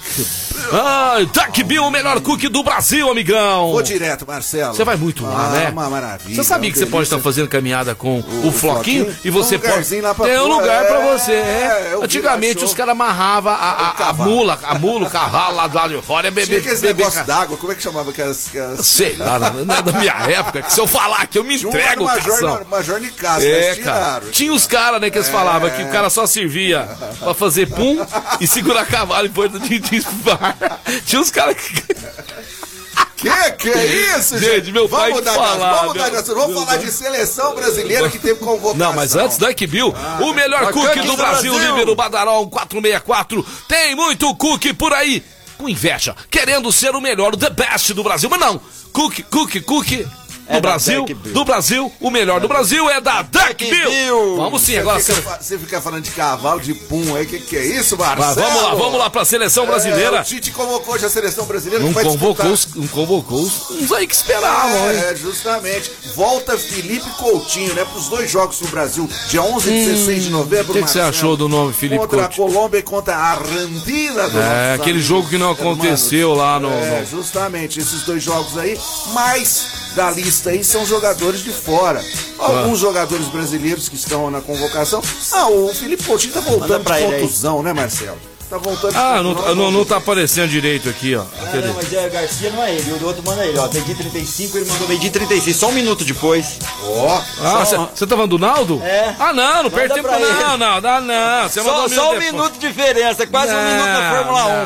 Ai, 0.72 1.26
Duck 1.26 1.63
Bill, 1.63 1.84
o 1.84 1.91
melhor 1.91 2.20
cookie 2.22 2.49
do 2.49 2.61
Brasil, 2.63 3.09
amigão. 3.09 3.72
Vou 3.72 3.82
direto, 3.82 4.26
Marcelo. 4.28 4.74
Você 4.76 4.84
vai 4.84 4.95
muito 4.95 5.24
lá, 5.24 5.47
Ah, 5.47 5.49
né? 5.51 5.70
uma 5.70 5.89
maravilha. 5.89 6.36
Você 6.36 6.43
sabia 6.43 6.72
que 6.72 6.78
você 6.78 6.86
pode 6.86 7.03
estar 7.03 7.20
fazendo 7.20 7.47
caminhada 7.47 7.95
com 7.95 8.20
o, 8.20 8.47
o 8.47 8.51
floquinho, 8.51 9.05
floquinho? 9.05 9.18
e 9.24 9.30
você 9.30 9.55
Um 9.55 9.59
pode. 9.59 9.88
Tem 9.88 10.39
um 10.39 10.47
lugar 10.47 10.84
é, 10.84 10.88
pra 10.88 10.99
você, 11.18 11.32
é. 11.34 11.97
Antigamente 12.01 12.63
os 12.65 12.74
caras 12.74 12.91
amarravam 12.91 13.53
a, 13.53 13.55
a, 13.55 13.88
a 13.89 13.91
cavalo. 13.93 14.30
mula, 14.30 14.59
a 14.63 14.76
mula, 14.78 15.07
o 15.07 15.09
cavalo 15.09 15.55
lá 15.55 15.68
do 15.68 15.76
lado 15.76 15.95
de 15.95 16.01
fora 16.05 16.28
e 16.28 16.32
Tinha 16.32 16.45
beber. 16.45 16.59
aqueles 16.59 16.82
negócios 16.82 17.26
d'água, 17.26 17.57
como 17.57 17.72
é 17.72 17.76
que 17.76 17.82
chamava 17.84 18.09
aquelas... 18.11 18.47
aquelas... 18.47 18.86
Sei 18.86 19.15
lá, 19.15 19.36
é 19.38 19.82
da 19.82 19.91
minha 19.99 20.13
época, 20.30 20.61
que 20.61 20.74
se 20.74 20.80
eu 20.80 20.88
falar 20.88 21.22
aqui 21.22 21.38
eu 21.38 21.43
me 21.43 21.57
Tinha 21.57 21.70
um 21.70 21.72
entrego, 21.76 22.01
no 22.01 22.05
Major. 22.07 22.65
Major 22.70 22.99
Nicasso, 22.99 23.45
É, 23.45 23.76
mas 23.76 23.84
cara. 23.86 24.26
Tinha 24.32 24.51
os 24.53 24.65
caras, 24.68 24.99
né, 25.01 25.09
que 25.09 25.18
eles 25.18 25.30
É. 25.30 25.32
falavam 25.32 25.70
que 25.70 25.82
o 25.84 25.91
cara 25.91 26.09
só 26.09 26.26
servia 26.26 26.88
pra 27.20 27.34
fazer 27.34 27.68
pum 27.68 28.05
e 28.39 28.47
segurar 28.47 28.86
cavalo 28.86 29.28
em 29.28 29.32
porta 29.32 29.59
de, 29.59 29.80
de 29.80 30.01
bar. 30.24 30.56
Tinha 31.05 31.21
os 31.21 31.31
caras 31.31 31.55
que. 31.55 31.83
Que 33.17 33.51
que 33.53 33.69
é 33.69 33.85
isso, 34.15 34.37
Gente, 34.37 34.65
gente? 34.65 34.71
meu 34.71 34.87
pai 34.87 35.11
vamos 35.11 35.27
assunto, 35.27 35.43
falar, 35.43 35.73
vamos 35.73 35.87
mudar 35.93 36.09
de 36.09 36.15
meu-. 36.15 36.35
Vamos 36.35 36.55
meu 36.55 36.65
falar 36.65 36.77
de 36.77 36.91
seleção 36.91 37.55
brasileira 37.55 38.09
que 38.09 38.19
teve 38.19 38.39
convocação. 38.39 38.77
Não, 38.77 38.93
mas 38.93 39.15
antes, 39.15 39.37
Duck 39.39 39.65
Bill, 39.65 39.93
o 40.21 40.33
melhor 40.33 40.71
cookie 40.71 41.01
do 41.01 41.07
do 41.07 41.17
Brasil, 41.17 41.51
Brasil. 41.53 41.71
Líbero 41.71 41.95
Badarol 41.95 42.47
464. 42.47 43.43
Tem 43.67 43.95
muito 43.95 44.35
cookie 44.35 44.71
por 44.73 44.93
aí. 44.93 45.23
Com 45.57 45.67
inveja, 45.67 46.15
querendo 46.29 46.71
ser 46.71 46.91
o 46.95 47.01
melhor, 47.01 47.33
o 47.33 47.37
the 47.37 47.49
best 47.49 47.91
do 47.95 48.03
Brasil. 48.03 48.29
Mas 48.29 48.39
não, 48.39 48.61
cookie, 48.93 49.23
cookie, 49.23 49.61
cookie. 49.61 50.07
Do 50.47 50.53
É 50.53 50.61
da 50.61 50.69
Brasil, 50.69 51.05
do 51.05 51.43
Brasil, 51.45 51.91
o 51.99 52.09
melhor 52.09 52.39
do 52.39 52.47
Brasil 52.47 52.89
é 52.89 53.01
da 53.01 53.21
Duck 53.21 53.65
Bill. 53.69 54.37
Vamos 54.37 54.61
sim, 54.61 54.77
agora 54.77 54.97
fica 54.99 55.13
você. 55.15 55.21
fa- 55.21 55.37
Você 55.41 55.57
fica 55.59 55.81
falando 55.81 56.03
de 56.03 56.11
cavalo, 56.11 56.61
de 56.61 56.73
pum 56.73 57.15
aí, 57.17 57.25
que 57.25 57.39
que 57.39 57.57
é 57.57 57.65
isso, 57.65 57.97
Marcelo? 57.97 58.35
vamos 58.35 58.61
lá, 58.63 58.75
vamos 58.75 58.99
lá 58.99 59.09
pra 59.09 59.25
seleção 59.25 59.65
É, 59.65 59.67
brasileira. 59.67 60.21
o 60.21 60.23
Tite 60.23 60.51
convocou 60.51 60.95
hoje 60.95 61.05
a 61.05 61.09
seleção 61.09 61.45
brasileira 61.45 61.83
Não 61.83 61.93
convocou, 61.93 62.45
os, 62.51 62.73
não 62.75 62.87
convocou 62.87 63.41
os, 63.41 63.69
uns 63.71 63.91
aí 63.91 64.07
que 64.07 64.15
esperavam, 64.15 64.89
hein? 64.91 64.97
É, 65.09 65.15
justamente. 65.15 65.91
Volta 66.15 66.57
Felipe 66.57 67.09
Coutinho, 67.17 67.73
né? 67.73 67.83
Para 67.83 67.97
os 67.99 68.07
dois 68.07 68.31
jogos 68.31 68.61
no 68.61 68.67
Brasil, 68.69 69.09
dia 69.29 69.43
11 69.43 69.69
e 69.69 69.85
16 69.85 70.23
de 70.23 70.29
novembro. 70.29 70.71
O 70.71 70.73
que, 70.75 70.83
que 70.83 70.89
você 70.89 71.01
achou 71.01 71.35
do 71.35 71.49
nome 71.49 71.73
Felipe 71.73 71.99
Contra 71.99 72.23
Coutinho? 72.23 72.47
a 72.47 72.51
Colômbia 72.51 72.77
e 72.79 72.83
contra 72.83 73.15
a 73.15 73.31
Argentina. 73.31 74.29
do 74.29 74.39
É, 74.39 74.73
aquele 74.75 75.01
jogo 75.01 75.27
que 75.27 75.37
não 75.37 75.51
aconteceu 75.51 76.33
lá 76.33 76.57
no- 76.59 76.71
É, 76.71 77.01
no- 77.01 77.05
justamente, 77.05 77.79
esses 77.79 78.03
dois 78.03 78.23
jogos 78.23 78.57
aí. 78.57 78.77
Mais 79.13 79.67
da 79.97 80.11
lista 80.11 80.51
aí 80.51 80.63
são 80.63 80.85
jogadores 80.85 81.43
de 81.43 81.49
fora. 81.49 81.99
Ah. 82.37 82.45
Alguns 82.45 82.77
jogadores 82.77 83.25
brasileiros 83.29 83.89
que 83.89 83.95
estão 83.95 84.29
na 84.29 84.41
convocação. 84.41 85.01
Ah, 85.33 85.49
o 85.49 85.73
Felipe 85.73 86.03
Coutinho 86.03 86.33
tá 86.33 86.39
voltando 86.39 86.83
de 86.83 87.03
contusão, 87.03 87.63
né, 87.63 87.73
Marcelo? 87.73 88.19
Tá 88.49 88.57
voltando 88.57 88.91
de 88.93 88.97
Ah, 88.97 89.21
não, 89.21 89.33
contusão. 89.35 89.55
não, 89.55 89.71
não 89.71 89.83
tá 89.85 89.97
aparecendo 89.97 90.49
direito 90.49 90.87
aqui, 90.87 91.13
ó. 91.15 91.21
Ah, 91.21 91.55
não, 91.57 91.73
mas 91.73 91.91
é, 91.91 92.07
Garcia 92.07 92.49
não 92.49 92.63
é 92.63 92.73
ele, 92.75 92.93
o 92.93 93.05
outro 93.05 93.21
manda 93.25 93.45
ele, 93.45 93.57
ó. 93.59 93.67
Meio 93.67 93.83
dia 93.83 93.95
35, 93.95 94.57
ele 94.57 94.65
mandou 94.71 94.87
meio 94.87 94.99
dia 95.01 95.11
36, 95.11 95.53
só 95.57 95.67
um 95.67 95.73
minuto 95.73 96.05
depois. 96.05 96.57
Ó, 96.81 97.21
Ah, 97.43 97.65
Só- 97.65 97.89
você 97.93 98.07
tá 98.07 98.15
falando 98.15 98.37
do 98.37 98.39
Naldo? 98.39 98.81
É. 98.83 99.13
Ah, 99.19 99.33
não, 99.33 99.63
não 99.63 99.69
perde 99.69 99.95
tempo 99.95 100.07
pra 100.07 100.17
não, 100.17 100.25
ele. 100.29 100.39
não, 100.57 100.57
não, 100.81 101.01
não. 101.01 101.49
Você 101.49 101.61
Só, 101.61 101.89
só 101.89 102.11
um 102.11 102.13
depois. 102.19 102.31
minuto 102.31 102.53
de 102.53 102.67
diferença, 102.67 103.27
quase 103.27 103.51
um 103.53 103.55
Não, 103.57 103.63
minuto 103.65 103.85
na 103.87 104.11
Fórmula 104.15 104.45
1. 104.45 104.47
Não, 104.47 104.65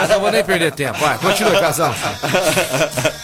não, 0.00 0.08
não 0.08 0.20
vou 0.20 0.30
nem 0.32 0.42
perder 0.44 0.72
tempo. 0.72 0.98
Vai, 0.98 1.18
continua, 1.18 1.60
Casal. 1.60 1.94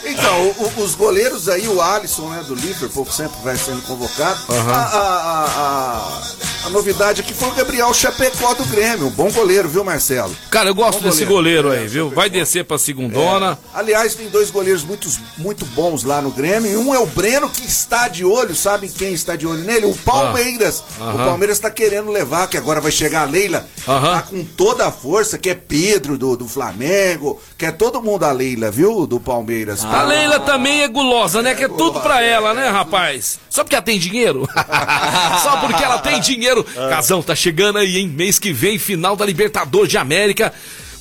Então, 0.04 0.40
o- 0.42 0.72
o- 0.78 0.82
os 0.84 0.94
goleiros 0.94 1.48
aí, 1.48 1.66
o 1.68 1.80
Alisson, 1.80 2.28
né, 2.30 2.42
do 2.46 2.54
Liverpool, 2.54 3.06
sempre 3.10 3.36
vai 3.42 3.56
sendo 3.56 3.82
convocado. 3.82 4.38
A, 4.48 4.54
a- 4.72 4.84
a- 4.96 5.46
a- 5.58 6.66
a 6.66 6.70
novidade 6.70 7.20
aqui 7.20 7.34
foi 7.34 7.48
o 7.48 7.52
Gabriel 7.52 7.92
Chapecó 7.92 8.54
do 8.54 8.64
Grêmio, 8.66 9.06
um 9.08 9.10
bom 9.10 9.30
goleiro, 9.30 9.68
viu, 9.68 9.84
Marcelo? 9.86 10.36
Cara, 10.50 10.68
eu 10.68 10.74
gosto 10.74 11.00
Bom 11.00 11.08
desse 11.08 11.24
goleiro 11.24 11.70
aí, 11.70 11.86
viu? 11.86 12.10
Vai 12.10 12.28
descer 12.28 12.64
pra 12.64 12.76
segundona. 12.76 13.58
Aliás, 13.72 14.14
tem 14.14 14.28
dois 14.28 14.50
goleiros 14.50 14.82
muito, 14.82 15.08
muito 15.38 15.64
bons 15.66 16.02
lá 16.02 16.20
no 16.20 16.30
Grêmio. 16.30 16.70
E 16.70 16.76
um 16.76 16.92
é 16.92 16.98
o 16.98 17.06
Breno, 17.06 17.48
que 17.48 17.64
está 17.64 18.08
de 18.08 18.24
olho. 18.24 18.54
Sabe 18.54 18.88
quem 18.88 19.14
está 19.14 19.36
de 19.36 19.46
olho 19.46 19.62
nele? 19.62 19.86
O 19.86 19.94
Palmeiras. 19.94 20.82
Ah. 21.00 21.14
O. 21.14 21.18
Palmeiras 21.18 21.56
está 21.56 21.70
querendo 21.70 22.10
levar, 22.10 22.48
que 22.48 22.56
agora 22.56 22.80
vai 22.80 22.90
chegar 22.90 23.22
a 23.22 23.24
Leila. 23.24 23.66
Aham. 23.86 24.14
Tá 24.14 24.22
com 24.22 24.44
toda 24.44 24.86
a 24.86 24.90
força, 24.90 25.38
que 25.38 25.50
é 25.50 25.54
Pedro 25.54 26.18
do, 26.18 26.36
do 26.36 26.48
Flamengo. 26.48 27.40
Que 27.56 27.66
é 27.66 27.70
todo 27.70 28.02
mundo 28.02 28.24
a 28.24 28.32
Leila, 28.32 28.70
viu? 28.70 29.06
Do 29.06 29.20
Palmeiras. 29.20 29.84
A 29.84 30.02
Leila 30.02 30.40
também 30.40 30.82
é 30.82 30.88
gulosa, 30.88 31.40
né? 31.40 31.54
Que 31.54 31.64
é 31.64 31.68
tudo 31.68 32.00
pra 32.00 32.22
ela, 32.22 32.52
né, 32.52 32.68
rapaz? 32.68 33.38
Só 33.48 33.62
porque 33.62 33.76
ela 33.76 33.84
tem 33.84 33.98
dinheiro? 33.98 34.48
Só 35.42 35.56
porque 35.58 35.82
ela 35.82 35.98
tem 35.98 36.20
dinheiro. 36.20 36.64
Casão, 36.64 37.22
tá 37.22 37.34
chegando 37.34 37.78
aí, 37.78 37.98
hein? 37.98 38.08
Mês 38.08 38.38
que 38.38 38.52
vem, 38.52 38.78
final 38.78 39.14
da 39.14 39.24
Libertadores 39.24 39.75
de 39.84 39.98
América. 39.98 40.52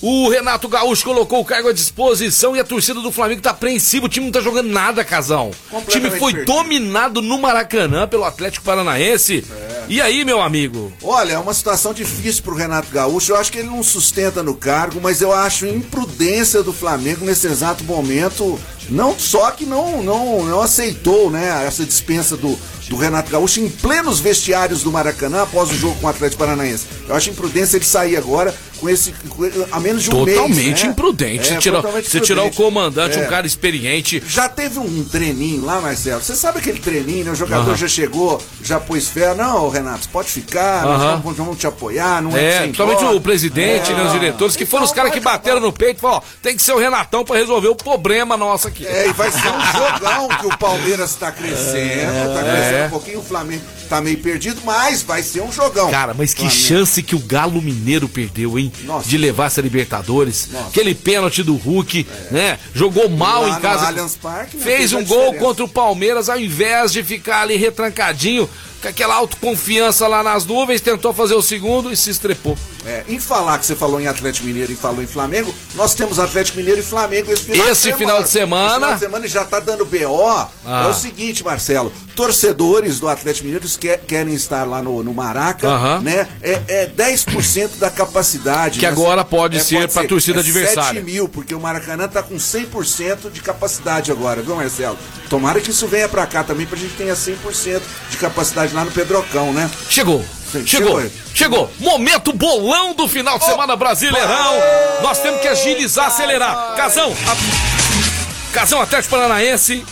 O 0.02 0.30
Renato 0.30 0.68
Gaúcho 0.68 1.04
colocou 1.04 1.40
o 1.40 1.46
cargo 1.46 1.70
à 1.70 1.74
disposição 1.74 2.56
e 2.56 2.60
a 2.60 2.64
torcida 2.64 3.00
do 3.00 3.12
Flamengo 3.12 3.42
tá 3.42 3.52
apreensiva. 3.52 4.06
O 4.06 4.10
time 4.10 4.26
não 4.26 4.32
tá 4.32 4.42
jogando 4.42 4.70
nada, 4.70 5.04
Casão. 5.04 5.52
O 5.72 5.82
time 5.82 6.12
foi 6.12 6.34
perdido. 6.34 6.54
dominado 6.54 7.22
no 7.22 7.40
Maracanã 7.40 8.08
pelo 8.08 8.24
Atlético 8.24 8.66
Paranaense. 8.66 9.44
E 9.88 10.02
aí, 10.02 10.26
meu 10.26 10.42
amigo? 10.42 10.92
Olha, 11.02 11.34
é 11.34 11.38
uma 11.38 11.54
situação 11.54 11.94
difícil 11.94 12.44
pro 12.44 12.56
Renato 12.56 12.92
Gaúcho. 12.92 13.32
Eu 13.32 13.38
acho 13.38 13.52
que 13.52 13.60
ele 13.60 13.68
não 13.68 13.82
sustenta 13.82 14.44
no 14.44 14.54
cargo, 14.54 15.00
mas 15.02 15.22
eu 15.22 15.32
acho 15.32 15.66
imprudência 15.66 16.62
do 16.62 16.74
Flamengo 16.74 17.26
nesse 17.26 17.48
exato 17.48 17.84
momento. 17.84 18.60
Não 18.90 19.18
só 19.18 19.52
que 19.52 19.66
não, 19.66 20.02
não, 20.04 20.44
não 20.46 20.62
aceitou 20.62 21.30
né, 21.32 21.64
essa 21.68 21.86
dispensa 21.86 22.36
do, 22.38 22.58
do 22.90 22.96
Renato 22.96 23.32
Gaúcho 23.32 23.60
em 23.60 23.70
plenos 23.70 24.20
vestiários 24.20 24.84
do 24.84 24.92
Maracanã 24.92 25.44
após 25.44 25.72
o 25.72 25.76
jogo 25.76 25.96
com 26.00 26.08
o 26.08 26.10
Atlético 26.10 26.40
Paranaense. 26.40 26.86
Eu 27.08 27.16
acho 27.16 27.30
imprudência 27.30 27.78
ele 27.78 27.86
sair 27.86 28.16
agora 28.18 28.54
com 28.80 28.90
esse. 28.90 29.14
com- 29.30 29.46
a 29.72 29.80
menos 29.80 30.04
de 30.04 30.12
um 30.12 30.24
mês. 30.26 30.38
Totalmente 30.38 30.84
né? 30.86 30.92
imprudente. 30.92 31.40
É, 31.50 31.54
você 31.54 31.60
tirar, 31.60 31.78
totalmente 31.78 32.10
você 32.10 32.20
tirar 32.20 32.44
o 32.44 32.52
comandante, 32.52 33.18
É. 33.18 33.22
um 33.26 33.30
cara 33.30 33.48
experiente. 33.48 34.22
Já 34.28 34.50
teve 34.50 34.78
um 34.80 35.04
treininho 35.06 35.64
lá, 35.66 35.80
Marcelo. 35.80 36.22
Você 36.22 36.36
sabe 36.36 36.60
aquele 36.60 36.80
treininho, 36.80 37.26
né? 37.26 37.32
O 37.32 37.36
jogador 37.36 37.70
Aham. 37.70 37.78
já 37.78 37.88
chegou, 37.88 38.42
já 38.62 38.80
pôs 38.80 39.08
fé. 39.08 39.34
Não, 39.34 39.70
Renato, 39.70 40.04
você 40.04 40.10
pode 40.12 40.30
ficar, 40.30 40.84
nós 40.86 41.02
Aham. 41.02 41.22
vamos, 41.22 41.38
vamos 41.38 41.58
te 41.58 41.66
apoiar, 41.66 42.22
não 42.22 42.36
é, 42.36 42.46
É, 42.46 42.60
principalmente 42.64 43.04
o 43.06 43.22
presidente, 43.22 43.92
É. 43.92 43.96
né, 43.96 44.04
os 44.06 44.12
diretores, 44.12 44.56
que 44.56 44.66
foram 44.66 44.84
os 44.84 44.92
caras 44.92 45.12
que 45.14 45.20
bateram 45.22 45.60
no 45.62 45.72
peito 45.72 45.98
e 45.98 46.02
falaram, 46.02 46.20
ó, 46.20 46.24
tem 46.44 46.56
que 46.56 46.62
ser 46.62 46.74
o 46.74 46.78
Renatão 46.78 47.24
pra 47.24 47.38
resolver 47.38 47.70
o 47.70 47.76
problema 47.76 48.36
nosso 48.36 48.68
aqui. 48.68 48.75
É, 48.84 49.08
e 49.08 49.14
vai 49.14 49.32
ser 49.32 49.48
um 49.48 49.66
jogão 49.72 50.28
que 50.40 50.46
o 50.48 50.58
Palmeiras 50.58 51.16
tá 51.16 51.32
crescendo, 51.32 52.34
tá 52.34 52.44
crescendo 52.44 52.76
É. 52.76 52.86
um 52.88 52.90
pouquinho, 52.90 53.20
o 53.20 53.24
Flamengo 53.24 53.64
tá 53.88 54.02
meio 54.02 54.18
perdido, 54.18 54.62
mas 54.66 55.02
vai 55.04 55.22
ser 55.22 55.42
um 55.42 55.52
jogão. 55.52 55.90
Cara, 55.92 56.14
mas 56.14 56.34
que 56.34 56.42
Flamengo. 56.42 56.60
chance 56.60 57.04
que 57.04 57.16
o 57.16 57.20
Galo 57.20 57.62
Mineiro 57.62 58.10
perdeu, 58.10 58.58
hein? 58.58 58.72
Nossa. 58.84 59.08
De 59.08 59.18
levar 59.18 59.46
essa 59.48 59.62
Libertadores. 59.62 60.50
Nossa. 60.52 60.68
Aquele 60.70 60.96
pênalti 60.96 61.44
do 61.44 61.56
Hulk, 61.56 62.06
né? 62.32 62.58
Jogou 62.74 63.08
mal 63.10 63.44
Lá 63.48 63.58
em 63.58 63.62
casa. 63.62 63.88
Allianz 63.88 64.18
né, 64.24 64.48
fez 64.52 64.64
fez 64.64 64.94
um 64.94 65.04
gol 65.06 65.18
diferença. 65.20 65.40
contra 65.46 65.64
o 65.64 65.70
Palmeiras 65.70 66.30
ao 66.30 66.40
invés 66.40 66.92
de 66.92 67.04
ficar 67.04 67.42
ali 67.42 67.56
retrancadinho, 67.56 68.50
com 68.82 68.88
aquela 68.88 69.16
autoconfiança 69.16 70.08
lá 70.08 70.24
nas 70.24 70.46
nuvens, 70.46 70.82
tentou 70.82 71.14
fazer 71.14 71.36
o 71.36 71.42
segundo 71.42 71.92
e 71.92 71.98
se 71.98 72.10
estrepou. 72.10 72.58
É, 72.86 73.04
em 73.08 73.20
falar 73.20 73.58
que 73.58 73.66
você 73.66 73.76
falou 73.76 74.00
em 74.00 74.08
Atlético 74.08 74.46
Mineiro 74.46 74.72
e 74.72 74.76
falou 74.76 75.02
em 75.02 75.08
Flamengo, 75.08 75.54
nós 75.74 75.96
temos 75.96 76.20
Atlético 76.20 76.58
Mineiro 76.58 76.80
e 76.80 76.84
Flamengo 76.84 77.32
esse 77.32 77.46
final 77.46 77.68
Esse 77.68 77.94
final 77.94 78.24
de 78.24 78.30
semana. 78.30 78.66
Esse 78.66 78.76
final 78.76 78.94
de 78.94 79.00
semana 79.00 79.28
já 79.28 79.44
tá 79.44 79.60
dando 79.60 79.86
BO. 79.86 80.48
Ah. 80.66 80.86
É 80.86 80.88
o 80.88 80.94
seguinte, 80.94 81.44
Marcelo, 81.44 81.92
torcedores 82.16 83.00
do 83.00 83.08
Atlético 83.08 83.46
Mineiro 83.46 83.68
que, 83.68 83.98
querem 83.98 84.34
estar 84.34 84.66
lá 84.66 84.84
no, 84.84 85.04
no 85.04 85.14
Maraca, 85.14 86.00
né? 86.00 86.28
É, 86.42 86.62
é 86.68 86.88
10% 86.88 87.78
da 87.80 87.90
capacidade. 87.90 88.80
Que 88.80 88.86
né? 88.86 88.92
agora 88.92 89.26
pode 89.26 89.64
ser 89.64 89.92
pra 89.92 90.06
torcida 90.06 90.40
é 90.40 90.42
adversária. 90.42 91.02
7 91.02 91.04
mil, 91.04 91.28
porque 91.28 91.56
o 91.56 91.60
Maracanã 91.60 92.08
tá 92.08 92.22
com 92.22 92.36
100% 92.36 93.32
de 93.32 93.42
capacidade 93.42 94.12
agora, 94.12 94.42
viu, 94.42 94.56
Marcelo? 94.56 94.98
Tomara 95.30 95.60
que 95.60 95.72
isso 95.72 95.88
venha 95.88 96.08
pra 96.08 96.26
cá 96.28 96.44
também, 96.44 96.66
pra 96.66 96.78
gente 96.78 96.94
tenha 96.94 97.14
100% 97.14 97.82
de 98.12 98.18
capacidade 98.18 98.65
lá 98.74 98.86
no 98.86 98.92
Pedrocão, 98.92 99.54
né? 99.54 99.70
Chegou. 99.90 100.24
Sim, 100.52 100.66
Chegou, 100.66 101.02
chegou. 101.02 101.12
chegou. 101.34 101.72
Momento 101.80 102.32
bolão 102.32 102.94
do 102.94 103.08
final 103.08 103.38
de 103.38 103.46
semana 103.46 103.76
Brasileirão. 103.76 104.54
Nós 105.02 105.20
temos 105.20 105.42
que 105.42 105.48
agilizar, 105.48 106.08
acelerar. 106.08 106.76
Casão, 106.76 107.12
a... 107.28 108.54
Casão 108.54 108.80
Atlético 108.82 109.16
Paranaense 109.16 109.86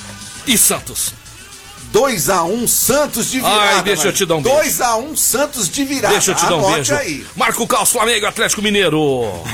e 0.48 0.58
Santos. 0.58 1.14
2x1 1.94 2.68
Santos 2.68 3.30
de 3.30 3.40
virada. 3.40 3.62
Ai, 3.62 3.84
deixa 3.84 4.08
eu 4.08 4.14
te 4.14 4.26
dar 4.26 4.36
um 4.36 4.42
beijo. 4.42 4.58
2x1 4.60 5.16
Santos 5.16 5.70
de 5.70 5.86
virada. 5.86 6.14
Deixa 6.16 6.32
eu 6.32 6.36
te 6.36 6.44
dar 6.44 6.56
um 6.56 6.68
Anote 6.68 6.74
beijo. 6.92 6.96
aí. 6.96 7.26
Marco 7.36 7.68
Caos, 7.68 7.92
Flamengo, 7.92 8.26
Atlético 8.26 8.64
Mineiro. 8.64 9.00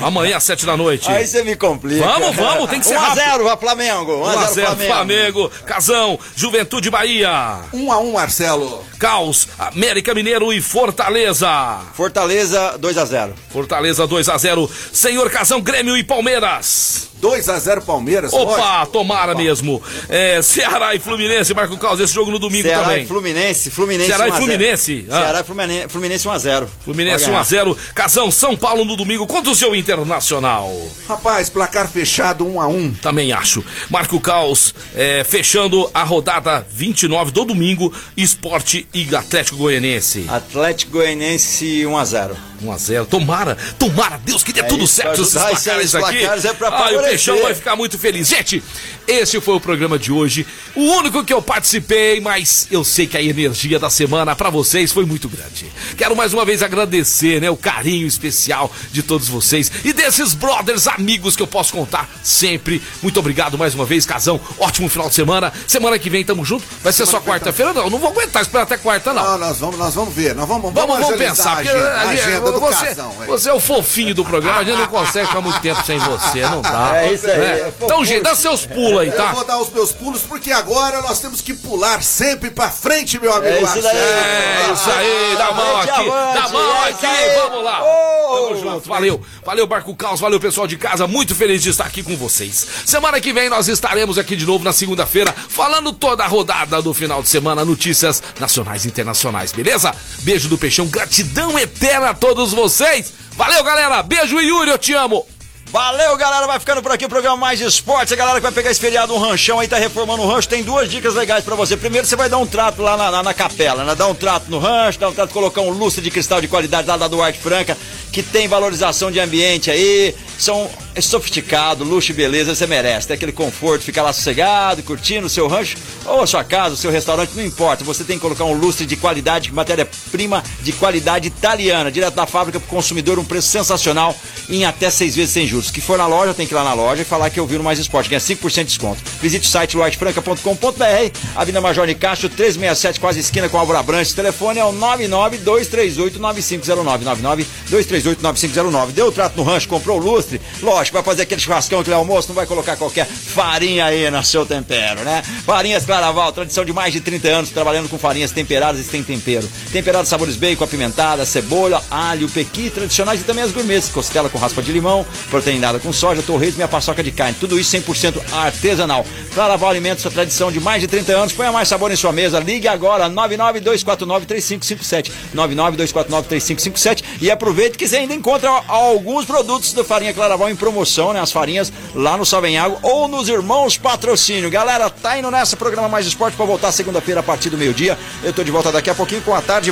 Amanhã 0.01 0.37
às 0.37 0.43
sete 0.45 0.65
da 0.65 0.77
noite. 0.77 1.11
Aí 1.11 1.27
você 1.27 1.43
me 1.43 1.57
complica. 1.57 2.05
Vamos, 2.05 2.33
vamos, 2.37 2.69
tem 2.69 2.79
que 2.79 2.85
ser 2.85 2.95
1 2.95 2.97
a 2.97 3.01
rápido. 3.01 3.25
0 3.25 3.43
vai 3.43 3.57
Flamengo. 3.57 4.13
1 4.21 4.25
a 4.25 4.31
0 4.31 4.39
1x0 4.45 4.53
Flamengo. 4.53 4.93
Flamengo, 4.93 5.51
Casão, 5.65 6.19
Juventude 6.33 6.89
Bahia. 6.89 7.59
1x1 7.73 8.13
Marcelo. 8.13 8.85
Caos, 8.97 9.49
América 9.59 10.13
Mineiro 10.13 10.53
e 10.53 10.61
Fortaleza. 10.61 11.79
Fortaleza 11.93 12.77
2 12.79 12.97
a 12.97 13.05
0. 13.05 13.33
Fortaleza 13.51 14.07
2 14.07 14.29
a 14.29 14.37
0 14.37 14.69
Senhor 14.93 15.29
Casão, 15.29 15.59
Grêmio 15.59 15.97
e 15.97 16.03
Palmeiras. 16.05 17.09
2x0 17.21 17.81
Palmeiras. 17.81 18.33
Opa, 18.33 18.85
tomara 18.85 19.35
mesmo. 19.35 19.81
É, 20.07 20.41
Ceará 20.41 20.95
e 20.95 20.99
Fluminense, 20.99 21.53
Marco 21.53 21.77
Caos, 21.77 21.99
esse 21.99 22.13
jogo 22.13 22.31
no 22.31 22.39
domingo 22.39 22.67
Ceará 22.67 22.83
também. 22.83 23.03
e 23.03 23.07
Fluminense, 23.07 23.69
Fluminense 23.69 24.07
Ceará 24.07 24.27
e 24.27 24.31
1 24.31 24.33
a 24.33 24.37
0. 24.37 24.45
Fluminense. 24.45 25.05
Ah. 25.09 25.19
Ceará 25.19 25.39
e 25.39 25.43
Fluminense, 25.43 25.87
Fluminense 25.89 26.27
1x0. 26.27 26.67
Fluminense 26.83 27.25
1x0, 27.25 27.77
Casão, 27.93 28.31
São 28.31 28.55
Paulo 28.55 28.85
no 28.85 28.95
domingo 28.95 29.25
contra 29.27 29.51
o 29.51 29.55
seu 29.55 29.75
Internacional. 29.75 30.71
Rapaz, 31.07 31.49
placar 31.49 31.87
fechado 31.87 32.45
1x1. 32.45 32.99
Também 33.01 33.31
acho. 33.31 33.63
Marco 33.89 34.19
Caos, 34.19 34.73
é, 34.95 35.23
fechando 35.23 35.89
a 35.93 36.03
rodada 36.03 36.65
29 36.69 37.31
do 37.31 37.45
domingo, 37.45 37.93
Esporte 38.15 38.87
e 38.93 39.15
Atlético 39.15 39.57
Goianense. 39.57 40.25
Atlético 40.27 40.93
Goianense 40.93 41.83
1x0. 41.85 42.35
1x0. 42.63 43.05
Tomara, 43.05 43.57
tomara, 43.77 44.19
Deus 44.23 44.43
que 44.43 44.51
dê 44.51 44.59
É 44.59 44.63
tudo 44.63 44.83
isso, 44.83 44.95
certo 44.95 45.21
esses 45.21 45.33
placares 45.33 45.85
esses 45.85 45.95
aqui. 45.95 46.19
placares 46.19 46.45
é 46.45 46.53
pra 46.53 46.67
ah. 46.67 46.71
Peixão 47.09 47.41
vai 47.41 47.55
ficar 47.55 47.75
muito 47.75 47.97
feliz. 47.97 48.27
Gente, 48.27 48.61
esse 49.07 49.41
foi 49.41 49.55
o 49.55 49.59
programa 49.59 49.97
de 49.97 50.11
hoje. 50.11 50.45
O 50.75 50.81
único 50.97 51.23
que 51.23 51.33
eu 51.33 51.41
participei, 51.41 52.21
mas 52.21 52.67
eu 52.69 52.83
sei 52.83 53.07
que 53.07 53.17
a 53.17 53.21
energia 53.21 53.79
da 53.79 53.89
semana 53.89 54.35
pra 54.35 54.49
vocês 54.51 54.91
foi 54.91 55.05
muito 55.05 55.27
grande. 55.27 55.65
Quero 55.97 56.15
mais 56.15 56.33
uma 56.33 56.45
vez 56.45 56.61
agradecer, 56.61 57.41
né, 57.41 57.49
o 57.49 57.57
carinho 57.57 58.05
especial 58.05 58.71
de 58.91 59.01
todos 59.01 59.27
vocês 59.27 59.71
e 59.83 59.91
desses 59.91 60.33
brothers 60.35 60.87
amigos 60.87 61.35
que 61.35 61.41
eu 61.41 61.47
posso 61.47 61.73
contar 61.73 62.07
sempre. 62.21 62.81
Muito 63.01 63.19
obrigado 63.19 63.57
mais 63.57 63.73
uma 63.73 63.85
vez, 63.85 64.05
Casão. 64.05 64.39
Ótimo 64.59 64.87
final 64.87 65.09
de 65.09 65.15
semana. 65.15 65.51
Semana 65.67 65.97
que 65.97 66.09
vem 66.09 66.23
tamo 66.23 66.45
junto. 66.45 66.63
Vai 66.83 66.93
ser 66.93 67.07
só 67.07 67.19
quarta-feira? 67.19 67.73
Não, 67.73 67.89
não 67.89 67.97
vou 67.97 68.11
aguentar 68.11 68.43
esperar 68.43 68.63
até 68.63 68.77
quarta, 68.77 69.13
não. 69.13 69.23
Não, 69.23 69.37
nós 69.39 69.57
vamos, 69.57 69.77
nós 69.79 69.95
vamos 69.95 70.13
ver. 70.13 70.35
Nós 70.35 70.47
vamos, 70.47 70.71
Vamos, 70.71 70.99
vamos 70.99 71.17
pensar, 71.17 71.53
a 71.53 71.59
agenda, 71.59 71.97
a 71.97 72.15
gente- 72.15 72.21
agenda 72.21 72.51
do 72.51 72.59
você, 72.59 72.85
casão. 72.85 73.15
é. 73.21 73.25
você 73.25 73.49
é 73.49 73.53
o 73.53 73.59
fofinho 73.59 74.13
do 74.13 74.23
programa, 74.23 74.59
a 74.59 74.63
gente 74.63 74.77
não 74.77 74.87
consegue 74.87 75.27
ficar 75.27 75.41
muito 75.41 75.59
tempo 75.61 75.83
sem 75.85 75.97
você, 75.97 76.41
não 76.41 76.61
dá. 76.61 76.97
É 76.97 76.98
isso 77.13 77.29
aí, 77.29 77.37
né? 77.37 77.59
é 77.59 77.73
Então, 77.81 78.03
gente, 78.05 78.23
dá 78.23 78.35
seus 78.35 78.65
pulos 78.65 78.99
aí, 78.99 79.07
Eu 79.09 79.15
tá? 79.15 79.33
vou 79.33 79.43
dar 79.43 79.59
os 79.59 79.69
meus 79.71 79.91
pulos 79.91 80.21
porque 80.21 80.51
agora 80.51 81.01
nós 81.01 81.19
temos 81.19 81.41
que 81.41 81.53
pular 81.53 82.01
sempre 82.03 82.49
pra 82.51 82.69
frente, 82.69 83.19
meu 83.19 83.33
amigo 83.33 83.47
É 83.47 83.61
isso 83.61 83.81
daí. 83.81 83.83
Marcelo. 83.83 84.69
É 84.69 84.73
isso 84.73 84.91
aí, 84.91 85.35
dá 85.37 85.47
a 85.47 85.53
mão 85.53 85.77
aqui, 85.77 86.09
dá 86.09 86.43
a 86.43 86.49
mão 86.49 86.85
é 86.85 86.89
aqui, 86.89 87.05
aí. 87.05 87.35
vamos 87.37 87.63
lá. 87.63 87.79
Tamo 87.79 88.59
junto, 88.59 88.87
valeu, 88.87 89.21
valeu 89.43 89.65
Barco 89.67 89.95
Caos, 89.95 90.19
valeu 90.19 90.39
pessoal 90.39 90.67
de 90.67 90.77
casa, 90.77 91.07
muito 91.07 91.33
feliz 91.33 91.63
de 91.63 91.69
estar 91.69 91.85
aqui 91.85 92.03
com 92.03 92.15
vocês. 92.15 92.67
Semana 92.85 93.19
que 93.19 93.33
vem 93.33 93.49
nós 93.49 93.67
estaremos 93.67 94.17
aqui 94.17 94.35
de 94.35 94.45
novo 94.45 94.63
na 94.63 94.71
segunda-feira, 94.73 95.33
falando 95.33 95.91
toda 95.91 96.23
a 96.23 96.27
rodada 96.27 96.81
do 96.81 96.93
final 96.93 97.21
de 97.23 97.29
semana, 97.29 97.65
notícias 97.65 98.21
nacionais 98.39 98.85
e 98.85 98.87
internacionais, 98.87 99.51
beleza? 99.51 99.93
Beijo 100.19 100.47
do 100.47 100.57
Peixão, 100.57 100.85
gratidão 100.87 101.57
eterna 101.57 102.09
a 102.09 102.13
todos 102.13 102.53
vocês. 102.53 103.13
Valeu 103.31 103.63
galera, 103.63 104.03
beijo 104.03 104.39
Yuri, 104.39 104.69
eu 104.71 104.77
te 104.77 104.93
amo. 104.93 105.25
Valeu, 105.71 106.17
galera. 106.17 106.47
Vai 106.47 106.59
ficando 106.59 106.81
por 106.81 106.91
aqui 106.91 107.05
o 107.05 107.09
programa 107.09 107.37
Mais 107.37 107.61
Esportes. 107.61 108.11
A 108.11 108.15
galera 108.15 108.37
que 108.37 108.41
vai 108.43 108.51
pegar 108.51 108.71
esse 108.71 108.79
feriado, 108.79 109.13
um 109.13 109.19
ranchão 109.19 109.59
aí, 109.59 109.67
tá 109.67 109.77
reformando 109.77 110.23
o 110.23 110.27
rancho. 110.27 110.49
Tem 110.49 110.63
duas 110.63 110.89
dicas 110.89 111.13
legais 111.13 111.43
pra 111.43 111.55
você. 111.55 111.77
Primeiro, 111.77 112.07
você 112.07 112.15
vai 112.15 112.27
dar 112.27 112.39
um 112.39 112.47
trato 112.47 112.81
lá 112.81 112.97
na, 112.97 113.11
na- 113.11 113.23
na 113.23 113.33
capela, 113.35 113.83
né? 113.83 113.93
Dar 113.93 114.07
um 114.07 114.15
trato 114.15 114.49
no 114.49 114.57
rancho, 114.57 114.97
dar 114.99 115.09
um 115.09 115.13
trato, 115.13 115.31
colocar 115.31 115.61
um 115.61 115.69
lustre 115.69 116.01
de 116.03 116.09
cristal 116.09 116.41
de 116.41 116.47
qualidade 116.47 116.87
lá 116.87 116.97
da 116.97 117.07
Duarte 117.07 117.37
Franca, 117.39 117.77
que 118.11 118.23
tem 118.23 118.47
valorização 118.47 119.11
de 119.11 119.19
ambiente 119.19 119.69
aí. 119.69 120.15
São 120.39 120.69
sofisticado, 121.01 121.83
luxo 121.83 122.11
e 122.11 122.15
beleza, 122.15 122.55
você 122.55 122.65
merece. 122.65 123.07
Tem 123.07 123.15
aquele 123.15 123.31
conforto, 123.31 123.83
ficar 123.83 124.03
lá 124.03 124.13
sossegado, 124.13 124.83
curtindo 124.83 125.27
o 125.27 125.29
seu 125.29 125.47
rancho, 125.47 125.77
ou 126.05 126.21
a 126.21 126.27
sua 126.27 126.43
casa, 126.43 126.73
o 126.73 126.77
seu 126.77 126.91
restaurante, 126.91 127.31
não 127.35 127.43
importa. 127.43 127.83
Você 127.83 128.03
tem 128.03 128.17
que 128.17 128.21
colocar 128.21 128.45
um 128.45 128.53
lustre 128.53 128.85
de 128.85 128.95
qualidade, 128.95 129.53
matéria-prima 129.53 130.43
de 130.61 130.71
qualidade 130.73 131.27
italiana, 131.27 131.91
direto 131.91 132.15
da 132.15 132.25
fábrica 132.25 132.59
pro 132.59 132.69
consumidor, 132.69 133.19
um 133.19 133.25
preço 133.25 133.49
sensacional 133.49 134.15
em 134.49 134.65
até 134.65 134.89
seis 134.89 135.15
vezes 135.15 135.31
sem 135.31 135.45
juros. 135.45 135.69
Que 135.71 135.81
for 135.81 135.97
na 135.97 136.07
loja, 136.07 136.33
tem 136.33 136.47
que 136.47 136.53
ir 136.53 136.55
lá 136.55 136.63
na 136.63 136.73
loja 136.73 137.01
e 137.01 137.05
falar 137.05 137.29
que 137.29 137.39
eu 137.39 137.45
vi 137.45 137.57
no 137.57 137.63
Mais 137.63 137.79
Esporte, 137.79 138.09
ganha 138.09 138.19
5% 138.19 138.55
de 138.55 138.63
desconto. 138.65 139.01
Visite 139.21 139.47
o 139.47 139.49
site 139.49 139.77
loitefranca.com.br, 139.77 141.17
Avenida 141.35 141.61
Major 141.61 141.85
Nicastro, 141.85 142.29
367, 142.29 142.99
quase 142.99 143.19
esquina 143.19 143.49
com 143.49 143.57
Álvaro 143.57 143.79
Abrantes. 143.79 144.13
Telefone 144.13 144.59
é 144.59 144.65
o 144.65 144.73
992389509, 144.73 147.27
992389509. 147.69 148.91
Deu 148.91 149.07
o 149.07 149.11
trato 149.11 149.37
no 149.37 149.43
rancho, 149.43 149.67
comprou 149.67 149.99
o 149.99 150.03
lustre, 150.03 150.28
lógico, 150.61 150.95
vai 150.95 151.03
fazer 151.03 151.23
aquele 151.23 151.41
churrascão, 151.41 151.79
aquele 151.79 151.95
almoço, 151.95 152.27
não 152.27 152.35
vai 152.35 152.45
colocar 152.45 152.75
qualquer 152.75 153.05
farinha 153.05 153.85
aí 153.85 154.09
no 154.11 154.23
seu 154.23 154.45
tempero, 154.45 155.01
né? 155.01 155.23
Farinhas 155.45 155.85
Claraval, 155.85 156.31
tradição 156.31 156.65
de 156.65 156.73
mais 156.73 156.93
de 156.93 157.01
30 157.01 157.27
anos, 157.27 157.49
trabalhando 157.49 157.89
com 157.89 157.97
farinhas 157.97 158.31
temperadas 158.31 158.81
e 158.81 158.83
sem 158.83 159.03
tempero. 159.03 159.49
Temperados 159.71 160.09
sabores 160.09 160.35
bacon, 160.35 160.63
apimentada, 160.63 161.25
cebola, 161.25 161.83
alho, 161.89 162.29
pequi, 162.29 162.69
tradicionais 162.69 163.21
e 163.21 163.23
também 163.23 163.43
as 163.43 163.51
gourmets, 163.51 163.89
costela 163.89 164.29
com 164.29 164.37
raspa 164.37 164.61
de 164.61 164.71
limão, 164.71 165.05
proteinada 165.29 165.79
com 165.79 165.93
soja, 165.93 166.21
torresmo 166.21 166.61
e 166.61 166.63
a 166.63 166.67
paçoca 166.67 167.03
de 167.03 167.11
carne. 167.11 167.35
Tudo 167.39 167.59
isso 167.59 167.75
100% 167.75 168.21
artesanal. 168.33 169.05
Claraval 169.33 169.69
Alimentos, 169.69 170.05
a 170.05 170.09
tradição 170.09 170.51
de 170.51 170.59
mais 170.59 170.81
de 170.81 170.87
30 170.87 171.13
anos. 171.13 171.33
Ponha 171.33 171.51
mais 171.51 171.67
sabor 171.67 171.91
em 171.91 171.95
sua 171.95 172.11
mesa. 172.11 172.39
Ligue 172.39 172.67
agora, 172.67 173.09
992493557. 173.09 175.11
992493557 175.35 177.03
e 177.21 177.31
aproveite 177.31 177.77
que 177.77 177.87
você 177.87 177.97
ainda 177.97 178.13
encontra 178.13 178.49
alguns 178.67 179.25
produtos 179.25 179.73
da 179.73 179.83
farinha 179.83 180.13
Claraval 180.19 180.49
em 180.49 180.55
promoção, 180.55 181.13
né? 181.13 181.21
As 181.21 181.31
farinhas 181.31 181.71
lá 181.95 182.17
no 182.17 182.25
Salvenhago 182.25 182.77
ou 182.81 183.07
nos 183.07 183.29
Irmãos 183.29 183.77
Patrocínio. 183.77 184.49
Galera, 184.49 184.89
tá 184.89 185.17
indo 185.17 185.31
nessa 185.31 185.55
programa 185.55 185.87
Mais 185.87 186.05
Esporte 186.05 186.35
para 186.35 186.45
voltar 186.45 186.73
segunda-feira 186.73 187.21
a 187.21 187.23
partir 187.23 187.49
do 187.49 187.57
meio-dia. 187.57 187.97
Eu 188.21 188.33
tô 188.33 188.43
de 188.43 188.51
volta 188.51 188.69
daqui 188.69 188.89
a 188.89 188.95
pouquinho 188.95 189.21
com 189.21 189.33
a 189.33 189.41
tarde. 189.41 189.71